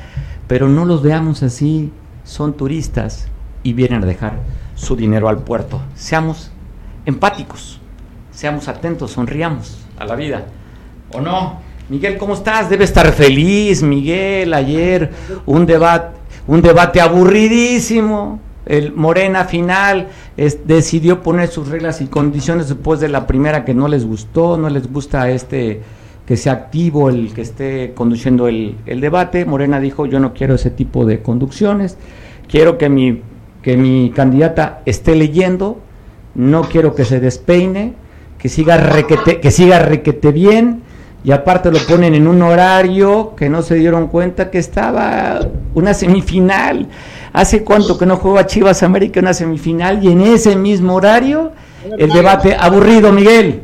pero 0.49 0.70
no 0.70 0.87
los 0.87 1.03
veamos 1.03 1.43
así, 1.43 1.93
son 2.25 2.55
turistas 2.55 3.29
y 3.62 3.75
vienen 3.75 4.05
a 4.05 4.07
dejar 4.07 4.37
su 4.75 4.97
dinero 4.97 5.29
al 5.29 5.41
puerto. 5.41 5.83
Seamos 5.95 6.51
empáticos, 7.05 7.79
seamos 8.31 8.68
atentos, 8.68 9.11
sonriamos 9.11 9.85
a 9.99 10.07
la 10.07 10.16
vida, 10.16 10.47
¿o 11.12 11.20
no? 11.20 11.61
Miguel, 11.91 12.16
¿cómo 12.16 12.33
estás? 12.33 12.70
Debe 12.70 12.85
estar 12.85 13.12
feliz, 13.12 13.83
Miguel, 13.83 14.55
ayer 14.55 15.12
un 15.45 15.66
debate, 15.66 16.16
un 16.47 16.62
debate 16.62 17.03
aburridísimo 17.03 18.41
el 18.67 18.93
Morena 18.93 19.45
final 19.45 20.09
decidió 20.37 21.23
poner 21.23 21.49
sus 21.49 21.69
reglas 21.69 22.01
y 22.01 22.07
condiciones 22.07 22.69
después 22.69 23.01
de 23.01 23.09
la 23.09 23.27
primera 23.27 23.65
que 23.65 23.75
no 23.75 23.89
les 23.89 24.05
gustó, 24.05 24.57
no 24.57 24.69
les 24.69 24.91
gusta 24.91 25.31
este 25.31 25.81
que 26.27 26.37
sea 26.37 26.53
activo 26.53 27.11
el 27.11 27.35
que 27.35 27.43
esté 27.43 27.93
conduciendo 27.95 28.47
el, 28.47 28.77
debate. 28.87 29.45
Morena 29.45 29.81
dijo 29.81 30.07
yo 30.07 30.21
no 30.21 30.33
quiero 30.33 30.55
ese 30.55 30.71
tipo 30.71 31.05
de 31.05 31.21
conducciones, 31.21 31.99
quiero 32.49 32.79
que 32.79 32.89
mi, 32.89 33.21
que 33.61 33.77
mi 33.77 34.11
candidata 34.15 34.83
esté 34.87 35.17
leyendo, 35.17 35.81
no 36.35 36.63
quiero 36.63 36.95
que 36.95 37.05
se 37.05 37.19
despeine, 37.19 37.95
que 38.39 38.49
siga 38.49 38.77
requete, 38.77 39.41
que 39.41 39.51
siga 39.51 39.81
requete 39.81 40.31
bien 40.31 40.83
y 41.25 41.31
aparte 41.31 41.71
lo 41.71 41.79
ponen 41.89 42.15
en 42.15 42.27
un 42.27 42.43
horario 42.43 43.35
que 43.37 43.49
no 43.49 43.63
se 43.63 43.77
dieron 43.77 44.09
cuenta 44.09 44.51
que 44.51 44.59
estaba 44.59 45.41
una 45.75 45.95
semifinal. 45.95 46.89
¿Hace 47.33 47.64
cuánto 47.64 47.97
que 47.97 48.05
no 48.05 48.16
juega 48.16 48.47
Chivas 48.47 48.83
América 48.83 49.20
una 49.20 49.33
semifinal 49.33 50.05
y 50.05 50.12
en 50.12 50.20
ese 50.20 50.55
mismo 50.55 50.95
horario 50.95 51.53
el 51.97 52.11
debate 52.11 52.55
aburrido, 52.55 53.11
Miguel? 53.11 53.62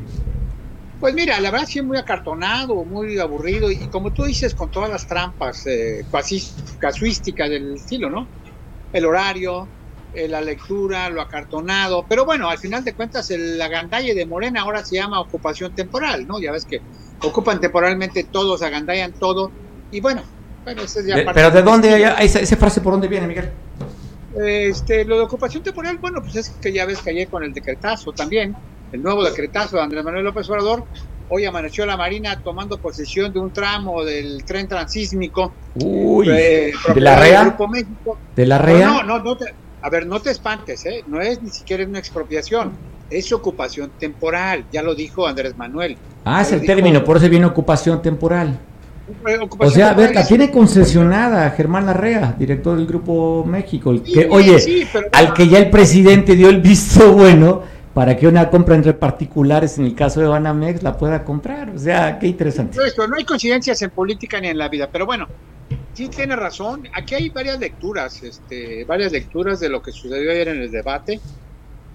Pues 1.01 1.15
mira, 1.15 1.39
la 1.39 1.51
verdad 1.51 1.67
sí 1.67 1.83
muy 1.83 1.99
acartonado, 1.99 2.85
muy 2.85 3.19
aburrido 3.19 3.71
y 3.71 3.77
como 3.89 4.13
tú 4.13 4.25
dices 4.25 4.55
con 4.55 4.71
todas 4.71 4.91
las 4.91 5.07
trampas 5.07 5.67
eh, 5.67 6.05
casuísticas 6.79 7.51
del 7.51 7.75
estilo, 7.75 8.11
¿no? 8.11 8.27
El 8.93 9.05
horario, 9.05 9.69
eh, 10.15 10.27
la 10.27 10.41
lectura, 10.41 11.11
lo 11.11 11.21
acartonado, 11.21 12.07
pero 12.09 12.25
bueno, 12.25 12.49
al 12.49 12.59
final 12.59 12.83
de 12.83 12.95
cuentas 12.95 13.31
el, 13.31 13.59
la 13.59 13.69
gandalle 13.69 14.15
de 14.15 14.27
Morena 14.27 14.63
ahora 14.63 14.85
se 14.85 14.97
llama 14.97 15.21
ocupación 15.21 15.75
temporal, 15.75 16.27
¿no? 16.27 16.41
Ya 16.41 16.51
ves 16.51 16.65
que 16.65 16.81
ocupan 17.23 17.61
temporalmente 17.61 18.25
todos, 18.25 18.63
agandallan 18.63 19.13
todo 19.13 19.53
y 19.93 20.01
bueno, 20.01 20.23
pero 21.35 21.51
¿de 21.51 21.63
dónde? 21.63 22.15
Esa, 22.21 22.41
esa, 22.41 22.57
frase 22.57 22.81
por 22.81 22.93
dónde 22.93 23.09
viene, 23.09 23.27
Miguel? 23.27 23.51
Este, 24.37 25.05
lo 25.05 25.17
de 25.17 25.23
ocupación 25.25 25.63
temporal, 25.63 25.99
bueno, 25.99 26.21
pues 26.23 26.37
es 26.37 26.51
que 26.61 26.73
ya 26.73 26.87
ves 26.87 27.01
que 27.01 27.11
ayer 27.11 27.29
con 27.29 27.43
el 27.43 27.53
decretazo 27.53 28.13
también, 28.13 28.55
el 28.93 29.03
nuevo 29.03 29.25
decretazo 29.25 29.77
de 29.77 29.83
Andrés 29.83 30.05
Manuel 30.05 30.25
López 30.25 30.49
Obrador, 30.49 30.85
hoy 31.29 31.45
amaneció 31.45 31.85
la 31.87 31.97
Marina 31.97 32.41
tomando 32.43 32.79
posesión 32.79 33.33
de 33.33 33.41
un 33.41 33.53
tramo 33.53 34.05
del 34.05 34.45
tren 34.45 34.69
transísmico. 34.69 35.53
Uy, 35.75 36.29
eh, 36.31 36.73
¿de 36.95 37.01
la 37.01 37.19
REA? 37.19 37.57
¿De 38.37 38.47
la 38.47 38.59
REA? 38.59 38.87
No, 38.87 39.03
no, 39.03 39.19
no, 39.19 39.37
a 39.81 39.91
ver, 39.91 40.07
no 40.07 40.21
te 40.21 40.31
espantes, 40.31 40.85
¿eh? 40.87 41.05
no 41.07 41.21
es 41.21 41.43
ni 41.43 41.51
siquiera 41.51 41.85
una 41.85 41.99
expropiación, 41.99 42.73
es 43.11 43.33
ocupación 43.33 43.91
temporal, 43.99 44.65
ya 44.73 44.83
lo 44.83 44.95
dijo 44.95 45.27
Andrés 45.27 45.57
Manuel. 45.57 45.97
Ah, 46.25 46.43
es 46.43 46.53
el 46.53 46.65
término, 46.65 47.05
por 47.05 47.17
eso 47.17 47.29
viene 47.29 47.47
ocupación 47.47 48.03
temporal. 48.03 48.59
O 49.59 49.71
sea, 49.71 49.91
a 49.91 49.95
ver, 49.95 50.15
la 50.15 50.27
tiene 50.27 50.51
concesionada 50.51 51.51
Germán 51.51 51.87
Larrea, 51.87 52.35
director 52.39 52.77
del 52.77 52.87
Grupo 52.87 53.45
México. 53.47 53.95
que, 54.03 54.29
oye, 54.31 54.87
al 55.13 55.33
que 55.35 55.49
ya 55.49 55.59
el 55.59 55.71
presidente 55.71 56.37
dio 56.37 56.49
el 56.49 56.61
visto 56.61 57.13
bueno 57.15 57.63
para 57.95 58.17
que 58.17 58.29
una 58.29 58.49
compra 58.49 58.77
entre 58.77 58.95
particulares, 58.95 59.79
en 59.79 59.87
el 59.87 59.95
caso 59.95 60.21
de 60.21 60.29
Banamex, 60.29 60.83
la 60.83 60.97
pueda 60.97 61.25
comprar. 61.25 61.71
O 61.71 61.79
sea, 61.79 62.19
qué 62.19 62.29
interesante. 62.29 62.79
no 62.97 63.17
hay 63.17 63.25
coincidencias 63.25 63.81
en 63.83 63.91
política 63.91 64.41
ni 64.41 64.49
en 64.49 64.59
la 64.59 64.69
vida, 64.69 64.89
pero 64.93 65.05
bueno, 65.05 65.27
sí 65.95 66.09
tiene 66.09 66.37
razón. 66.37 66.89
Aquí 66.95 67.15
hay 67.15 67.29
varias 67.31 67.59
lecturas, 67.59 68.23
este, 68.23 68.85
varias 68.85 69.11
lecturas 69.13 69.59
de 69.59 69.69
lo 69.69 69.83
que 69.83 69.91
sucedió 69.91 70.31
ayer 70.31 70.49
en 70.49 70.63
el 70.63 70.71
debate, 70.71 71.19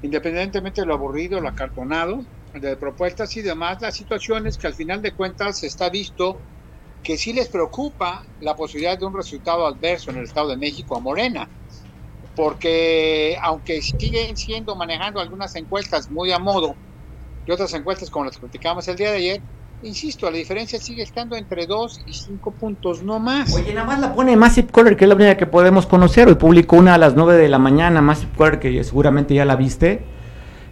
independientemente 0.01 0.81
de 0.81 0.87
lo 0.87 0.95
aburrido, 0.95 1.39
lo 1.39 1.47
acartonado, 1.47 2.25
de 2.53 2.75
propuestas 2.75 3.35
y 3.37 3.41
demás, 3.41 3.81
las 3.81 3.95
situaciones 3.95 4.57
que 4.57 4.67
al 4.67 4.73
final 4.73 5.01
de 5.01 5.13
cuentas 5.13 5.63
está 5.63 5.89
visto 5.89 6.37
que 7.03 7.17
sí 7.17 7.33
les 7.33 7.49
preocupa 7.49 8.23
la 8.41 8.55
posibilidad 8.55 8.97
de 8.97 9.05
un 9.05 9.13
resultado 9.13 9.67
adverso 9.67 10.09
en 10.11 10.17
el 10.17 10.23
Estado 10.23 10.49
de 10.49 10.57
México 10.57 10.95
a 10.95 10.99
Morena, 10.99 11.47
porque 12.35 13.37
aunque 13.41 13.81
siguen 13.81 14.37
siendo 14.37 14.75
manejando 14.75 15.19
algunas 15.19 15.55
encuestas 15.55 16.09
muy 16.09 16.31
a 16.31 16.39
modo 16.39 16.75
y 17.45 17.51
otras 17.51 17.73
encuestas 17.73 18.09
como 18.09 18.25
las 18.25 18.35
que 18.35 18.41
platicamos 18.41 18.87
el 18.87 18.95
día 18.95 19.11
de 19.11 19.17
ayer, 19.17 19.41
insisto, 19.83 20.31
la 20.31 20.37
diferencia 20.37 20.79
sigue 20.79 21.03
estando 21.03 21.35
entre 21.35 21.67
2 21.67 22.01
y 22.07 22.13
5 22.13 22.51
puntos, 22.51 23.03
no 23.03 23.19
más. 23.19 23.53
Oye, 23.53 23.73
nada 23.73 23.85
más 23.85 23.99
la 23.99 24.15
pone 24.15 24.35
Massive 24.37 24.69
Color, 24.69 24.95
que 24.95 25.03
es 25.03 25.09
la 25.09 25.15
única 25.15 25.35
que 25.35 25.45
podemos 25.45 25.85
conocer. 25.85 26.29
Hoy 26.29 26.35
publicó 26.35 26.77
una 26.77 26.95
a 26.95 26.97
las 26.97 27.15
9 27.15 27.35
de 27.35 27.49
la 27.49 27.59
mañana, 27.59 28.01
Massive 28.01 28.31
Color, 28.35 28.59
que 28.59 28.83
seguramente 28.83 29.35
ya 29.35 29.43
la 29.43 29.57
viste. 29.57 30.05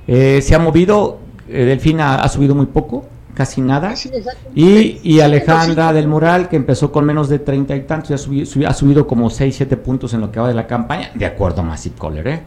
Eh, 0.08 0.42
se 0.42 0.56
ha 0.56 0.60
movido, 0.60 1.20
eh, 1.50 1.66
Delfina 1.66 2.16
ha 2.16 2.30
subido 2.30 2.56
muy 2.56 2.68
poco, 2.68 3.06
casi 3.34 3.62
nada. 3.62 3.94
y, 4.56 5.00
y, 5.04 5.20
Alejandra 5.20 5.94
del 5.94 6.08
Moral, 6.08 6.50
que 6.50 6.56
empezó 6.56 6.92
con 6.92 7.06
menos 7.06 7.30
de 7.30 7.40
30 7.40 7.76
y 7.76 7.82
tantos, 7.82 8.10
ya 8.10 8.68
ha 8.68 8.74
subido 8.74 9.08
como 9.08 9.30
6, 9.30 9.56
7 9.56 9.78
puntos 9.78 10.14
en 10.14 10.22
lo 10.22 10.32
que 10.32 10.40
va 10.40 10.48
de 10.48 10.54
la 10.54 10.68
campaña, 10.68 11.12
de 11.14 11.26
acuerdo 11.26 11.62
a 11.62 11.64
Massive 11.64 11.96
Caller, 12.00 12.28
¿eh? 12.28 12.44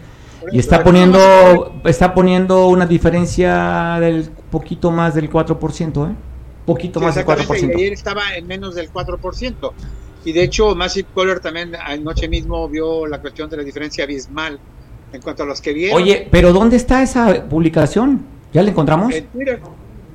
Y 0.52 0.58
está 0.58 0.84
poniendo, 0.84 1.80
está 1.84 2.12
poniendo 2.12 2.68
una 2.68 2.86
diferencia 2.86 3.98
del 4.00 4.28
poquito 4.50 4.90
más 4.90 5.14
del 5.14 5.30
4%, 5.30 6.10
¿eh? 6.10 6.14
Poquito 6.66 7.00
más 7.00 7.14
del 7.14 7.24
4%. 7.24 7.74
ayer 7.74 7.92
estaba 7.92 8.34
en 8.36 8.46
menos 8.46 8.74
del 8.74 8.90
4%. 8.92 9.72
Y 10.24 10.32
de 10.32 10.42
hecho, 10.42 10.74
Massive 10.74 11.08
Caller 11.14 11.40
también 11.40 11.74
anoche 11.76 12.28
mismo 12.28 12.68
vio 12.68 13.06
la 13.06 13.20
cuestión 13.20 13.50
de 13.50 13.58
la 13.58 13.62
diferencia 13.62 14.04
abismal 14.04 14.58
en 15.12 15.20
cuanto 15.20 15.42
a 15.42 15.46
los 15.46 15.60
que 15.60 15.72
vieron. 15.72 16.02
Oye, 16.02 16.26
pero 16.30 16.52
¿dónde 16.52 16.76
está 16.76 17.02
esa 17.02 17.46
publicación? 17.48 18.24
¿Ya 18.52 18.62
la 18.62 18.70
encontramos? 18.70 19.12
En 19.14 19.26
Twitter. 19.26 19.60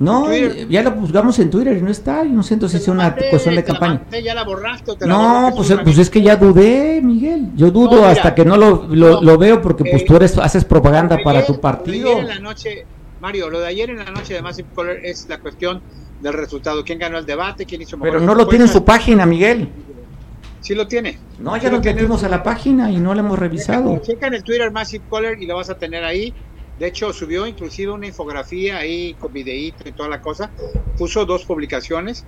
No, 0.00 0.32
ya 0.32 0.82
lo 0.82 0.92
buscamos 0.92 1.38
en 1.40 1.50
Twitter 1.50 1.76
y 1.76 1.82
no 1.82 1.90
está. 1.90 2.24
Yo 2.24 2.30
no 2.30 2.42
sé 2.42 2.54
entonces 2.54 2.80
si 2.80 2.84
es 2.84 2.88
una 2.88 3.14
cuestión 3.14 3.54
de 3.54 3.62
campaña. 3.62 4.02
¿Ya 4.24 4.34
la 4.34 4.44
borraste 4.44 4.92
no, 5.06 5.52
pues, 5.54 5.74
pues 5.84 5.98
es 5.98 6.08
que 6.08 6.22
ya 6.22 6.36
dudé, 6.36 7.02
Miguel. 7.02 7.50
Yo 7.54 7.70
dudo 7.70 8.06
hasta 8.06 8.34
que 8.34 8.42
no 8.46 8.56
lo, 8.56 8.86
lo, 8.88 9.38
veo 9.38 9.60
porque 9.60 9.84
pues 9.84 10.06
tú 10.06 10.16
eres 10.16 10.38
haces 10.38 10.64
propaganda 10.64 11.18
para 11.22 11.44
tu 11.44 11.60
partido. 11.60 12.18
en 12.18 12.28
la 12.28 12.38
noche, 12.38 12.86
Mario, 13.20 13.50
lo 13.50 13.60
de 13.60 13.66
ayer 13.66 13.90
en 13.90 13.98
la 13.98 14.10
noche 14.10 14.32
de 14.32 14.40
Massive 14.40 14.68
Color 14.74 15.04
es 15.04 15.28
la 15.28 15.38
cuestión 15.38 15.82
del 16.22 16.32
resultado. 16.32 16.82
¿Quién 16.82 16.98
ganó 16.98 17.18
el 17.18 17.26
debate? 17.26 17.66
¿Quién 17.66 17.82
hizo 17.82 17.98
Pero 17.98 18.20
no 18.20 18.34
lo 18.34 18.48
tiene 18.48 18.64
en 18.64 18.70
su 18.70 18.82
página, 18.82 19.26
Miguel. 19.26 19.68
Sí 20.62 20.74
lo 20.74 20.86
tiene. 20.86 21.18
No, 21.38 21.58
ya 21.58 21.70
lo 21.70 21.82
tenemos 21.82 22.24
a 22.24 22.30
la 22.30 22.42
página 22.42 22.90
y 22.90 22.96
no 22.96 23.12
lo 23.12 23.20
hemos 23.20 23.38
revisado. 23.38 23.98
Checa 23.98 24.28
en 24.28 24.34
el 24.34 24.44
Twitter 24.44 24.70
Massive 24.70 25.04
Color 25.10 25.42
y 25.42 25.46
lo 25.46 25.56
vas 25.56 25.68
a 25.68 25.76
tener 25.76 26.04
ahí 26.04 26.32
de 26.80 26.86
hecho, 26.86 27.12
subió 27.12 27.46
inclusive 27.46 27.92
una 27.92 28.06
infografía 28.06 28.78
ahí 28.78 29.12
con 29.20 29.30
videíto 29.34 29.86
y 29.86 29.92
toda 29.92 30.08
la 30.08 30.22
cosa. 30.22 30.50
Puso 30.96 31.26
dos 31.26 31.44
publicaciones 31.44 32.24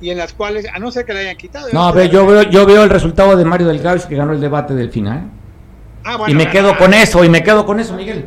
y 0.00 0.10
en 0.10 0.18
las 0.18 0.32
cuales, 0.32 0.66
a 0.72 0.78
no 0.78 0.92
ser 0.92 1.04
que 1.04 1.12
la 1.12 1.18
hayan 1.18 1.36
quitado. 1.36 1.68
No, 1.72 1.82
a 1.82 1.90
ver, 1.90 2.08
yo 2.08 2.24
veo, 2.24 2.44
yo 2.44 2.64
veo 2.64 2.84
el 2.84 2.90
resultado 2.90 3.36
de 3.36 3.44
Mario 3.44 3.66
Delgado 3.66 3.98
que 4.08 4.14
ganó 4.14 4.34
el 4.34 4.40
debate 4.40 4.72
del 4.72 4.92
final. 4.92 5.28
Ah, 6.04 6.16
y 6.28 6.34
me 6.34 6.48
quedo 6.48 6.78
con 6.78 6.94
eso, 6.94 7.24
y 7.24 7.28
me 7.28 7.42
quedo 7.42 7.66
con 7.66 7.80
eso, 7.80 7.94
Miguel. 7.94 8.26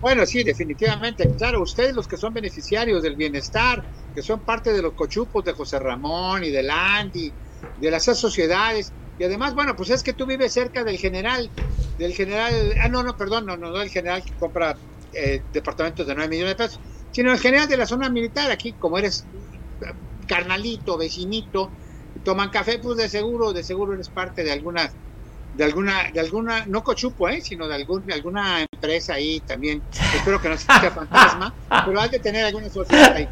Bueno, 0.00 0.24
sí, 0.24 0.42
definitivamente. 0.42 1.30
Claro, 1.36 1.60
ustedes 1.60 1.94
los 1.94 2.08
que 2.08 2.16
son 2.16 2.32
beneficiarios 2.32 3.02
del 3.02 3.14
bienestar, 3.14 3.84
que 4.14 4.22
son 4.22 4.40
parte 4.40 4.72
de 4.72 4.80
los 4.80 4.94
cochupos 4.94 5.44
de 5.44 5.52
José 5.52 5.78
Ramón 5.78 6.44
y 6.44 6.48
de 6.48 6.66
Andy, 6.70 7.30
de 7.78 7.90
las 7.90 8.04
sociedades, 8.04 8.90
y 9.18 9.24
además, 9.24 9.54
bueno, 9.54 9.76
pues 9.76 9.90
es 9.90 10.02
que 10.02 10.14
tú 10.14 10.24
vives 10.24 10.50
cerca 10.50 10.82
del 10.82 10.96
general, 10.96 11.50
del 11.98 12.14
general, 12.14 12.54
ah, 12.82 12.88
no, 12.88 13.02
no, 13.02 13.18
perdón, 13.18 13.44
no, 13.44 13.58
no, 13.58 13.68
no 13.68 13.82
el 13.82 13.90
general 13.90 14.24
que 14.24 14.32
compra 14.32 14.78
eh, 15.12 15.42
departamentos 15.52 16.06
de 16.06 16.14
9 16.14 16.28
millones 16.28 16.56
de 16.56 16.64
pesos, 16.64 16.80
sino 17.10 17.32
el 17.32 17.38
general 17.38 17.68
de 17.68 17.76
la 17.76 17.86
zona 17.86 18.08
militar, 18.08 18.50
aquí, 18.50 18.72
como 18.72 18.98
eres 18.98 19.24
carnalito, 20.26 20.96
vecinito, 20.96 21.70
toman 22.24 22.50
café, 22.50 22.78
pues 22.78 22.96
de 22.96 23.08
seguro, 23.08 23.52
de 23.52 23.62
seguro 23.62 23.94
eres 23.94 24.08
parte 24.08 24.44
de 24.44 24.52
alguna, 24.52 24.90
de 25.56 25.64
alguna, 25.64 26.10
de 26.12 26.20
alguna, 26.20 26.66
no 26.66 26.84
cochupo, 26.84 27.28
eh, 27.28 27.40
sino 27.40 27.66
de, 27.66 27.74
algún, 27.74 28.06
de 28.06 28.14
alguna 28.14 28.60
empresa 28.72 29.14
ahí 29.14 29.40
también, 29.40 29.82
espero 30.14 30.40
que 30.40 30.48
no 30.48 30.56
sea 30.56 30.90
fantasma, 30.94 31.52
pero 31.84 32.00
has 32.00 32.10
de 32.10 32.18
tener 32.18 32.44
alguna 32.44 32.68
sociedad 32.68 33.12
ahí. 33.14 33.28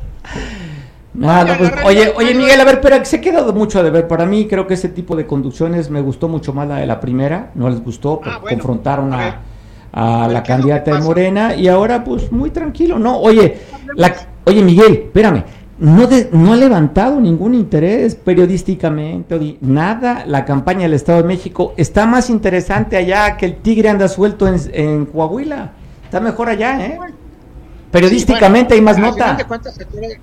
Pues, 1.21 1.73
oye, 1.85 2.13
oye 2.17 2.35
Miguel, 2.35 2.61
a 2.61 2.65
ver, 2.65 2.81
pero 2.81 3.05
se 3.05 3.17
ha 3.17 3.21
quedado 3.21 3.53
mucho 3.53 3.83
de 3.83 3.91
ver. 3.91 4.07
Para 4.07 4.25
mí 4.25 4.47
creo 4.47 4.67
que 4.67 4.75
ese 4.75 4.89
tipo 4.89 5.17
de 5.17 5.27
conducciones 5.27 5.91
me 5.91 6.01
gustó 6.01 6.29
mucho 6.29 6.53
más 6.53 6.69
la 6.69 6.77
de 6.77 6.87
la 6.87 7.01
primera, 7.01 7.51
no 7.55 7.69
les 7.69 7.83
gustó, 7.83 8.21
ah, 8.25 8.41
confrontaron 8.41 9.13
a, 9.13 9.41
a 9.93 10.29
la 10.29 10.43
candidata 10.43 10.95
de 10.95 11.01
Morena 11.01 11.55
y 11.55 11.69
ahora 11.69 12.05
pues 12.05 12.31
muy 12.31 12.51
tranquilo, 12.51 12.99
¿no? 12.99 13.19
Oye, 13.19 13.59
la, 13.95 14.15
oye 14.45 14.63
Miguel, 14.63 15.05
espérame, 15.07 15.45
no, 15.79 16.07
de, 16.07 16.29
no 16.33 16.53
ha 16.53 16.57
levantado 16.57 17.21
ningún 17.21 17.55
interés 17.55 18.15
periodísticamente, 18.15 19.59
nada, 19.61 20.25
la 20.27 20.45
campaña 20.45 20.83
del 20.83 20.95
Estado 20.95 21.23
de 21.23 21.29
México 21.29 21.75
está 21.77 22.07
más 22.07 22.31
interesante 22.31 22.97
allá 22.97 23.37
que 23.37 23.47
el 23.47 23.57
tigre 23.57 23.89
anda 23.89 24.09
suelto 24.09 24.49
en, 24.49 24.61
en 24.73 25.07
Coahuila, 25.07 25.73
está 26.05 26.21
mejor 26.21 26.49
allá, 26.49 26.85
¿eh? 26.85 26.99
Periodísticamente 27.91 28.75
hay 28.75 28.81
más 28.81 28.99
nota. 28.99 29.39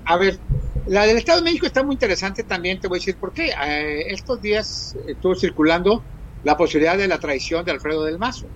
a 0.04 0.16
ver, 0.16 0.38
la 0.86 1.04
del 1.04 1.16
Estado 1.16 1.38
de 1.38 1.44
México 1.44 1.66
está 1.66 1.82
muy 1.82 1.94
interesante 1.94 2.44
también, 2.44 2.78
te 2.78 2.86
voy 2.88 2.98
a 2.98 3.00
decir 3.00 3.16
por 3.16 3.32
qué. 3.32 3.48
Eh, 3.48 4.12
estos 4.12 4.40
días 4.40 4.96
estuvo 5.08 5.34
circulando 5.34 6.02
la 6.44 6.56
posibilidad 6.56 6.96
de 6.96 7.08
la 7.08 7.18
traición 7.18 7.64
de 7.64 7.72
Alfredo 7.72 8.04
del 8.04 8.18
Mazo, 8.18 8.46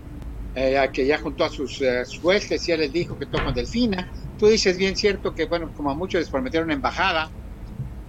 eh, 0.54 0.88
que 0.92 1.06
ya 1.06 1.18
junto 1.18 1.44
a 1.44 1.50
sus 1.50 1.80
eh, 1.80 2.02
jueces 2.20 2.64
ya 2.66 2.76
les 2.76 2.92
dijo 2.92 3.16
que 3.16 3.26
tocan 3.26 3.54
Delfina. 3.54 4.10
Tú 4.36 4.46
dices 4.48 4.76
bien 4.76 4.96
cierto 4.96 5.34
que, 5.34 5.46
bueno, 5.46 5.70
como 5.72 5.90
a 5.90 5.94
muchos 5.94 6.20
les 6.20 6.30
prometieron 6.30 6.70
embajada, 6.70 7.30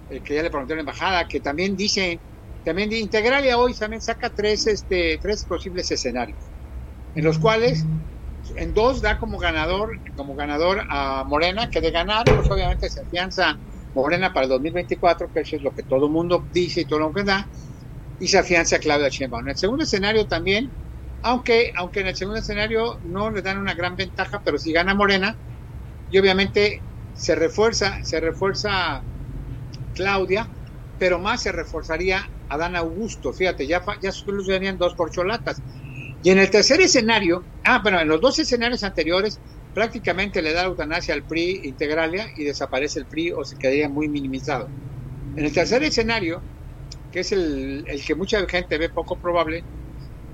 que 0.08 0.34
ya 0.34 0.42
le 0.42 0.50
prometieron 0.50 0.80
embajada, 0.80 1.26
que 1.26 1.40
también 1.40 1.76
dicen, 1.76 2.20
también 2.62 2.92
Integralia 2.92 3.58
hoy 3.58 3.74
también 3.74 4.02
saca 4.02 4.30
tres, 4.30 4.66
este, 4.66 5.18
tres 5.20 5.44
posibles 5.46 5.90
escenarios, 5.90 6.50
en 7.14 7.24
los 7.24 7.38
cuales 7.38 7.88
en 8.56 8.74
dos 8.74 9.00
da 9.00 9.18
como 9.18 9.38
ganador, 9.38 9.90
como 10.14 10.34
ganador 10.34 10.82
a 10.90 11.24
Morena, 11.24 11.68
que 11.70 11.80
de 11.80 11.90
ganar, 11.90 12.24
pues 12.34 12.50
obviamente 12.50 12.90
se 12.90 13.02
afianza 13.02 13.56
Morena 13.94 14.32
para 14.32 14.44
el 14.44 14.50
2024, 14.50 15.30
que 15.32 15.40
eso 15.40 15.56
es 15.56 15.62
lo 15.62 15.72
que 15.72 15.84
todo 15.84 16.06
el 16.06 16.12
mundo 16.12 16.46
dice 16.52 16.82
y 16.82 16.86
todo 16.86 16.98
lo 17.00 17.12
que 17.12 17.24
da, 17.24 17.48
y 18.18 18.28
se 18.28 18.38
afianza 18.38 18.76
a 18.76 18.78
Claudia 18.80 19.08
Sheinbaum. 19.08 19.42
En 19.44 19.50
el 19.50 19.56
segundo 19.56 19.84
escenario 19.84 20.26
también, 20.26 20.72
aunque, 21.22 21.72
aunque 21.76 22.00
en 22.00 22.08
el 22.08 22.16
segundo 22.16 22.40
escenario 22.40 22.98
no 23.02 23.30
le 23.30 23.42
dan 23.42 23.58
una 23.58 23.74
gran 23.74 23.96
ventaja, 23.96 24.42
pero 24.44 24.58
si 24.58 24.72
gana 24.72 24.94
Morena, 24.94 25.38
y 26.08 26.18
obviamente 26.18 26.84
se 27.12 27.34
refuerza, 27.34 27.98
se 28.02 28.20
refuerza 28.20 29.04
Claudia, 29.94 30.48
pero 30.98 31.18
más 31.18 31.42
se 31.42 31.52
reforzaría 31.52 32.24
a 32.48 32.58
Dan 32.58 32.76
Augusto. 32.76 33.32
Fíjate, 33.32 33.66
ya, 33.66 33.82
ya 34.00 34.10
dos 34.76 34.94
corcholatas. 34.94 35.62
Y 36.22 36.30
en 36.30 36.38
el 36.38 36.50
tercer 36.50 36.80
escenario, 36.80 37.48
ah, 37.64 37.80
bueno, 37.82 38.00
en 38.00 38.08
los 38.08 38.20
dos 38.20 38.38
escenarios 38.38 38.82
anteriores 38.82 39.40
prácticamente 39.72 40.42
le 40.42 40.52
da 40.52 40.64
eutanasia 40.64 41.14
al 41.14 41.24
PRI 41.24 41.62
integralia 41.64 42.28
y 42.36 42.44
desaparece 42.44 43.00
el 43.00 43.06
PRI 43.06 43.32
o 43.32 43.44
se 43.44 43.56
quedaría 43.56 43.88
muy 43.88 44.08
minimizado. 44.08 44.70
En 45.34 45.46
el 45.46 45.52
tercer 45.52 45.82
escenario, 45.82 46.44
que 47.10 47.20
es 47.20 47.32
el, 47.32 47.84
que 48.06 48.14
mucha 48.14 48.46
gente 48.48 48.78
ve 48.78 48.90
poco 48.90 49.18
probable, 49.18 49.64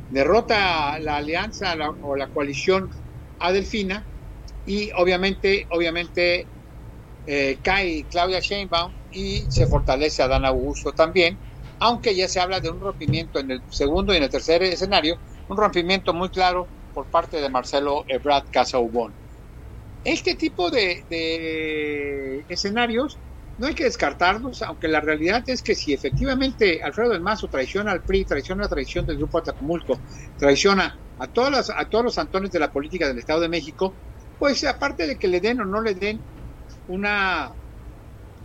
derrota 0.09 0.99
la 1.01 1.17
alianza 1.17 1.75
o 2.01 2.17
la 2.17 2.29
coalición 2.29 2.89
a 3.39 3.53
Delfina 3.53 4.09
y 4.65 4.91
obviamente, 4.97 5.67
obviamente 5.71 6.49
eh, 7.27 7.61
cae 7.63 8.07
Claudia 8.11 8.41
Sheinbaum 8.41 8.95
y 9.11 9.47
se 9.51 9.67
fortalece 9.67 10.23
a 10.23 10.29
Dan 10.29 10.45
Augusto 10.45 10.93
también, 10.93 11.39
aunque 11.79 12.15
ya 12.15 12.29
se 12.29 12.41
habla 12.41 12.61
de 12.61 12.71
un 12.71 12.81
rompimiento 12.81 13.39
en 13.39 13.51
el 13.51 13.63
segundo 13.69 14.13
y 14.13 14.17
en 14.17 14.25
el 14.25 14.31
tercer 14.31 14.63
escenario, 14.63 15.19
un 15.49 15.57
rompimiento 15.57 16.15
muy 16.15 16.31
claro 16.31 16.71
por 16.93 17.09
parte 17.11 17.41
de 17.41 17.51
Marcelo 17.51 18.05
Ebrard 18.09 18.45
Casaubon. 18.51 19.15
Este 20.05 20.35
tipo 20.37 20.71
de, 20.71 22.45
escenarios 22.49 23.21
no 23.59 23.67
hay 23.67 23.75
que 23.75 23.85
descartarlos, 23.85 24.63
aunque 24.63 24.89
la 24.89 25.01
realidad 25.01 25.43
es 25.47 25.63
que 25.63 25.75
si 25.75 25.93
efectivamente 25.93 26.81
Alfredo 26.83 27.11
del 27.11 27.21
Mazo 27.21 27.49
traiciona 27.49 27.91
al 27.91 28.05
PRI, 28.05 28.25
traiciona 28.25 28.63
la 28.63 28.69
traición 28.69 29.05
del 29.05 29.19
Grupo 29.19 29.39
Atacumulco, 29.39 30.01
traiciona 30.37 30.99
a, 31.19 31.27
todas 31.27 31.71
a 31.71 31.85
todos 31.87 32.05
los 32.05 32.19
antones 32.19 32.53
de 32.53 32.61
la 32.61 32.71
política 32.71 33.09
del 33.09 33.19
Estado 33.19 33.41
de 33.41 33.49
México, 33.49 33.97
pues 34.39 34.63
aparte 34.63 35.09
de 35.09 35.19
que 35.19 35.27
le 35.27 35.41
den 35.41 35.61
o 35.61 35.65
no 35.65 35.83
le 35.83 35.95
den 35.95 36.21
una, 36.87 37.53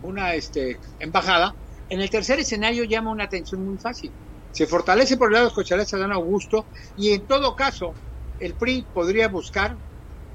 una 0.02 0.34
este, 0.34 0.80
embajada, 0.98 1.56
en 1.90 2.02
el 2.02 2.10
tercer 2.10 2.40
escenario 2.40 2.84
llama 2.84 3.12
una 3.12 3.26
atención 3.26 3.64
muy 3.64 3.78
fácil. 3.78 4.12
Se 4.52 4.66
fortalece 4.66 5.18
por 5.18 5.28
el 5.28 5.34
lado 5.34 5.50
de 5.50 5.54
Cochales 5.54 5.94
a 5.94 5.98
Dan 5.98 6.12
Augusto 6.12 6.68
y 6.98 7.12
en 7.12 7.28
todo 7.28 7.56
caso 7.56 7.94
el 8.40 8.56
PRI 8.56 8.88
podría 8.92 9.28
buscar 9.28 9.78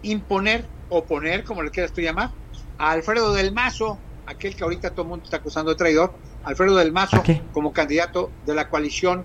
imponer 0.03 0.71
o 0.87 1.05
poner, 1.05 1.43
como 1.43 1.65
le 1.65 1.71
quieras 1.71 1.93
tú 1.93 2.01
llamar, 2.01 2.31
a 2.79 2.93
Alfredo 2.93 3.33
del 3.35 3.53
Mazo, 3.53 4.05
aquel 4.29 4.55
que 4.55 4.63
ahorita 4.63 4.91
todo 4.91 5.03
el 5.03 5.09
mundo 5.09 5.25
está 5.25 5.39
acusando 5.39 5.71
de 5.71 5.77
traidor, 5.77 6.15
Alfredo 6.45 6.77
del 6.77 6.93
Mazo 6.93 7.23
como 7.53 7.73
candidato 7.73 8.31
de 8.47 8.55
la 8.55 8.69
coalición 8.69 9.25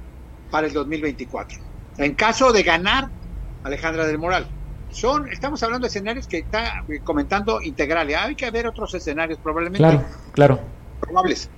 para 0.50 0.68
el 0.68 0.74
2024. 0.74 1.60
En 1.98 2.16
caso 2.16 2.52
de 2.52 2.64
ganar 2.64 3.10
Alejandra 3.64 4.08
del 4.08 4.18
Moral. 4.18 4.48
Son, 4.90 5.28
estamos 5.32 5.62
hablando 5.64 5.86
de 5.86 5.90
escenarios 5.90 6.28
que 6.28 6.40
está 6.40 6.86
comentando 7.04 7.62
integral. 7.62 8.14
Hay 8.16 8.36
que 8.36 8.50
ver 8.52 8.68
otros 8.68 8.94
escenarios 8.94 9.40
probablemente. 9.40 9.80
Claro, 9.80 10.06
claro. 10.34 10.60
Probables. 11.00 11.50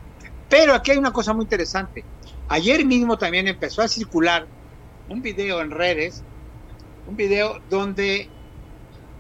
Pero 0.50 0.74
aquí 0.74 0.92
hay 0.92 0.98
una 0.98 1.12
cosa 1.12 1.34
muy 1.34 1.44
interesante. 1.44 2.04
Ayer 2.48 2.86
mismo 2.86 3.18
también 3.18 3.48
empezó 3.48 3.82
a 3.82 3.88
circular 3.88 4.48
un 5.10 5.22
video 5.22 5.62
en 5.62 5.72
redes, 5.72 6.24
un 7.08 7.16
video 7.16 7.62
donde 7.70 8.30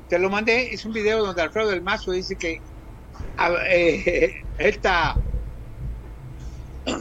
te 0.07 0.17
lo 0.19 0.29
mandé, 0.29 0.73
es 0.73 0.85
un 0.85 0.93
video 0.93 1.25
donde 1.25 1.41
Alfredo 1.41 1.69
del 1.69 1.81
Mazo 1.81 2.11
dice 2.11 2.35
que 2.35 2.61
eh, 3.67 4.43
está... 4.57 5.15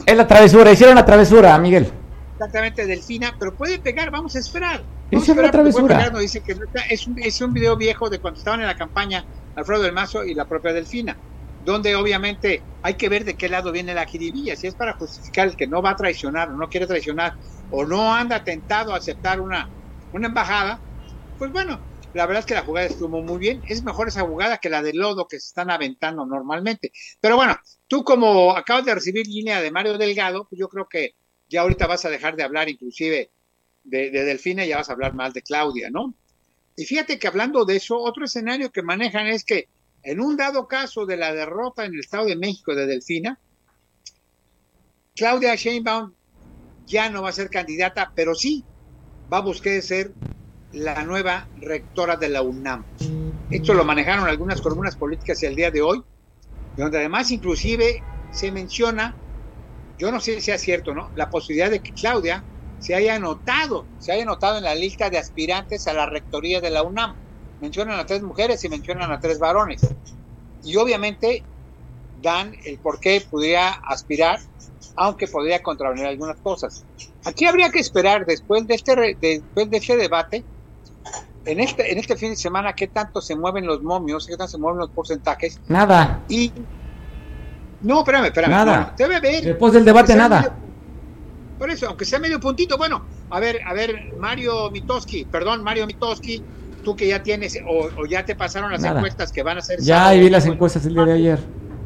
Es 0.05 0.17
la 0.17 0.27
travesura, 0.27 0.71
hicieron 0.71 0.95
la 0.95 1.05
travesura, 1.05 1.57
Miguel. 1.59 1.91
Exactamente, 2.33 2.85
Delfina, 2.85 3.35
pero 3.37 3.53
puede 3.53 3.79
pegar, 3.79 4.11
vamos 4.11 4.35
a 4.35 4.39
esperar. 4.39 4.83
Vamos 5.11 5.27
la 5.27 5.51
travesura. 5.51 6.09
dice 6.19 6.41
que 6.41 6.57
es, 6.89 7.07
un, 7.07 7.19
es 7.19 7.39
un 7.41 7.53
video 7.53 7.77
viejo 7.77 8.09
de 8.09 8.19
cuando 8.19 8.39
estaban 8.39 8.61
en 8.61 8.67
la 8.67 8.75
campaña 8.75 9.23
Alfredo 9.55 9.83
del 9.83 9.93
Mazo 9.93 10.23
y 10.23 10.33
la 10.33 10.45
propia 10.45 10.73
Delfina, 10.73 11.15
donde 11.63 11.95
obviamente 11.95 12.61
hay 12.81 12.95
que 12.95 13.07
ver 13.07 13.23
de 13.23 13.35
qué 13.35 13.47
lado 13.47 13.71
viene 13.71 13.93
la 13.93 14.05
jiribilla, 14.05 14.55
si 14.55 14.67
es 14.67 14.75
para 14.75 14.93
justificar 14.93 15.47
el 15.47 15.55
que 15.55 15.67
no 15.67 15.81
va 15.81 15.91
a 15.91 15.95
traicionar 15.95 16.49
o 16.49 16.57
no 16.57 16.69
quiere 16.69 16.87
traicionar 16.87 17.35
o 17.71 17.85
no 17.85 18.13
anda 18.13 18.43
tentado 18.43 18.93
a 18.93 18.97
aceptar 18.97 19.39
una, 19.39 19.69
una 20.11 20.27
embajada, 20.27 20.79
pues 21.37 21.51
bueno, 21.51 21.79
la 22.15 22.25
verdad 22.25 22.39
es 22.39 22.45
que 22.45 22.53
la 22.53 22.63
jugada 22.63 22.87
estuvo 22.87 23.21
muy 23.21 23.39
bien. 23.39 23.61
Es 23.67 23.83
mejor 23.83 24.07
esa 24.07 24.21
jugada 24.21 24.57
que 24.57 24.69
la 24.69 24.81
de 24.81 24.93
lodo 24.93 25.27
que 25.27 25.37
se 25.39 25.47
están 25.47 25.69
aventando 25.69 26.25
normalmente. 26.25 26.91
Pero 27.19 27.35
bueno, 27.35 27.57
tú 27.87 28.05
como 28.05 28.55
acabas 28.55 28.85
de 28.85 28.95
recibir 28.95 29.27
línea 29.27 29.61
de 29.61 29.69
Mario 29.69 29.97
Delgado, 29.97 30.47
pues 30.49 30.57
yo 30.57 30.69
creo 30.69 30.87
que 30.89 31.15
ya 31.47 31.61
ahorita 31.61 31.87
vas 31.87 32.05
a 32.05 32.09
dejar 32.09 32.37
de 32.37 32.43
hablar 32.43 32.69
inclusive 32.69 33.33
de, 33.83 34.11
de 34.11 34.23
Delfina 34.23 34.65
y 34.65 34.69
ya 34.69 34.77
vas 34.77 34.89
a 34.89 34.93
hablar 34.93 35.13
más 35.13 35.33
de 35.33 35.41
Claudia, 35.41 35.89
¿no? 35.91 36.15
Y 36.77 36.85
fíjate 36.85 37.19
que 37.19 37.27
hablando 37.27 37.65
de 37.65 37.75
eso, 37.75 37.97
otro 37.99 38.23
escenario 38.23 38.71
que 38.71 38.81
manejan 38.81 39.27
es 39.27 39.43
que 39.43 39.69
en 40.01 40.21
un 40.21 40.37
dado 40.37 40.67
caso 40.69 41.05
de 41.05 41.17
la 41.17 41.33
derrota 41.33 41.83
en 41.83 41.93
el 41.95 41.99
Estado 41.99 42.25
de 42.25 42.37
México 42.37 42.75
de 42.75 42.85
Delfina, 42.85 43.41
Claudia 45.15 45.55
Sheinbaum 45.55 46.15
ya 46.85 47.09
no 47.09 47.23
va 47.23 47.29
a 47.29 47.33
ser 47.33 47.49
candidata, 47.49 48.13
pero 48.15 48.35
sí 48.35 48.65
va 49.31 49.37
a 49.39 49.41
buscar 49.41 49.81
ser 49.81 50.15
la 50.75 51.03
nueva 51.03 51.47
rectora 51.61 52.17
de 52.17 52.29
la 52.29 52.41
UNAM. 52.41 52.83
Esto 53.49 53.73
lo 53.73 53.85
manejaron 53.85 54.27
algunas 54.27 54.61
columnas 54.61 54.95
políticas 54.95 55.41
el 55.43 55.55
día 55.55 55.71
de 55.71 55.81
hoy, 55.81 56.03
donde 56.75 56.97
además 56.97 57.31
inclusive 57.31 58.03
se 58.31 58.51
menciona, 58.51 59.15
yo 59.97 60.11
no 60.11 60.19
sé 60.19 60.41
si 60.41 60.51
es 60.51 60.61
cierto, 60.61 60.93
¿no? 60.93 61.11
La 61.15 61.29
posibilidad 61.29 61.71
de 61.71 61.79
que 61.79 61.93
Claudia 61.93 62.43
se 62.79 62.93
haya 62.93 63.15
anotado, 63.15 63.85
se 63.99 64.11
haya 64.11 64.23
anotado 64.23 64.57
en 64.57 64.65
la 64.65 64.75
lista 64.75 65.09
de 65.09 65.17
aspirantes 65.17 65.87
a 65.87 65.93
la 65.93 66.05
rectoría 66.07 66.59
de 66.59 66.69
la 66.69 66.83
UNAM. 66.83 67.15
Mencionan 67.61 67.97
a 67.97 68.05
tres 68.05 68.21
mujeres 68.21 68.63
y 68.65 68.69
mencionan 68.69 69.11
a 69.11 69.19
tres 69.19 69.39
varones. 69.39 69.81
Y 70.63 70.75
obviamente 70.75 71.43
dan 72.21 72.53
el 72.65 72.79
por 72.79 72.99
qué 72.99 73.23
podría 73.29 73.69
aspirar, 73.69 74.39
aunque 74.97 75.27
podría 75.27 75.63
contravenir 75.63 76.05
algunas 76.05 76.37
cosas. 76.41 76.85
Aquí 77.23 77.45
habría 77.45 77.69
que 77.69 77.79
esperar, 77.79 78.25
después 78.25 78.67
de 78.67 78.75
este, 78.75 79.17
después 79.21 79.69
de 79.69 79.77
este 79.77 79.95
debate, 79.95 80.43
en 81.45 81.59
este, 81.59 81.91
en 81.91 81.97
este 81.99 82.15
fin 82.17 82.31
de 82.31 82.35
semana 82.35 82.73
qué 82.73 82.87
tanto 82.87 83.21
se 83.21 83.35
mueven 83.35 83.65
los 83.65 83.81
momios, 83.83 84.25
qué 84.27 84.35
tanto 84.37 84.51
se 84.51 84.57
mueven 84.57 84.79
los 84.79 84.89
porcentajes. 84.89 85.59
Nada. 85.67 86.21
Y 86.29 86.51
no, 87.81 87.99
espérame, 87.99 88.25
espérame. 88.25 88.49
Nada. 88.51 88.79
No, 88.91 88.93
debe 88.97 89.15
haber. 89.15 89.43
Después 89.43 89.73
del 89.73 89.85
debate, 89.85 90.15
nada. 90.15 90.39
medio- 90.41 90.53
por 91.59 91.69
eso, 91.69 91.87
aunque 91.87 92.03
sea 92.03 92.19
medio 92.19 92.39
puntito, 92.39 92.77
bueno, 92.77 93.03
a 93.29 93.39
ver, 93.39 93.59
a 93.65 93.73
ver, 93.73 94.13
Mario 94.19 94.69
Mitoski, 94.71 95.23
perdón, 95.25 95.63
Mario 95.63 95.87
Mitoski, 95.87 96.43
tú 96.83 96.95
que 96.97 97.07
ya 97.07 97.23
tienes, 97.23 97.57
o, 97.65 97.87
o 98.01 98.05
ya 98.05 98.25
te 98.25 98.35
pasaron 98.35 98.71
las 98.71 98.81
Nada. 98.81 98.99
encuestas 98.99 99.31
que 99.31 99.41
van 99.41 99.57
a 99.59 99.61
ser. 99.61 99.79
Ya 99.79 99.99
sábado, 99.99 100.19
vi 100.19 100.29
las 100.29 100.45
encuestas 100.47 100.85
el 100.85 100.93
día 100.95 101.05
de 101.05 101.13
ayer. 101.13 101.39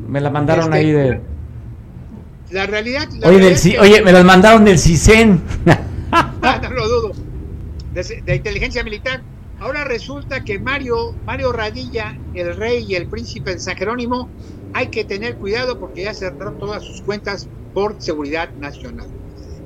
Me 0.07 0.21
las 0.21 0.31
mandaron 0.31 0.65
Este, 0.65 0.77
ahí 0.77 0.91
de. 0.91 1.21
La 2.49 2.65
realidad. 2.65 3.07
la 3.11 3.27
Oye, 3.27 3.37
realidad 3.37 3.43
del, 3.43 3.53
es 3.53 3.61
que- 3.61 3.79
oye, 3.79 4.01
me 4.01 4.11
las 4.11 4.23
mandaron 4.25 4.65
del 4.65 4.79
CISEN. 4.79 5.41
Ah, 6.11 6.59
no 6.63 6.69
lo 6.71 6.87
dudo. 6.87 7.11
De, 7.93 8.21
de 8.25 8.35
inteligencia 8.35 8.83
militar. 8.83 9.21
Ahora 9.59 9.83
resulta 9.83 10.43
que 10.43 10.59
Mario, 10.59 11.17
Mario 11.21 11.51
Radilla, 11.51 12.17
el 12.31 12.55
rey 12.55 12.85
y 12.87 12.95
el 12.95 13.07
príncipe 13.09 13.51
de 13.51 13.59
San 13.59 13.75
Jerónimo, 13.75 14.33
hay 14.71 14.89
que 14.89 15.03
tener 15.05 15.37
cuidado 15.37 15.77
porque 15.79 16.03
ya 16.03 16.13
cerraron 16.13 16.57
todas 16.57 16.83
sus 16.83 17.01
cuentas 17.01 17.49
por 17.73 17.97
seguridad 17.99 18.51
nacional. 18.55 19.11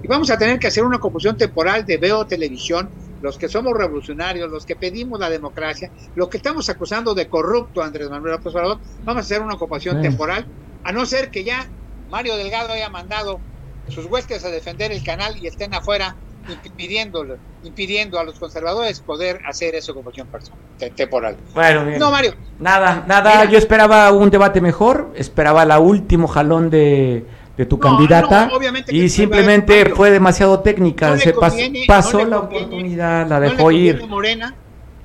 Y 0.02 0.08
vamos 0.08 0.30
a 0.30 0.38
tener 0.38 0.60
que 0.60 0.68
hacer 0.68 0.84
una 0.84 1.00
confusión 1.00 1.38
temporal 1.38 1.86
de 1.86 1.98
Veo 1.98 2.26
Televisión, 2.26 2.94
los 3.20 3.38
que 3.38 3.48
somos 3.48 3.74
revolucionarios, 3.78 4.50
los 4.50 4.66
que 4.66 4.76
pedimos 4.76 5.20
la 5.20 5.30
democracia, 5.30 5.92
los 6.14 6.28
que 6.30 6.38
estamos 6.38 6.68
acusando 6.70 7.14
de 7.14 7.30
corrupto 7.30 7.82
a 7.82 7.86
Andrés 7.86 8.10
Manuel 8.10 8.34
López 8.34 8.54
Obrador, 8.56 8.82
vamos 9.06 9.22
a 9.22 9.26
hacer 9.26 9.42
una 9.42 9.56
ocupación 9.56 9.98
Sí. 9.98 10.02
temporal, 10.02 10.50
a 10.84 10.92
no 10.92 11.06
ser 11.06 11.32
que 11.32 11.44
ya 11.44 11.72
Mario 12.08 12.36
Delgado 12.36 12.74
haya 12.74 12.90
mandado 12.90 13.46
sus 13.88 14.06
huestes 14.06 14.44
a 14.44 14.50
defender 14.50 14.92
el 14.92 15.04
canal 15.04 15.38
y 15.38 15.48
estén 15.48 15.74
afuera 15.74 16.18
impidiendo, 16.66 17.26
impidiendo 17.64 18.20
a 18.20 18.24
los 18.24 18.40
conservadores 18.40 19.00
poder 19.00 19.40
hacer 19.48 19.76
ocupación 19.90 20.28
personal, 20.28 20.60
te- 20.78 20.90
temporal. 20.92 21.38
Bueno, 21.54 21.86
bien. 21.86 22.00
No, 22.00 22.12
Mario, 22.12 22.34
Nada, 22.60 23.04
nada. 23.08 23.40
Mira. 23.40 23.52
Yo 23.52 23.58
esperaba 23.58 24.12
un 24.12 24.30
debate 24.30 24.62
mejor. 24.62 25.12
Esperaba 25.16 25.66
la 25.66 25.80
último 25.80 26.28
jalón 26.28 26.70
de, 26.70 27.26
de 27.58 27.66
tu 27.66 27.76
No, 27.78 27.82
candidata. 27.82 28.48
no, 28.48 28.60
y 28.90 29.10
simplemente 29.10 29.90
fue 29.96 30.12
demasiado 30.12 30.60
técnica. 30.60 31.10
No 31.12 31.18
Se 31.18 31.34
pas- 31.36 31.50
conviene- 31.50 31.86
pasó 31.88 32.26
la 32.26 32.38
conviene- 32.38 32.66
oportunidad, 32.66 33.28
la 33.28 33.36
no 33.36 33.40
le 33.42 33.50
dejó 33.52 33.64
conviene 33.64 33.98
ir. 33.98 34.04
a 34.04 34.08
Morena 34.08 34.56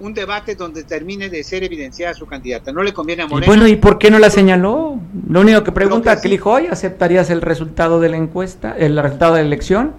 un 0.01 0.15
debate 0.15 0.55
donde 0.55 0.85
termine 0.85 1.29
de 1.29 1.43
ser 1.43 1.65
evidenciada 1.65 2.15
su 2.15 2.25
candidata. 2.25 2.71
No 2.71 2.85
le 2.85 2.93
conviene 2.93 3.23
a 3.23 3.27
Y 3.27 3.29
Morena. 3.31 3.47
bueno, 3.49 3.67
¿y 3.67 3.75
por 3.75 3.99
qué 3.99 4.13
no 4.13 4.21
la 4.21 4.31
señaló? 4.31 5.01
Lo 5.29 5.41
único 5.41 5.65
que 5.65 5.73
pregunta, 5.73 6.15
que 6.15 6.23
sí- 6.23 6.29
dijo, 6.29 6.53
oye, 6.53 6.69
¿aceptarías 6.71 7.31
el 7.31 7.41
resultado 7.43 7.99
de 7.99 8.09
la 8.09 8.17
encuesta, 8.17 8.77
el 8.79 8.97
resultado 8.97 9.35
de 9.35 9.41
la 9.43 9.47
elección? 9.49 9.95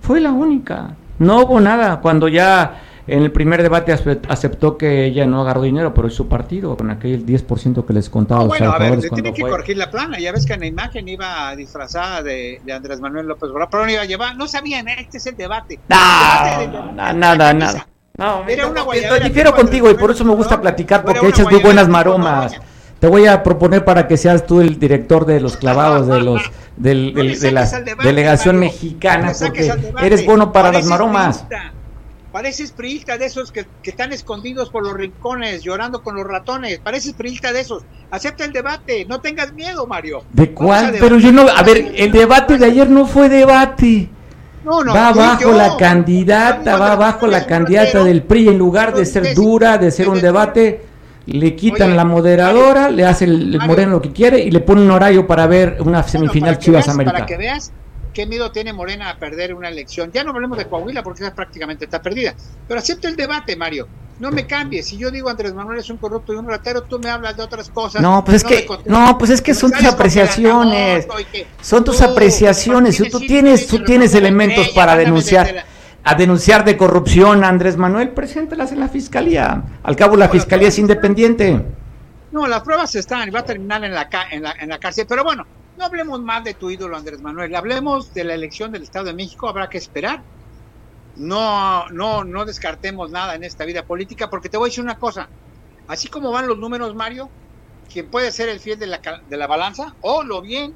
Fue 0.00 0.20
la 0.20 0.32
única. 0.32 0.90
No 1.18 1.40
hubo 1.42 1.60
nada. 1.60 2.00
Cuando 2.00 2.28
ya 2.28 2.80
en 3.06 3.22
el 3.22 3.32
primer 3.32 3.62
debate 3.62 3.92
ace- 3.92 4.20
aceptó 4.28 4.78
que 4.78 5.04
ella 5.04 5.26
no 5.26 5.40
agarró 5.42 5.62
dinero, 5.62 5.92
pero 5.92 6.08
es 6.08 6.14
su 6.14 6.28
partido, 6.28 6.76
con 6.76 6.90
aquel 6.90 7.26
10% 7.26 7.84
que 7.84 7.92
les 7.92 8.08
contaba 8.08 8.44
No, 8.44 8.46
a 8.46 8.48
los 8.48 8.58
bueno, 8.58 8.72
a 8.72 8.78
ver, 8.78 8.88
cuando 8.98 9.08
tienen 9.14 9.34
que 9.34 9.40
fue. 9.42 9.50
corregir 9.50 9.76
la 9.76 9.90
plana. 9.90 10.18
Ya 10.18 10.32
ves 10.32 10.46
que 10.46 10.54
en 10.54 10.60
la 10.60 10.66
imagen 10.66 11.08
iba 11.08 11.54
disfrazada 11.56 12.22
de, 12.22 12.60
de 12.64 12.72
Andrés 12.72 13.00
Manuel 13.00 13.26
López 13.26 13.50
Obrador, 13.50 13.68
pero 13.70 13.84
no 13.86 13.90
iba 13.92 14.02
a 14.02 14.06
llevar. 14.06 14.36
No 14.36 14.46
sabían, 14.46 14.88
¿eh? 14.88 14.96
este 15.00 15.18
es 15.18 15.26
el 15.26 15.36
debate. 15.36 15.74
El 15.74 15.80
debate 15.88 16.54
No, 16.54 16.60
de- 16.60 16.68
no, 16.68 16.86
de- 16.88 16.92
nada, 16.94 17.12
nada, 17.14 17.52
nada. 17.54 17.86
No, 18.16 18.44
Era 18.46 18.66
una 18.66 18.82
guayabera 18.82 19.24
difiero 19.26 19.54
contigo 19.54 19.90
y 19.90 19.94
por 19.94 20.10
eso 20.10 20.24
me 20.26 20.34
gusta 20.34 20.60
platicar 20.60 21.04
porque 21.04 21.26
echas 21.28 21.50
muy 21.50 21.60
buenas 21.60 21.88
maromas. 21.88 22.54
Te 22.98 23.06
voy 23.06 23.26
a 23.26 23.42
proponer 23.42 23.82
para 23.82 24.06
que 24.06 24.18
seas 24.18 24.44
tú 24.46 24.60
el 24.60 24.78
director 24.78 25.24
de 25.24 25.40
los 25.40 25.56
clavados 25.56 26.06
de 26.06 26.20
los 26.20 26.42
del, 26.80 27.14
No 27.14 27.22
le 27.22 27.30
del- 27.30 27.40
de 27.40 27.52
la 27.52 27.64
debate, 27.66 28.08
delegación 28.08 28.56
Mario. 28.56 28.70
mexicana 28.72 29.32
No 29.32 29.46
porque 29.46 29.62
debate. 29.62 30.06
eres 30.06 30.26
bueno 30.26 30.52
para 30.52 30.72
las 30.72 30.86
maromas. 30.86 31.38
priista. 31.42 31.72
Pareces 32.32 32.70
priista 32.70 33.18
de 33.18 33.26
esos 33.26 33.50
que, 33.50 33.66
que 33.82 33.90
están 33.90 34.12
escondidos 34.12 34.70
por 34.70 34.84
los 34.84 34.94
rincones, 34.94 35.62
llorando 35.64 36.00
con 36.00 36.14
los 36.14 36.24
ratones. 36.24 36.78
Pareces 36.78 37.12
priista 37.14 37.52
de 37.52 37.60
esos. 37.60 37.82
Acepta 38.12 38.44
el 38.44 38.52
debate. 38.52 39.04
No 39.08 39.20
tengas 39.20 39.52
miedo, 39.52 39.84
Mario. 39.88 40.22
¿De 40.32 40.52
cuál? 40.52 40.94
Pero 41.00 41.18
yo 41.18 41.32
no, 41.32 41.42
a 41.48 41.62
ver, 41.64 41.92
el 41.96 42.12
debate 42.12 42.56
de 42.56 42.66
ayer 42.66 42.88
no 42.88 43.04
fue 43.06 43.28
debate. 43.28 44.08
No, 44.64 44.84
no, 44.84 44.94
va 44.94 45.12
y 45.14 45.18
abajo 45.18 45.50
la 45.52 45.76
candidata, 45.76 46.76
va 46.76 46.92
abajo 46.92 47.26
la 47.26 47.46
candidata 47.46 48.04
del 48.04 48.22
PRI 48.22 48.48
en 48.48 48.58
lugar 48.58 48.94
de 48.94 49.06
ser 49.06 49.34
dura, 49.34 49.78
de 49.78 49.90
ser 49.90 50.08
un 50.08 50.20
debate, 50.20 50.82
le 51.32 51.54
quitan 51.56 51.88
Oye, 51.88 51.96
la 51.96 52.04
moderadora, 52.04 52.90
le 52.90 53.04
hace 53.04 53.24
el, 53.24 53.52
Mario. 53.56 53.66
Moreno 53.66 53.90
lo 53.92 54.02
que 54.02 54.12
quiere 54.12 54.38
y 54.40 54.50
le 54.50 54.60
pone 54.60 54.82
un 54.82 54.90
horario 54.90 55.26
para 55.26 55.46
ver 55.46 55.78
una 55.80 56.02
semifinal 56.02 56.58
Chivas 56.58 56.86
veas- 56.86 56.94
América. 56.94 57.12
Para 57.12 57.26
que 57.26 57.36
veas 57.36 57.72
qué 58.12 58.26
miedo 58.26 58.50
tiene 58.50 58.72
Morena 58.72 59.10
a 59.10 59.16
perder 59.18 59.54
una 59.54 59.68
elección. 59.68 60.10
Ya 60.12 60.24
no 60.24 60.30
hablemos 60.30 60.58
de 60.58 60.66
Coahuila 60.66 61.02
porque 61.02 61.22
esa 61.22 61.34
prácticamente 61.34 61.84
está 61.84 62.02
perdida. 62.02 62.34
Pero 62.66 62.80
acepta 62.80 63.08
el 63.08 63.16
debate, 63.16 63.56
Mario. 63.56 63.86
No 64.18 64.30
me 64.30 64.46
cambies. 64.46 64.88
Si 64.88 64.98
yo 64.98 65.10
digo 65.10 65.30
Andrés 65.30 65.54
Manuel 65.54 65.78
es 65.78 65.88
un 65.88 65.96
corrupto 65.96 66.34
y 66.34 66.36
un 66.36 66.46
ratero, 66.46 66.82
tú 66.82 66.98
me 66.98 67.08
hablas 67.08 67.38
de 67.38 67.42
otras 67.42 67.70
cosas. 67.70 68.02
No, 68.02 68.22
pues 68.22 68.38
es 68.38 68.44
que- 68.44 68.66
no, 68.84 69.16
pues 69.16 69.30
es 69.30 69.40
que 69.40 69.54
son 69.54 69.70
tus 69.72 69.84
apreciaciones. 69.86 71.06
Que 71.32 71.46
Son 71.62 71.84
tus 71.84 71.96
tú, 71.98 72.04
apreciaciones, 72.04 72.98
tú 73.10 73.18
tienes, 73.20 73.66
tú 73.66 73.82
tienes 73.82 74.14
elementos 74.14 74.68
para 74.70 74.94
denunciar, 74.96 75.64
a 76.04 76.14
denunciar 76.14 76.64
de 76.64 76.76
corrupción 76.76 77.44
a 77.44 77.48
Andrés 77.48 77.76
Manuel, 77.76 78.10
preséntalas 78.12 78.72
en 78.72 78.80
la 78.80 78.88
fiscalía. 78.88 79.62
Al 79.82 79.96
cabo 79.96 80.16
la 80.16 80.28
No, 80.28 80.30
fiscalía 80.30 80.68
es 80.68 80.78
independiente. 80.78 81.64
No, 82.30 82.46
las 82.46 82.62
pruebas 82.62 82.94
están 82.94 83.28
y 83.28 83.32
va 83.32 83.40
a 83.40 83.44
terminar 83.44 83.84
en 83.84 83.94
la, 83.94 84.08
en, 84.30 84.42
la, 84.42 84.52
en 84.52 84.68
la 84.68 84.78
cárcel. 84.78 85.06
Pero 85.08 85.24
bueno, 85.24 85.46
no 85.76 85.84
hablemos 85.84 86.20
más 86.20 86.44
de 86.44 86.54
tu 86.54 86.70
ídolo 86.70 86.96
Andrés 86.96 87.20
Manuel. 87.20 87.54
Hablemos 87.54 88.14
de 88.14 88.24
la 88.24 88.34
elección 88.34 88.72
del 88.72 88.82
Estado 88.82 89.06
de 89.06 89.14
México. 89.14 89.48
Habrá 89.48 89.68
que 89.68 89.78
esperar. 89.78 90.22
No, 91.16 91.88
no, 91.90 92.24
no 92.24 92.44
descartemos 92.44 93.10
nada 93.10 93.34
en 93.34 93.44
esta 93.44 93.64
vida 93.64 93.84
política 93.84 94.30
porque 94.30 94.48
te 94.48 94.56
voy 94.56 94.68
a 94.68 94.70
decir 94.70 94.84
una 94.84 94.98
cosa. 94.98 95.28
Así 95.88 96.08
como 96.08 96.30
van 96.30 96.46
los 96.46 96.58
números, 96.58 96.94
Mario, 96.94 97.30
quien 97.92 98.10
puede 98.10 98.30
ser 98.32 98.48
el 98.48 98.60
fiel 98.60 98.78
de 98.78 98.86
la, 98.86 99.00
de 99.28 99.36
la 99.36 99.46
balanza 99.46 99.96
o 100.00 100.22
lo 100.22 100.40
bien 100.40 100.74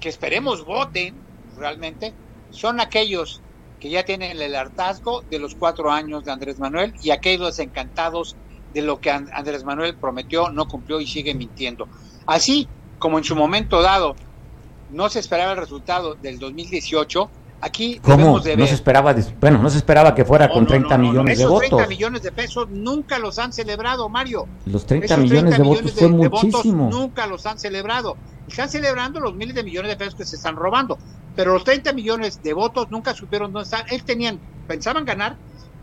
que 0.00 0.08
esperemos 0.08 0.64
voten 0.64 1.14
realmente 1.56 2.14
son 2.50 2.80
aquellos 2.80 3.42
que 3.82 3.90
ya 3.90 4.04
tienen 4.04 4.40
el 4.40 4.54
hartazgo 4.54 5.22
de 5.28 5.40
los 5.40 5.56
cuatro 5.56 5.90
años 5.90 6.22
de 6.22 6.30
Andrés 6.30 6.60
Manuel 6.60 6.94
y 7.02 7.10
aquellos 7.10 7.58
encantados 7.58 8.36
de 8.72 8.80
lo 8.80 9.00
que 9.00 9.10
And- 9.10 9.28
Andrés 9.34 9.64
Manuel 9.64 9.96
prometió, 9.98 10.50
no 10.52 10.68
cumplió 10.68 11.00
y 11.00 11.06
sigue 11.08 11.34
mintiendo. 11.34 11.88
Así 12.24 12.68
como 12.96 13.18
en 13.18 13.24
su 13.24 13.34
momento 13.34 13.82
dado 13.82 14.14
no 14.88 15.08
se 15.08 15.18
esperaba 15.18 15.50
el 15.50 15.58
resultado 15.58 16.14
del 16.14 16.38
2018, 16.38 17.28
aquí 17.60 17.98
¿Cómo? 17.98 18.16
debemos 18.18 18.44
de 18.44 18.56
No 18.56 18.66
se 18.68 18.74
esperaba, 18.74 19.16
bueno, 19.40 19.58
no 19.58 19.68
se 19.68 19.78
esperaba 19.78 20.14
que 20.14 20.24
fuera 20.24 20.46
No, 20.46 20.54
con 20.54 20.62
no, 20.62 20.68
30 20.68 20.88
no, 20.88 20.96
no, 20.98 21.02
no. 21.02 21.10
millones 21.10 21.38
de 21.38 21.42
Esos 21.42 21.52
votos. 21.52 21.68
30 21.70 21.88
millones 21.88 22.22
de 22.22 22.30
pesos 22.30 22.68
nunca 22.70 23.18
los 23.18 23.36
han 23.40 23.52
celebrado, 23.52 24.08
Mario. 24.08 24.46
Los 24.64 24.86
30 24.86 25.06
Esos 25.06 25.18
millones 25.18 25.56
30 25.56 25.56
de 25.56 25.68
votos 25.68 25.82
millones 25.82 25.98
fue 25.98 26.08
de- 26.08 26.22
de 26.22 26.28
votos 26.28 26.44
muchísimo. 26.44 26.88
nunca 26.88 27.26
los 27.26 27.44
han 27.46 27.58
celebrado. 27.58 28.16
Están 28.46 28.68
celebrando 28.68 29.18
los 29.18 29.34
miles 29.34 29.56
de 29.56 29.64
millones 29.64 29.90
de 29.90 29.96
pesos 29.96 30.14
que 30.14 30.24
se 30.24 30.36
están 30.36 30.54
robando. 30.54 30.98
Pero 31.34 31.52
los 31.52 31.64
30 31.64 31.92
millones 31.92 32.42
de 32.42 32.52
votos 32.52 32.90
nunca 32.90 33.14
supieron 33.14 33.52
dónde 33.52 33.64
están. 33.64 33.84
Ellos 33.88 34.04
tenían, 34.04 34.40
pensaban 34.66 35.04
ganar, 35.04 35.36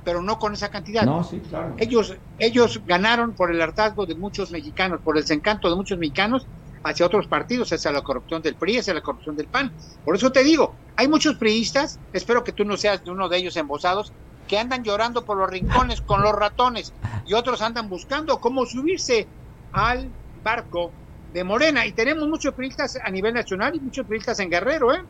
pero 0.03 0.21
no 0.21 0.37
con 0.37 0.53
esa 0.53 0.69
cantidad. 0.69 1.03
No, 1.03 1.23
sí, 1.23 1.39
claro. 1.39 1.75
Ellos, 1.77 2.15
ellos 2.37 2.81
ganaron 2.85 3.33
por 3.33 3.51
el 3.51 3.61
hartazgo 3.61 4.05
de 4.05 4.15
muchos 4.15 4.51
mexicanos, 4.51 5.01
por 5.01 5.17
el 5.17 5.23
desencanto 5.23 5.69
de 5.69 5.75
muchos 5.75 5.97
mexicanos 5.97 6.47
hacia 6.83 7.05
otros 7.05 7.27
partidos, 7.27 7.71
hacia 7.73 7.91
la 7.91 8.01
corrupción 8.01 8.41
del 8.41 8.55
PRI, 8.55 8.79
hacia 8.79 8.93
la 8.93 9.01
corrupción 9.01 9.35
del 9.35 9.47
PAN. 9.47 9.73
Por 10.03 10.15
eso 10.15 10.31
te 10.31 10.43
digo, 10.43 10.75
hay 10.95 11.07
muchos 11.07 11.35
priistas, 11.35 11.99
espero 12.13 12.43
que 12.43 12.53
tú 12.53 12.63
no 12.65 12.77
seas 12.77 13.03
de 13.03 13.11
uno 13.11 13.27
de 13.27 13.37
ellos 13.37 13.57
embosados, 13.57 14.13
que 14.47 14.57
andan 14.57 14.83
llorando 14.83 15.25
por 15.25 15.37
los 15.37 15.49
rincones 15.49 16.01
con 16.01 16.21
los 16.23 16.33
ratones 16.33 16.93
y 17.25 17.33
otros 17.33 17.61
andan 17.61 17.87
buscando 17.87 18.39
cómo 18.39 18.65
subirse 18.65 19.27
al 19.71 20.09
barco 20.43 20.91
de 21.33 21.43
Morena. 21.43 21.85
Y 21.85 21.93
tenemos 21.93 22.27
muchos 22.27 22.55
priistas 22.55 22.97
a 23.03 23.11
nivel 23.11 23.35
nacional 23.35 23.75
y 23.75 23.79
muchos 23.79 24.07
priistas 24.07 24.39
en 24.39 24.49
Guerrero, 24.49 24.93
¿eh? 24.93 25.01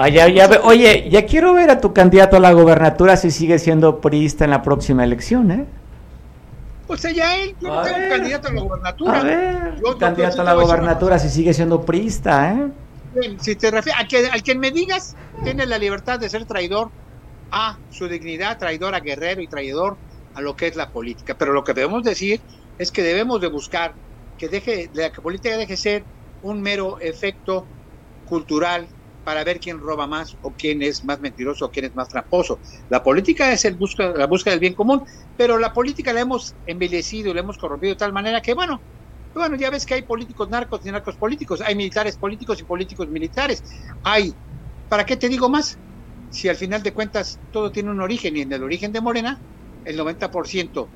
Ah, 0.00 0.08
ya, 0.08 0.28
ya 0.28 0.48
oye, 0.62 1.08
ya 1.10 1.26
quiero 1.26 1.54
ver 1.54 1.70
a 1.70 1.80
tu 1.80 1.92
candidato 1.92 2.36
a 2.36 2.38
la 2.38 2.52
gobernatura 2.52 3.16
si 3.16 3.32
sigue 3.32 3.58
siendo 3.58 4.00
priista 4.00 4.44
en 4.44 4.50
la 4.52 4.62
próxima 4.62 5.02
elección, 5.02 5.50
¿eh? 5.50 5.66
Pues 6.86 7.04
allá 7.04 7.36
él, 7.42 7.56
yo 7.60 7.68
no 7.68 7.82
tengo 7.82 8.08
candidato 8.08 8.46
a 8.48 8.52
la 8.52 8.60
gobernatura. 8.60 9.20
A 9.20 9.22
ver, 9.24 9.74
Yo- 9.74 9.92
yo- 9.92 9.98
candidato 9.98 10.36
yo 10.36 10.42
a 10.42 10.44
la 10.44 10.54
voy 10.54 10.62
a 10.62 10.66
una 10.66 10.74
gobernatura 10.76 11.18
si 11.18 11.28
sigue 11.28 11.52
siendo 11.52 11.84
priista, 11.84 12.52
¿eh? 12.52 12.68
Si 13.40 13.56
te 13.56 13.72
refieres, 13.72 14.00
al 14.00 14.06
que, 14.06 14.26
al 14.28 14.42
que 14.44 14.54
me 14.54 14.70
digas, 14.70 15.16
tiene 15.42 15.66
la 15.66 15.78
libertad 15.78 16.20
de 16.20 16.28
ser 16.28 16.46
traidor 16.46 16.92
a 17.50 17.76
su 17.90 18.06
dignidad, 18.06 18.56
traidor 18.56 18.94
a 18.94 19.00
Guerrero 19.00 19.42
y 19.42 19.48
traidor 19.48 19.98
a 20.34 20.40
lo 20.40 20.54
que 20.54 20.68
es 20.68 20.76
la 20.76 20.92
política. 20.92 21.34
Pero 21.36 21.52
lo 21.52 21.64
que 21.64 21.74
debemos 21.74 22.04
decir 22.04 22.40
es 22.78 22.92
que 22.92 23.02
debemos 23.02 23.40
de 23.40 23.48
buscar 23.48 23.96
que 24.36 24.48
deje, 24.48 24.90
la 24.92 25.10
que 25.10 25.20
política 25.22 25.56
deje 25.56 25.76
ser 25.76 26.04
un 26.40 26.62
mero 26.62 27.00
efecto 27.00 27.66
cultural 28.24 28.88
para 29.28 29.44
ver 29.44 29.60
quién 29.60 29.78
roba 29.78 30.06
más 30.06 30.38
o 30.40 30.54
quién 30.54 30.80
es 30.80 31.04
más 31.04 31.20
mentiroso 31.20 31.66
o 31.66 31.70
quién 31.70 31.84
es 31.84 31.94
más 31.94 32.08
tramposo. 32.08 32.62
La 32.88 33.02
política 33.02 33.52
es 33.52 33.62
el 33.66 33.76
busca, 33.76 34.08
la 34.16 34.26
búsqueda 34.26 34.52
del 34.52 34.60
bien 34.60 34.72
común, 34.72 35.02
pero 35.36 35.58
la 35.58 35.70
política 35.70 36.14
la 36.14 36.22
hemos 36.22 36.56
envilecido, 36.64 37.34
la 37.34 37.40
hemos 37.40 37.58
corrompido 37.58 37.92
de 37.92 37.98
tal 37.98 38.14
manera 38.14 38.40
que, 38.40 38.54
bueno, 38.54 38.82
bueno, 39.34 39.56
ya 39.56 39.68
ves 39.68 39.84
que 39.84 39.92
hay 39.92 40.00
políticos 40.00 40.48
narcos 40.48 40.80
y 40.82 40.90
narcos 40.90 41.18
políticos, 41.18 41.60
hay 41.60 41.74
militares 41.74 42.16
políticos 42.16 42.58
y 42.58 42.64
políticos 42.64 43.10
militares. 43.10 43.62
Hay, 44.02 44.32
¿para 44.88 45.04
qué 45.04 45.18
te 45.18 45.28
digo 45.28 45.50
más? 45.50 45.78
Si 46.30 46.48
al 46.48 46.56
final 46.56 46.82
de 46.82 46.94
cuentas 46.94 47.38
todo 47.50 47.70
tiene 47.70 47.90
un 47.90 48.00
origen 48.00 48.34
y 48.34 48.40
en 48.40 48.52
el 48.54 48.62
origen 48.62 48.92
de 48.92 49.02
Morena 49.02 49.42
el 49.84 49.98
90% 49.98 50.90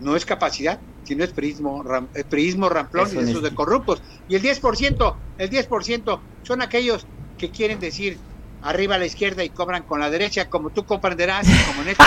no 0.00 0.14
es 0.14 0.26
capacidad, 0.26 0.82
sino 1.04 1.24
es 1.24 1.32
prismo, 1.32 1.82
prismo 2.28 2.68
ramplón 2.68 3.08
y 3.14 3.30
esos 3.30 3.42
de 3.42 3.54
corruptos. 3.54 4.02
Y 4.26 4.34
el 4.34 4.42
10%, 4.42 5.20
el 5.38 5.48
10% 5.48 6.22
son 6.42 6.60
aquellos 6.60 7.08
que 7.38 7.50
quieren 7.50 7.80
decir 7.80 8.18
arriba 8.62 8.96
a 8.96 8.98
la 8.98 9.06
izquierda 9.06 9.44
y 9.44 9.48
cobran 9.50 9.84
con 9.84 10.00
la 10.00 10.10
derecha, 10.10 10.50
como 10.50 10.70
tú 10.70 10.84
comprenderás, 10.84 11.46
como 11.66 11.82
en 11.82 11.88
este 11.88 12.04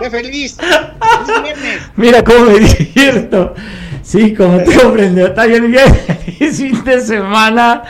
¡Qué 0.00 0.10
feliz! 0.10 0.56
Mira 1.96 2.24
cómo 2.24 2.46
me 2.46 2.60
divierto. 2.60 3.54
Sí, 4.02 4.34
como 4.34 4.62
tú 4.64 4.72
comprendes, 4.80 5.28
está 5.28 5.44
bien, 5.46 5.70
bien. 5.70 5.94
fin 6.52 6.84
de 6.84 7.00
semana. 7.00 7.82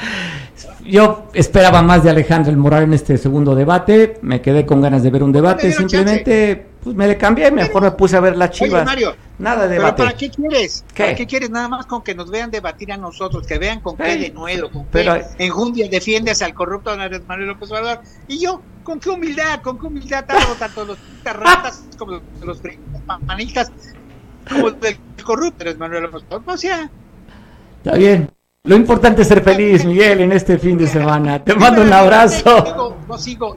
Yo 0.90 1.28
esperaba 1.34 1.82
más 1.82 2.02
de 2.02 2.10
Alejandro 2.10 2.50
el 2.50 2.58
Moral 2.58 2.84
en 2.84 2.94
este 2.94 3.16
segundo 3.16 3.54
debate. 3.54 4.18
Me 4.22 4.42
quedé 4.42 4.66
con 4.66 4.80
ganas 4.80 5.02
de 5.02 5.10
ver 5.10 5.22
un 5.22 5.32
debate. 5.32 5.72
Simplemente 5.72 6.70
pues 6.82 6.96
me 6.96 7.06
le 7.06 7.18
cambié, 7.18 7.50
mejor 7.50 7.82
me 7.82 7.90
puse 7.90 8.16
a 8.16 8.20
ver 8.20 8.36
la 8.36 8.50
chiva. 8.50 8.84
Mario, 8.84 9.14
Nada 9.38 9.66
de 9.66 9.74
debate. 9.74 9.96
¿Pero 9.96 10.08
para 10.08 10.16
qué 10.16 10.30
quieres? 10.30 10.84
¿Para 10.96 11.14
qué 11.14 11.26
quieres? 11.26 11.50
Nada 11.50 11.68
más 11.68 11.86
con 11.86 12.02
que 12.02 12.14
nos 12.14 12.30
vean 12.30 12.50
debatir 12.50 12.90
a 12.92 12.96
nosotros, 12.96 13.46
que 13.46 13.58
vean 13.58 13.80
con 13.80 13.96
qué 13.96 14.16
de 14.16 14.30
nuevo, 14.30 14.70
con 14.70 14.86
pero, 14.86 15.14
qué 15.14 15.44
enjundia 15.44 15.88
defiendes 15.88 16.42
al 16.42 16.54
corrupto 16.54 16.90
Andrés 16.90 17.22
Manuel 17.26 17.48
López 17.48 17.70
Obrador. 17.70 18.00
Y 18.28 18.38
yo, 18.38 18.62
con 18.82 18.98
qué 18.98 19.10
humildad, 19.10 19.60
con 19.62 19.78
qué 19.78 19.86
humildad, 19.86 20.24
tanto, 20.24 20.54
tanto 20.58 20.84
los 20.84 20.98
ratas 21.24 21.84
como 21.98 22.20
los 22.42 22.60
panistas, 23.26 23.70
como 24.48 24.70
del 24.70 24.98
corrupto 25.22 25.60
Andrés 25.60 25.78
Manuel 25.78 26.04
López 26.04 26.22
Obrador. 26.28 26.54
O 26.54 26.56
sea. 26.56 26.90
Está 27.82 27.96
bien. 27.96 28.30
Lo 28.64 28.76
importante 28.76 29.22
es 29.22 29.28
ser 29.28 29.42
feliz, 29.42 29.86
Miguel, 29.86 30.20
en 30.20 30.32
este 30.32 30.58
fin 30.58 30.76
de 30.76 30.86
semana. 30.86 31.42
Te 31.42 31.54
mando 31.54 31.80
un 31.80 31.90
abrazo. 31.90 32.94
No 33.08 33.16
sigo 33.16 33.56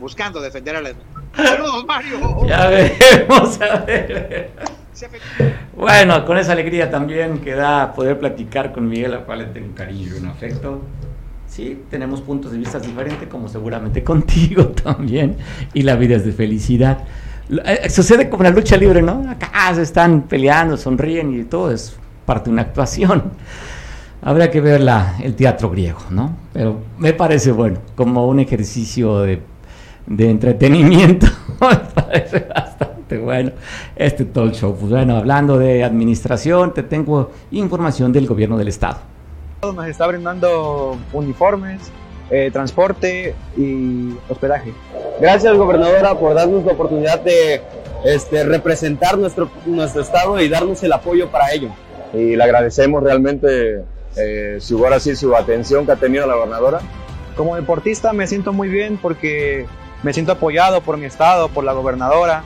buscando 0.00 0.40
defender 0.40 0.76
a 0.76 0.80
la... 0.80 0.92
Saludos, 1.36 1.84
Mario. 1.86 2.46
Ya 2.46 2.66
veremos, 2.66 3.60
a 3.60 3.84
ver. 3.84 4.50
Bueno, 5.76 6.24
con 6.24 6.38
esa 6.38 6.52
alegría 6.52 6.90
también 6.90 7.40
que 7.40 7.54
da 7.54 7.92
poder 7.92 8.18
platicar 8.18 8.72
con 8.72 8.88
Miguel, 8.88 9.12
a 9.12 9.18
cual 9.26 9.40
le 9.40 9.44
tengo 9.46 9.66
un 9.66 9.74
cariño 9.74 10.14
y 10.16 10.18
un 10.18 10.28
afecto. 10.28 10.80
Sí, 11.46 11.82
tenemos 11.90 12.22
puntos 12.22 12.50
de 12.52 12.56
vista 12.56 12.78
diferentes, 12.78 13.28
como 13.28 13.48
seguramente 13.48 14.02
contigo 14.02 14.68
también, 14.82 15.36
y 15.74 15.82
la 15.82 15.94
vida 15.96 16.16
es 16.16 16.24
de 16.24 16.32
felicidad. 16.32 17.04
Eh, 17.50 17.90
sucede 17.90 18.30
como 18.30 18.44
la 18.44 18.50
lucha 18.50 18.78
libre, 18.78 19.02
¿no? 19.02 19.28
Acá 19.28 19.74
se 19.74 19.82
están 19.82 20.22
peleando, 20.22 20.78
sonríen 20.78 21.38
y 21.38 21.44
todo 21.44 21.70
es 21.70 21.94
parte 22.24 22.46
de 22.46 22.52
una 22.52 22.62
actuación. 22.62 23.24
Habría 24.22 24.50
que 24.50 24.60
ver 24.60 24.80
la, 24.80 25.16
el 25.22 25.34
teatro 25.34 25.70
griego, 25.70 26.00
¿no? 26.10 26.36
Pero 26.52 26.80
me 26.98 27.12
parece 27.12 27.52
bueno, 27.52 27.78
como 27.94 28.26
un 28.26 28.40
ejercicio 28.40 29.20
de, 29.20 29.40
de 30.06 30.30
entretenimiento, 30.30 31.26
me 31.60 31.76
parece 31.76 32.40
bastante 32.40 33.18
bueno 33.18 33.52
este 33.96 34.24
talk 34.24 34.52
show. 34.52 34.76
Pues 34.76 34.90
bueno, 34.90 35.16
hablando 35.16 35.58
de 35.58 35.84
administración, 35.84 36.74
te 36.74 36.82
tengo 36.82 37.30
información 37.50 38.12
del 38.12 38.26
gobierno 38.26 38.58
del 38.58 38.68
estado. 38.68 38.98
Nos 39.62 39.86
está 39.86 40.06
brindando 40.06 40.96
uniformes, 41.12 41.80
eh, 42.30 42.50
transporte 42.52 43.34
y 43.56 44.14
hospedaje. 44.28 44.72
Gracias, 45.20 45.56
gobernadora, 45.56 46.14
por 46.14 46.34
darnos 46.34 46.64
la 46.64 46.72
oportunidad 46.72 47.20
de 47.20 47.60
este, 48.04 48.44
representar 48.44 49.18
nuestro, 49.18 49.50
nuestro 49.66 50.02
estado 50.02 50.40
y 50.40 50.48
darnos 50.48 50.82
el 50.82 50.92
apoyo 50.92 51.28
para 51.28 51.52
ello. 51.52 51.70
Y 52.12 52.36
le 52.36 52.44
agradecemos 52.44 53.02
realmente 53.02 53.82
eh, 54.20 54.58
su, 54.60 54.84
ahora 54.84 55.00
sí, 55.00 55.14
su 55.16 55.34
atención 55.34 55.86
que 55.86 55.92
ha 55.92 55.96
tenido 55.96 56.26
la 56.26 56.34
gobernadora. 56.34 56.80
Como 57.36 57.56
deportista 57.56 58.12
me 58.12 58.26
siento 58.26 58.52
muy 58.52 58.68
bien 58.68 58.98
porque 58.98 59.66
me 60.02 60.12
siento 60.12 60.32
apoyado 60.32 60.80
por 60.80 60.96
mi 60.96 61.06
estado, 61.06 61.48
por 61.48 61.64
la 61.64 61.72
gobernadora. 61.72 62.42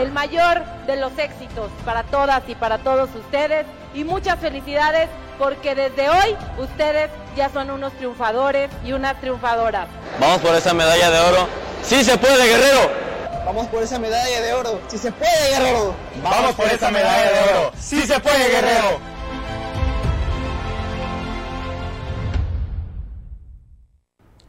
El 0.00 0.10
mayor 0.12 0.62
de 0.86 0.96
los 0.96 1.16
éxitos 1.18 1.70
para 1.84 2.02
todas 2.04 2.42
y 2.48 2.54
para 2.54 2.78
todos 2.78 3.10
ustedes 3.14 3.66
y 3.94 4.04
muchas 4.04 4.38
felicidades 4.38 5.08
porque 5.38 5.74
desde 5.74 6.08
hoy 6.08 6.36
ustedes 6.58 7.10
ya 7.36 7.50
son 7.50 7.70
unos 7.70 7.92
triunfadores 7.94 8.70
y 8.84 8.92
unas 8.92 9.20
triunfadoras. 9.20 9.88
Vamos 10.20 10.40
por 10.40 10.54
esa 10.54 10.72
medalla 10.72 11.10
de 11.10 11.20
oro. 11.20 11.48
Sí 11.82 12.04
se 12.04 12.16
puede, 12.16 12.46
guerrero. 12.46 13.03
Vamos 13.44 13.66
por 13.66 13.82
esa 13.82 13.98
medalla 13.98 14.40
de 14.40 14.52
oro. 14.54 14.80
Si 14.88 14.96
se 14.96 15.12
puede, 15.12 15.50
guerrero. 15.50 15.94
Vamos 16.22 16.54
por 16.54 16.66
esa 16.66 16.90
medalla 16.90 17.30
de 17.30 17.52
oro. 17.52 17.72
Si 17.78 18.00
se 18.00 18.18
puede, 18.18 18.48
guerrero. 18.48 18.98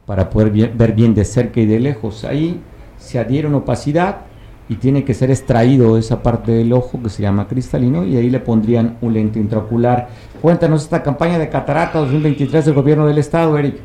Para 0.06 0.30
poder 0.30 0.50
ver 0.70 0.92
bien 0.92 1.14
de 1.14 1.24
cerca 1.26 1.60
y 1.60 1.66
de 1.66 1.78
lejos. 1.78 2.24
Ahí 2.24 2.62
se 2.96 3.18
adhiere 3.18 3.46
una 3.48 3.58
opacidad 3.58 4.20
y 4.68 4.76
tiene 4.76 5.04
que 5.04 5.12
ser 5.12 5.30
extraído 5.30 5.98
esa 5.98 6.22
parte 6.22 6.52
del 6.52 6.72
ojo 6.72 7.02
que 7.02 7.10
se 7.10 7.22
llama 7.22 7.46
cristalino 7.48 8.04
y 8.04 8.16
ahí 8.16 8.30
le 8.30 8.40
pondrían 8.40 8.96
un 9.02 9.12
lente 9.12 9.38
intraocular. 9.38 10.08
Cuéntanos 10.40 10.84
esta 10.84 11.02
campaña 11.02 11.38
de 11.38 11.50
catarata 11.50 11.98
2023 11.98 12.64
del 12.64 12.74
gobierno 12.74 13.06
del 13.06 13.18
estado, 13.18 13.58
Eric. 13.58 13.76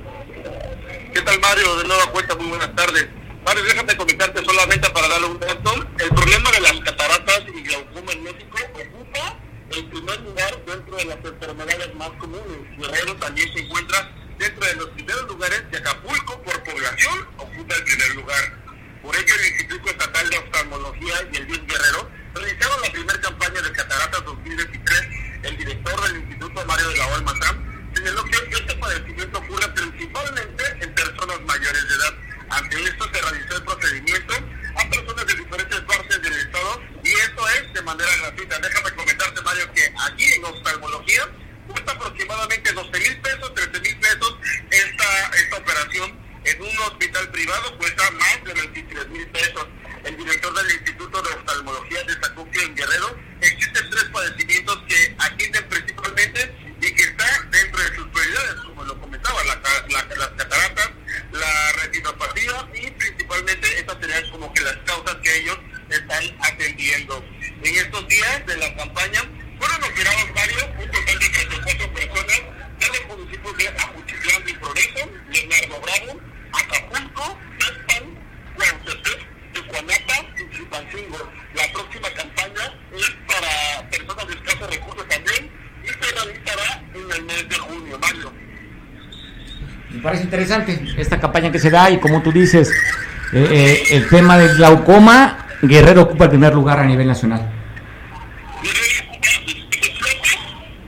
¿Qué 1.13 1.21
tal 1.21 1.39
Mario? 1.41 1.75
De 1.77 1.87
nueva 1.87 2.03
cuenta, 2.13 2.35
muy 2.35 2.47
buenas 2.47 2.73
tardes. 2.75 3.20
Mario, 3.45 3.63
déjame 3.63 3.97
comentarte 3.97 4.45
solamente 4.45 4.89
para 4.91 5.07
darle 5.07 5.27
un 5.27 5.39
dato. 5.39 5.73
El 5.97 6.09
problema 6.09 6.51
de 6.51 6.61
las 6.61 6.79
cataratas 6.81 7.43
y 7.53 7.61
glaucoma 7.63 8.11
en 8.11 8.23
México 8.23 8.57
ocupa 8.73 9.37
el 9.71 9.85
primer 9.89 10.21
lugar 10.21 10.65
dentro 10.65 10.95
de 10.95 11.05
las 11.05 11.17
enfermedades 11.25 11.95
más 11.95 12.09
comunes. 12.19 12.77
Guerrero 12.77 13.15
también 13.15 13.51
se 13.53 13.59
encuentra 13.61 14.11
dentro 14.37 14.65
de 14.65 14.75
los 14.75 14.89
primeros 14.89 15.27
lugares 15.27 15.71
de 15.71 15.77
Acapulco 15.77 16.41
por 16.43 16.63
población, 16.63 17.27
ocupa 17.37 17.75
el 17.75 17.83
primer 17.83 18.15
lugar. 18.15 18.61
Por 19.01 19.15
ello, 19.15 19.35
el 19.35 19.47
Instituto 19.47 19.89
Estatal 19.89 20.29
de 20.29 20.37
Oftalmología 20.37 21.13
y 21.31 21.37
el 21.37 21.45
BIS 21.47 21.65
Guerrero 21.65 22.09
realizaron 22.35 22.81
la 22.81 22.91
primera 22.91 23.21
campaña 23.21 23.61
de 23.61 23.71
cataratas 23.71 24.23
2023. 24.23 25.01
El 25.43 25.57
director 25.57 26.01
del 26.03 26.17
Instituto, 26.21 26.65
Mario 26.65 26.89
de 26.89 26.97
la 26.97 27.07
Olma 27.07 27.33
señaló 27.95 28.23
que 28.25 28.37
este 28.51 28.75
padecimiento 28.75 29.39
ocurre 29.39 29.67
principalmente 29.69 30.63
en 30.79 30.93
personas 30.93 31.41
mayores 31.41 31.89
de 31.89 31.95
edad 31.95 32.13
ante 32.51 32.83
esto 32.83 33.09
se 33.13 33.21
realizó 33.21 33.55
el 33.55 33.63
procedimiento 33.63 34.33
a 34.75 34.89
personas 34.89 35.25
de 35.25 35.35
diferentes 35.35 35.79
partes 35.81 36.21
del 36.21 36.33
estado 36.33 36.81
y 37.03 37.09
esto 37.09 37.49
es 37.49 37.73
de 37.73 37.81
manera 37.81 38.09
gratuita. 38.17 38.59
Déjame 38.59 38.91
comentarte, 38.91 39.41
Mario, 39.41 39.73
que 39.73 39.93
aquí 40.07 40.33
en 40.33 40.45
oftalmología 40.45 41.29
cuesta 41.67 41.91
aproximadamente 41.93 42.73
12 42.73 42.99
mil 42.99 43.21
pesos, 43.21 43.53
13 43.53 43.79
mil 43.79 43.99
pesos 43.99 44.37
esta, 44.69 45.31
esta 45.35 45.57
operación. 45.57 46.31
En 46.43 46.59
un 46.59 46.77
hospital 46.79 47.29
privado 47.29 47.77
cuesta 47.77 48.11
más 48.11 48.43
de 48.43 48.53
23 48.53 49.07
mil 49.09 49.27
pesos. 49.27 49.67
El 50.03 50.17
director 50.17 50.53
del 50.55 50.71
Instituto 50.71 51.21
de 51.21 51.29
Oftalmología 51.35 52.03
destacó 52.03 52.49
que 52.49 52.63
en 52.63 52.75
Guerrero 52.75 53.15
existen 53.41 53.89
tres 53.91 54.05
padecimientos 54.05 54.83
que 54.87 55.15
atienden 55.19 55.69
principalmente 55.69 56.70
y 56.81 56.91
que 56.93 57.03
está 57.03 57.25
dentro 57.51 57.83
de 57.83 57.95
sus 57.95 58.07
prioridades, 58.07 58.55
como 58.65 58.83
lo 58.83 58.99
comentaba, 58.99 59.43
las 59.43 59.57
cataratas, 59.57 60.91
la 61.31 61.71
retinopatía 61.83 62.67
y 62.73 62.91
principalmente 62.91 63.79
estas 63.79 63.97
serían 64.01 64.31
como 64.31 64.51
que 64.53 64.61
las 64.61 64.75
causas 64.85 65.15
que 65.23 65.37
ellos 65.37 65.57
están 65.89 66.23
atendiendo. 66.41 67.23
En 67.63 67.75
estos 67.75 68.07
días 68.07 68.45
de 68.47 68.57
la 68.57 68.75
campaña 68.75 69.21
fueron 69.59 69.83
operados 69.83 70.33
varios, 70.33 70.63
un 70.79 70.91
total 70.91 71.19
de 71.19 71.29
34 71.29 71.93
personas 71.93 72.41
de 72.79 72.87
los 72.87 73.07
municipios 73.07 73.57
de 73.57 73.67
Ajuchitlán 73.69 74.49
y 74.49 74.53
Progreso, 74.53 75.11
Leonardo 75.29 75.81
Bravo, 75.81 76.21
Acapulco, 76.53 77.39
Tespan, 77.59 78.03
Huautepec, 78.57 79.53
Tijuanapa 79.53 80.25
y 80.37 80.57
Chipancingo. 80.57 81.31
La 81.53 81.71
próxima 81.71 82.09
campaña 82.11 82.73
es 82.91 83.11
para 83.27 83.89
personas 83.89 84.27
de 84.27 84.33
escasos 84.33 84.69
recursos 84.69 85.07
también 85.07 85.51
y 85.83 85.87
se 85.87 86.11
realizará 86.11 86.83
en 86.93 87.11
el 87.11 87.23
mes 87.23 87.49
de 87.49 87.55
junio, 87.57 87.99
Mario. 87.99 88.33
Me 89.89 90.00
parece 90.11 90.25
interesante 90.25 90.77
esta 90.97 91.17
campaña 91.21 91.49
que 91.53 91.59
se 91.59 91.69
da 91.69 91.89
y 91.89 91.97
como 91.97 92.21
tú 92.21 92.33
dices, 92.33 92.69
eh, 93.31 93.47
eh, 93.49 93.83
el 93.91 94.09
tema 94.09 94.37
del 94.37 94.57
glaucoma, 94.57 95.47
Guerrero 95.61 96.01
ocupa 96.01 96.25
el 96.25 96.31
primer 96.31 96.53
lugar 96.53 96.79
a 96.79 96.83
nivel 96.83 97.07
nacional. 97.07 97.49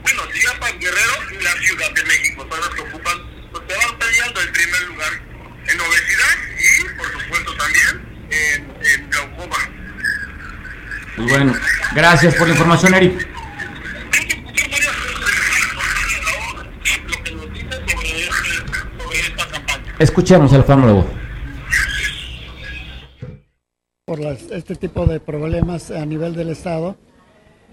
Bueno, 0.02 0.20
Chiapas, 0.30 0.74
Guerrero 0.78 1.14
y 1.30 1.42
la 1.42 1.52
Ciudad 1.52 1.90
de 1.94 2.04
México 2.04 2.46
son 2.50 2.60
los 2.60 2.68
que 2.68 2.80
ocupan, 2.82 3.16
los 3.50 3.62
que 3.62 3.74
van 3.74 3.98
peleando 3.98 4.40
el 4.42 4.50
primer 4.50 4.82
lugar 4.88 5.12
en 5.68 5.80
obesidad 5.80 6.36
y, 6.60 6.84
por 6.98 7.06
supuesto, 7.06 7.56
también 7.56 8.02
en, 8.30 8.62
en 8.92 9.10
glaucoma. 9.10 9.56
Muy 11.16 11.30
bueno, 11.30 11.54
gracias 11.94 12.34
por 12.34 12.46
la 12.46 12.52
información, 12.52 12.92
Eric. 12.92 13.33
Escuchemos 20.04 20.54
fan 20.66 20.82
nuevo. 20.82 21.02
Por 24.04 24.20
este 24.20 24.74
tipo 24.74 25.06
de 25.06 25.18
problemas 25.18 25.90
a 25.90 26.04
nivel 26.04 26.34
del 26.34 26.50
Estado, 26.50 26.96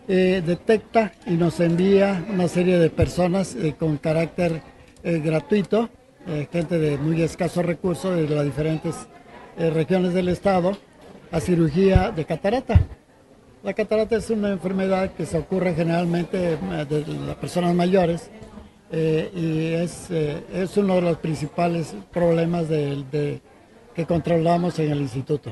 eh, 0.08 0.42
detecta 0.46 1.12
y 1.28 1.32
nos 1.32 1.60
envía 1.60 2.26
una 2.34 2.48
serie 2.48 2.80
de 2.80 2.90
personas 2.90 3.54
eh, 3.56 3.76
con 3.78 3.98
carácter 3.98 4.62
eh, 5.04 5.20
gratuito, 5.20 5.90
gente 6.54 6.80
de 6.80 6.98
muy 6.98 7.22
escasos 7.22 7.66
recursos 7.66 8.16
de 8.16 8.34
las 8.34 8.46
diferentes 8.46 8.96
regiones 9.58 10.14
del 10.14 10.30
estado, 10.30 10.78
a 11.32 11.42
cirugía 11.42 12.12
de 12.12 12.24
catarata. 12.24 12.80
La 13.62 13.74
catarata 13.74 14.16
es 14.16 14.30
una 14.30 14.52
enfermedad 14.52 15.12
que 15.16 15.26
se 15.26 15.38
ocurre 15.38 15.74
generalmente 15.74 16.38
de 16.38 17.06
las 17.28 17.36
personas 17.36 17.76
mayores 17.76 18.30
y 18.92 19.74
es, 19.74 20.12
es, 20.12 20.78
uno 20.78 20.96
de 20.96 21.02
los 21.02 21.18
principales 21.18 21.96
problemas 22.12 22.68
de, 22.68 23.42
que 23.96 24.06
controlamos 24.06 24.78
en 24.80 24.92
el 24.92 25.02
instituto. 25.02 25.52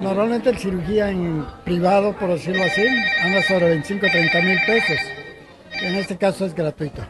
Normalmente 0.00 0.50
el 0.50 0.58
cirugía 0.58 1.10
en 1.10 1.44
privado, 1.64 2.16
por 2.16 2.30
decirlo 2.30 2.64
así, 2.64 2.82
anda 3.22 3.42
sobre 3.42 3.70
25 3.70 4.06
o 4.06 4.10
30 4.10 4.42
mil 4.42 4.58
pesos. 4.66 4.98
En 5.82 5.94
este 5.96 6.16
caso 6.16 6.46
es 6.46 6.54
gratuito. 6.54 7.02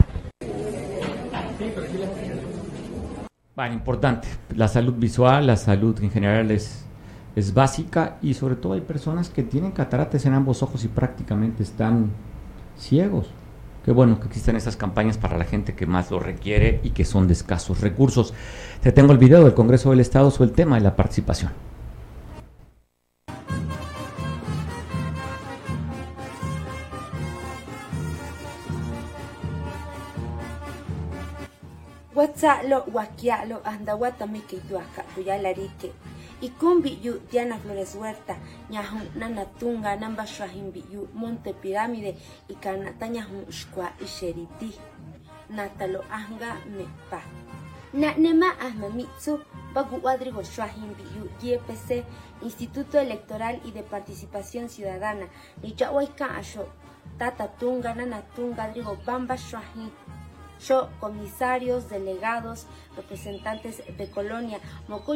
Bueno, 3.55 3.75
importante. 3.75 4.29
La 4.55 4.69
salud 4.69 4.95
visual, 4.95 5.47
la 5.47 5.57
salud 5.57 5.97
en 6.03 6.11
general 6.11 6.51
es, 6.51 6.85
es 7.37 7.55
básica 7.55 8.19
y 8.21 8.35
sobre 8.35 8.57
todo 8.57 8.73
hay 8.73 8.81
personas 8.81 9.29
que 9.31 9.43
tienen 9.43 9.71
cataratas 9.71 10.27
en 10.27 10.35
ambos 10.35 10.63
ojos 10.63 10.85
y 10.85 10.89
prácticamente 10.89 11.63
están 11.63 12.11
ciegos. 12.77 13.31
Qué 13.85 13.93
bueno 13.93 14.19
que 14.19 14.29
existen 14.29 14.57
esas 14.57 14.77
campañas 14.77 15.19
para 15.19 15.37
la 15.37 15.45
gente 15.45 15.75
que 15.75 15.85
más 15.85 16.11
lo 16.11 16.19
requiere 16.19 16.81
y 16.83 16.91
que 16.91 17.05
son 17.05 17.27
de 17.27 17.35
escasos 17.35 17.83
recursos. 17.83 18.33
Te 18.81 18.93
tengo 18.93 19.13
el 19.13 19.19
video 19.19 19.45
del 19.45 19.53
Congreso 19.53 19.91
del 19.91 20.01
Estado 20.01 20.31
sobre 20.31 20.49
el 20.51 20.57
tema 20.57 20.77
de 20.77 20.83
la 20.83 20.97
participación. 20.97 21.53
Watsalo 32.15 32.85
wakialo 32.91 33.61
andawata 33.65 34.27
mike 34.27 34.61
yuaka 34.71 35.03
tuyalarike. 35.15 35.93
Ikumbi 36.45 36.99
yu 37.03 37.21
Diana 37.31 37.57
Flores 37.57 37.95
Huerta, 37.97 38.37
ñahun 38.71 39.09
nanatunga 39.17 39.97
namba 39.97 40.25
yu 40.93 41.09
Monte 41.15 41.55
Pirámide 41.55 42.19
y 42.49 42.55
ñahun 43.15 43.47
shkwa 43.51 43.87
isheriti. 44.05 44.71
Natalo 45.49 46.01
anga 46.11 46.61
mepa. 46.77 47.21
Na 47.95 48.13
nema 48.19 48.49
ahmamitsu 48.61 49.41
bagu 49.75 49.97
yu 51.17 51.25
YPC, 51.41 52.05
Instituto 52.43 52.99
Electoral 52.99 53.61
y 53.65 53.71
de 53.71 53.83
Participación 53.83 54.69
Ciudadana, 54.69 55.27
ni 55.63 55.75
yawaika 55.75 56.37
asho. 56.37 56.67
Tata 57.19 57.49
tunga 57.59 57.95
nanatunga 57.95 58.69
drigo 58.69 58.99
bamba 59.07 59.37
shahim 59.39 59.91
yo, 60.69 60.89
comisarios, 61.01 61.89
delegados, 61.91 62.67
representantes 62.97 63.83
de 63.97 64.11
colonia, 64.11 64.61
Moko 64.89 65.15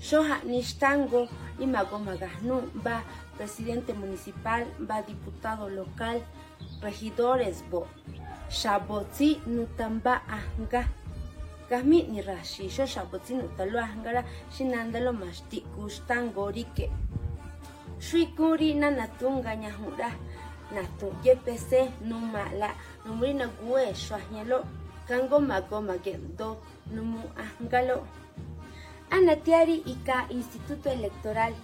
Shoha 0.00 0.42
Nishtango, 0.44 1.28
Imagomagahnu, 1.58 2.70
va 2.84 3.02
presidente 3.36 3.92
municipal, 3.94 4.66
va 4.78 5.02
diputado 5.02 5.68
local, 5.68 6.22
regidores, 6.80 7.64
bo, 7.70 7.86
Shabotzi 8.48 9.40
Nutamba 9.46 10.22
Anga. 10.28 10.88
Gami 11.68 12.04
ni 12.08 12.22
rashi, 12.22 12.70
sho 12.70 12.86
shabotzi 12.86 13.34
nutalo 13.34 13.78
angara, 13.78 14.24
shinandalo 14.50 15.12
mashti 15.12 15.60
kushtango 15.60 16.50
rike. 16.50 16.90
Shuikuri 18.00 18.74
nanatunga 18.74 19.56
nyahura, 19.56 20.10
natu 20.72 21.12
yepese 21.24 21.92
numala 22.04 22.70
numri 23.04 23.34
na 23.34 23.46
gue 23.46 23.94
shwahyalo 23.94 24.64
kango 25.08 25.40
mago 25.40 25.80
magendo 25.80 26.56
numu 26.92 27.20
angalo 27.36 28.06
anatiari 29.10 29.82
ika 29.86 30.26
Instituto 30.30 30.90
Electoral 30.90 31.54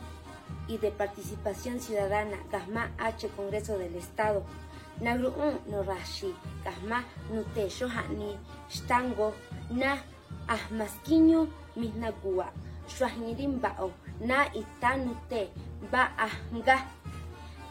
y 0.69 0.79
de 0.79 0.91
Participación 0.91 1.81
Ciudadana 1.81 2.37
Gasma 2.51 2.91
H 2.99 3.29
Congreso 3.37 3.79
del 3.79 3.95
Estado. 3.97 4.43
Nagru 5.01 5.29
un 5.29 5.59
no 5.71 5.83
rashi 5.83 6.35
Gasma 6.65 7.05
nute 7.33 7.69
shohani 7.69 8.39
shtango 8.71 9.35
na 9.71 9.99
ahmaskinyo 10.47 11.49
misnagua 11.77 12.53
shwahnirin 12.89 13.61
bao 13.61 13.91
na 14.21 14.47
itanute 14.55 15.49
ba 15.91 16.13
ahga 16.17 16.87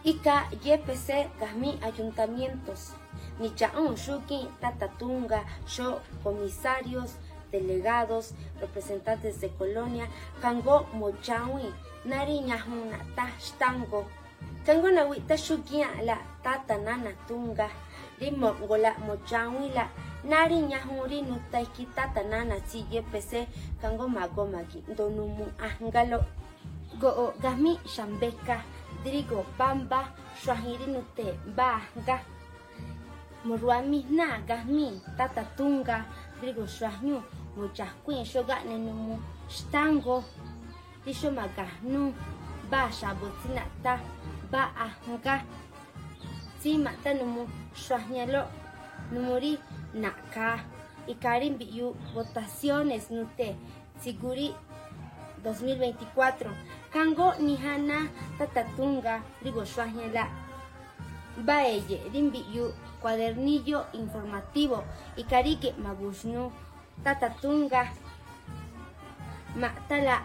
Ika 0.04 0.52
YPC 0.52 1.32
Gami 1.40 1.80
Ayuntamientos, 1.82 2.92
Nichaon 3.40 3.96
Shuki, 3.96 4.50
Tatatunga, 4.60 5.46
Sho, 5.66 6.02
comisarios, 6.22 7.16
delegados, 7.54 8.34
representantes 8.60 9.40
de 9.40 9.50
colonia, 9.50 10.08
Kango 10.42 10.88
Mochawi, 10.94 11.70
Nari 12.04 12.42
Ñahuna 12.42 12.98
Tashtango, 13.16 14.06
Kango 14.66 14.90
Nawita 14.90 15.38
Shukia 15.38 15.88
la 16.04 16.18
Tata 16.44 16.78
Nana 16.78 17.12
Tunga, 17.28 17.70
Limo 18.20 18.54
Gola 18.68 18.98
Mochawi 19.06 19.70
la 19.74 19.88
Nari 20.26 20.60
Ñahuri 20.62 21.22
Nutaiki 21.22 21.86
Tata 21.96 22.24
Nana 22.24 22.56
YPC, 22.58 23.48
Kango 23.82 24.08
Magomagi, 24.10 24.82
Donumu 24.98 25.46
Angalo, 25.62 26.26
Go 27.00 27.34
Gami 27.40 27.78
Shambeka, 27.86 28.62
Drigo 29.04 29.46
bamba 29.58 30.10
nute 30.88 31.38
baga 31.56 32.22
moruami 33.44 34.06
na 34.10 34.40
gahmi 34.40 35.02
tata 35.18 35.44
tunga 35.58 36.06
drigo 36.40 36.64
mochahquin 37.56 38.26
shoga 38.26 38.64
nenumu 38.64 39.20
stango. 39.48 40.24
Disho 41.06 41.32
magahnu 41.32 42.14
ba 42.72 42.92
shabotina 42.92 43.64
ta 43.84 44.00
ba 44.52 44.72
ahga 44.76 45.44
sima 46.60 46.92
tanumu 47.04 47.48
shuahnyalo 47.76 48.48
numuri 49.12 49.60
naka 49.94 50.64
ikarin 51.08 51.58
biyu 51.60 51.92
votaciones 52.16 53.12
nute 53.12 53.56
siguri 54.00 54.56
2024 55.44 56.48
kango 56.94 57.36
nihana 57.44 58.08
tatatunga 58.40 59.20
rigo 59.44 59.66
shuañela 59.66 60.32
baeye 61.46 62.00
rimbiyu 62.14 62.72
cuadernillo 63.02 63.86
informativo. 63.94 64.84
Y 65.18 65.24
carique 65.24 65.74
mabushnu 65.78 66.52
tatatunga. 67.04 67.90
Matala. 69.56 70.22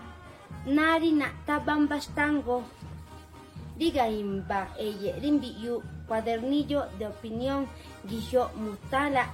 Nari 0.66 1.12
na 1.16 1.32
tabambastango 1.46 2.64
diga 3.78 4.08
imba 4.10 4.68
rimbiyu 5.22 5.80
cuadernillo 6.08 6.84
de 6.98 7.06
opinión 7.06 7.68
guijo 8.04 8.50
mutala. 8.56 9.32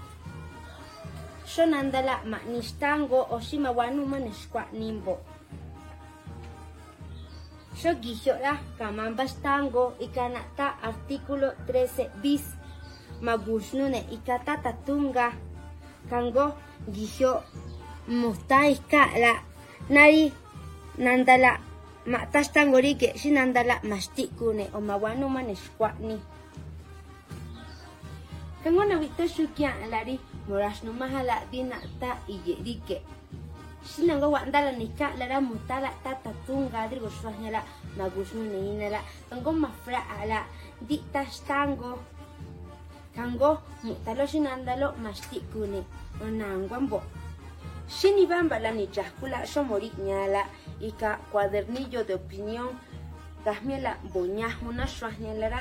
Shonandala 1.46 2.22
ma 2.24 2.38
nistango 2.46 3.26
oshima 3.30 3.70
wanuma 3.70 4.18
neshkwa 4.18 4.66
nimbo. 4.72 5.18
Shogihyora 7.74 8.58
Kamambastango 8.78 9.94
Ikanata 9.98 10.78
artículo 10.82 11.52
13 11.66 12.10
bis. 12.22 12.44
Magushnune 13.20 14.06
Ikata 14.10 14.56
Tatunga 14.62 15.32
kango 16.10 16.52
gijo 16.90 17.42
mustaizka 18.08 19.02
la 19.16 19.32
nari 19.88 20.32
nandala 20.98 21.58
ma 22.06 22.20
xinandala 22.28 22.92
ke 23.00 23.08
si 23.16 23.32
nandala 23.32 23.80
kango 28.62 28.84
na 28.84 28.96
wita 29.00 29.24
shukia 29.28 29.72
lari 29.92 30.20
moras 30.48 30.84
no 30.84 30.92
maha 30.92 31.20
la 31.24 31.36
di 31.52 31.64
nata 31.64 32.20
iye 32.28 32.54
wandala 34.28 34.72
ni 34.72 34.88
lara 35.20 35.40
mutala 35.40 35.92
ta 36.04 36.16
tatunga 36.16 36.88
di 36.88 36.96
go 37.00 37.08
shwa 37.08 37.32
kango 39.28 39.52
ma 39.52 39.68
ala 40.20 40.48
di 40.80 40.96
tastangori 41.12 42.13
kango 43.16 43.58
mutalo 43.82 44.26
sinandalo 44.26 44.92
mastikune 45.02 45.80
onangwambo 46.24 47.02
Shini 47.88 48.26
bamba 48.26 48.58
la 48.58 48.70
ni 48.72 48.86
chakula 48.86 49.46
shomori 49.46 49.92
nyala 49.98 50.46
ika 50.80 51.18
cuadernillo 51.30 52.02
de 52.04 52.14
opinión 52.14 52.72
gasmiela 53.44 53.98
boña 54.12 54.48
una 54.66 54.86
shwanyala 54.86 55.60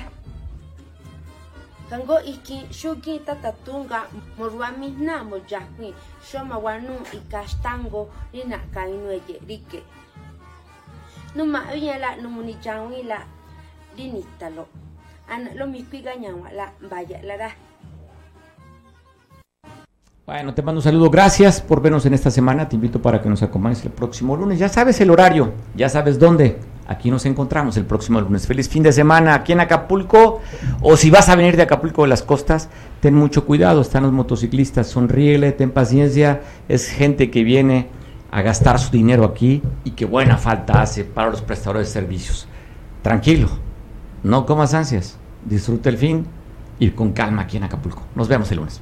kango 1.89 2.17
iki 2.25 2.73
shuki 2.73 3.19
tatatunga 3.19 4.07
morwami 4.37 4.89
na 4.97 5.23
mojakwi 5.23 5.93
shoma 6.25 6.57
wanu 6.57 6.95
ikastango 7.13 8.09
rina 8.33 8.57
kainueye 8.73 9.39
rike. 9.47 9.83
Numa 11.35 11.69
uyala 11.73 12.15
numuni 12.15 12.53
jawi 12.53 13.03
la 13.03 13.19
rinitalo 13.97 14.67
ana 15.33 15.51
lo 15.55 15.65
nyawa 15.65 16.51
la 16.53 16.71
mbaya 16.79 17.21
lara 17.23 17.49
Bueno, 20.25 20.53
te 20.53 20.61
mando 20.61 20.79
un 20.79 20.83
saludo. 20.83 21.09
Gracias 21.09 21.59
por 21.59 21.81
vernos 21.81 22.05
en 22.05 22.13
esta 22.13 22.31
semana. 22.31 22.69
Te 22.69 22.75
invito 22.75 23.01
para 23.01 23.21
que 23.21 23.27
nos 23.27 23.43
acompañes 23.43 23.83
el 23.83 23.91
próximo 23.91 24.37
lunes. 24.37 24.57
Ya 24.57 24.69
sabes 24.69 25.01
el 25.01 25.09
horario, 25.09 25.51
ya 25.75 25.89
sabes 25.89 26.17
dónde. 26.17 26.59
Aquí 26.87 27.11
nos 27.11 27.25
encontramos 27.25 27.75
el 27.75 27.85
próximo 27.85 28.21
lunes. 28.21 28.47
Feliz 28.47 28.69
fin 28.69 28.83
de 28.83 28.93
semana 28.93 29.33
aquí 29.33 29.51
en 29.51 29.59
Acapulco. 29.59 30.39
O 30.81 30.95
si 30.95 31.09
vas 31.09 31.27
a 31.27 31.35
venir 31.35 31.57
de 31.57 31.63
Acapulco 31.63 32.03
de 32.03 32.07
las 32.07 32.23
costas, 32.23 32.69
ten 33.01 33.15
mucho 33.15 33.45
cuidado. 33.45 33.81
Están 33.81 34.03
los 34.03 34.13
motociclistas. 34.13 34.87
Sonríele, 34.87 35.51
ten 35.51 35.71
paciencia. 35.71 36.41
Es 36.69 36.87
gente 36.87 37.29
que 37.29 37.43
viene 37.43 37.89
a 38.31 38.41
gastar 38.43 38.79
su 38.79 38.91
dinero 38.91 39.25
aquí 39.25 39.61
y 39.83 39.91
que 39.91 40.05
buena 40.05 40.37
falta 40.37 40.81
hace 40.81 41.03
para 41.03 41.31
los 41.31 41.41
prestadores 41.41 41.87
de 41.87 41.93
servicios. 41.93 42.47
Tranquilo, 43.01 43.49
no 44.23 44.45
comas 44.45 44.73
ansias. 44.73 45.19
Disfruta 45.45 45.89
el 45.89 45.97
fin 45.97 46.25
y 46.79 46.89
con 46.91 47.13
calma 47.13 47.43
aquí 47.43 47.57
en 47.57 47.63
Acapulco. 47.63 48.03
Nos 48.15 48.27
vemos 48.27 48.49
el 48.51 48.57
lunes. 48.57 48.81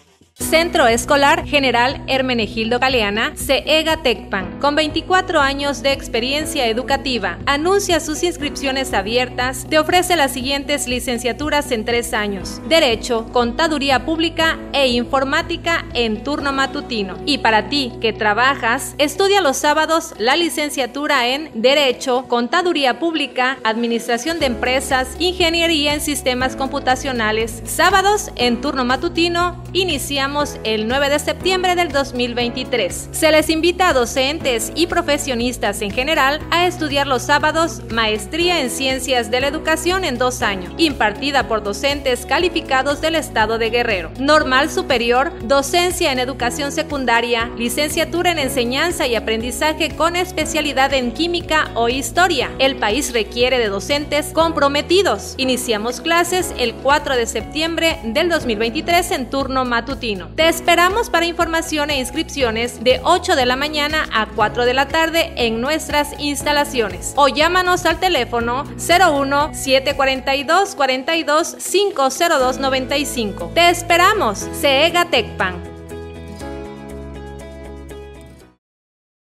Centro 0.41 0.87
Escolar 0.87 1.45
General 1.45 2.03
Hermenegildo 2.07 2.79
Galeana, 2.79 3.33
CEGA 3.35 3.97
Tecpan, 4.01 4.59
con 4.59 4.75
24 4.75 5.39
años 5.39 5.83
de 5.83 5.93
experiencia 5.93 6.67
educativa. 6.67 7.37
Anuncia 7.45 7.99
sus 7.99 8.23
inscripciones 8.23 8.93
abiertas. 8.93 9.67
Te 9.69 9.77
ofrece 9.77 10.15
las 10.15 10.33
siguientes 10.33 10.87
licenciaturas 10.87 11.71
en 11.71 11.85
tres 11.85 12.13
años: 12.13 12.59
Derecho, 12.67 13.27
Contaduría 13.31 14.03
Pública 14.03 14.57
e 14.73 14.87
Informática 14.87 15.85
en 15.93 16.23
turno 16.23 16.51
matutino. 16.51 17.17
Y 17.25 17.37
para 17.37 17.69
ti 17.69 17.93
que 18.01 18.11
trabajas, 18.11 18.95
estudia 18.97 19.41
los 19.41 19.57
sábados 19.57 20.13
la 20.17 20.35
licenciatura 20.35 21.27
en 21.27 21.51
Derecho, 21.53 22.25
Contaduría 22.27 22.99
Pública, 22.99 23.57
Administración 23.63 24.39
de 24.39 24.47
Empresas, 24.47 25.15
Ingeniería 25.19 25.93
en 25.93 26.01
Sistemas 26.01 26.55
Computacionales. 26.55 27.61
Sábados 27.65 28.31
en 28.35 28.59
turno 28.59 28.85
matutino, 28.85 29.63
iniciamos 29.73 30.30
el 30.63 30.87
9 30.87 31.09
de 31.09 31.19
septiembre 31.19 31.75
del 31.75 31.91
2023. 31.91 33.09
Se 33.11 33.31
les 33.31 33.49
invita 33.49 33.89
a 33.89 33.93
docentes 33.93 34.71
y 34.75 34.87
profesionistas 34.87 35.81
en 35.81 35.91
general 35.91 36.39
a 36.51 36.67
estudiar 36.67 37.05
los 37.05 37.23
sábados 37.23 37.81
Maestría 37.91 38.61
en 38.61 38.69
Ciencias 38.69 39.29
de 39.29 39.41
la 39.41 39.47
Educación 39.47 40.05
en 40.05 40.17
dos 40.17 40.41
años, 40.41 40.73
impartida 40.77 41.49
por 41.49 41.63
docentes 41.63 42.25
calificados 42.25 43.01
del 43.01 43.15
Estado 43.15 43.57
de 43.57 43.71
Guerrero. 43.71 44.09
Normal 44.19 44.71
Superior, 44.71 45.33
Docencia 45.43 46.13
en 46.13 46.19
Educación 46.19 46.71
Secundaria, 46.71 47.51
Licenciatura 47.57 48.31
en 48.31 48.39
Enseñanza 48.39 49.07
y 49.07 49.15
Aprendizaje 49.15 49.97
con 49.97 50.15
especialidad 50.15 50.93
en 50.93 51.11
Química 51.11 51.71
o 51.75 51.89
Historia. 51.89 52.49
El 52.57 52.77
país 52.77 53.11
requiere 53.11 53.59
de 53.59 53.67
docentes 53.67 54.27
comprometidos. 54.27 55.35
Iniciamos 55.35 55.99
clases 55.99 56.53
el 56.57 56.73
4 56.75 57.17
de 57.17 57.27
septiembre 57.27 57.99
del 58.05 58.29
2023 58.29 59.11
en 59.11 59.29
turno 59.29 59.65
matutino. 59.65 60.20
Te 60.35 60.47
esperamos 60.47 61.09
para 61.09 61.25
información 61.25 61.89
e 61.89 61.99
inscripciones 61.99 62.83
de 62.83 62.99
8 63.03 63.35
de 63.35 63.45
la 63.45 63.55
mañana 63.55 64.07
a 64.13 64.27
4 64.27 64.65
de 64.65 64.73
la 64.73 64.87
tarde 64.87 65.33
en 65.35 65.61
nuestras 65.61 66.19
instalaciones 66.19 67.13
o 67.15 67.27
llámanos 67.27 67.85
al 67.85 67.99
teléfono 67.99 68.63
01 68.63 69.53
742 69.53 70.75
42 70.75 71.55
502 71.55 72.57
95. 72.59 73.51
Te 73.53 73.69
esperamos, 73.69 74.47
CEGA 74.59 75.05
Tecpan. 75.05 75.70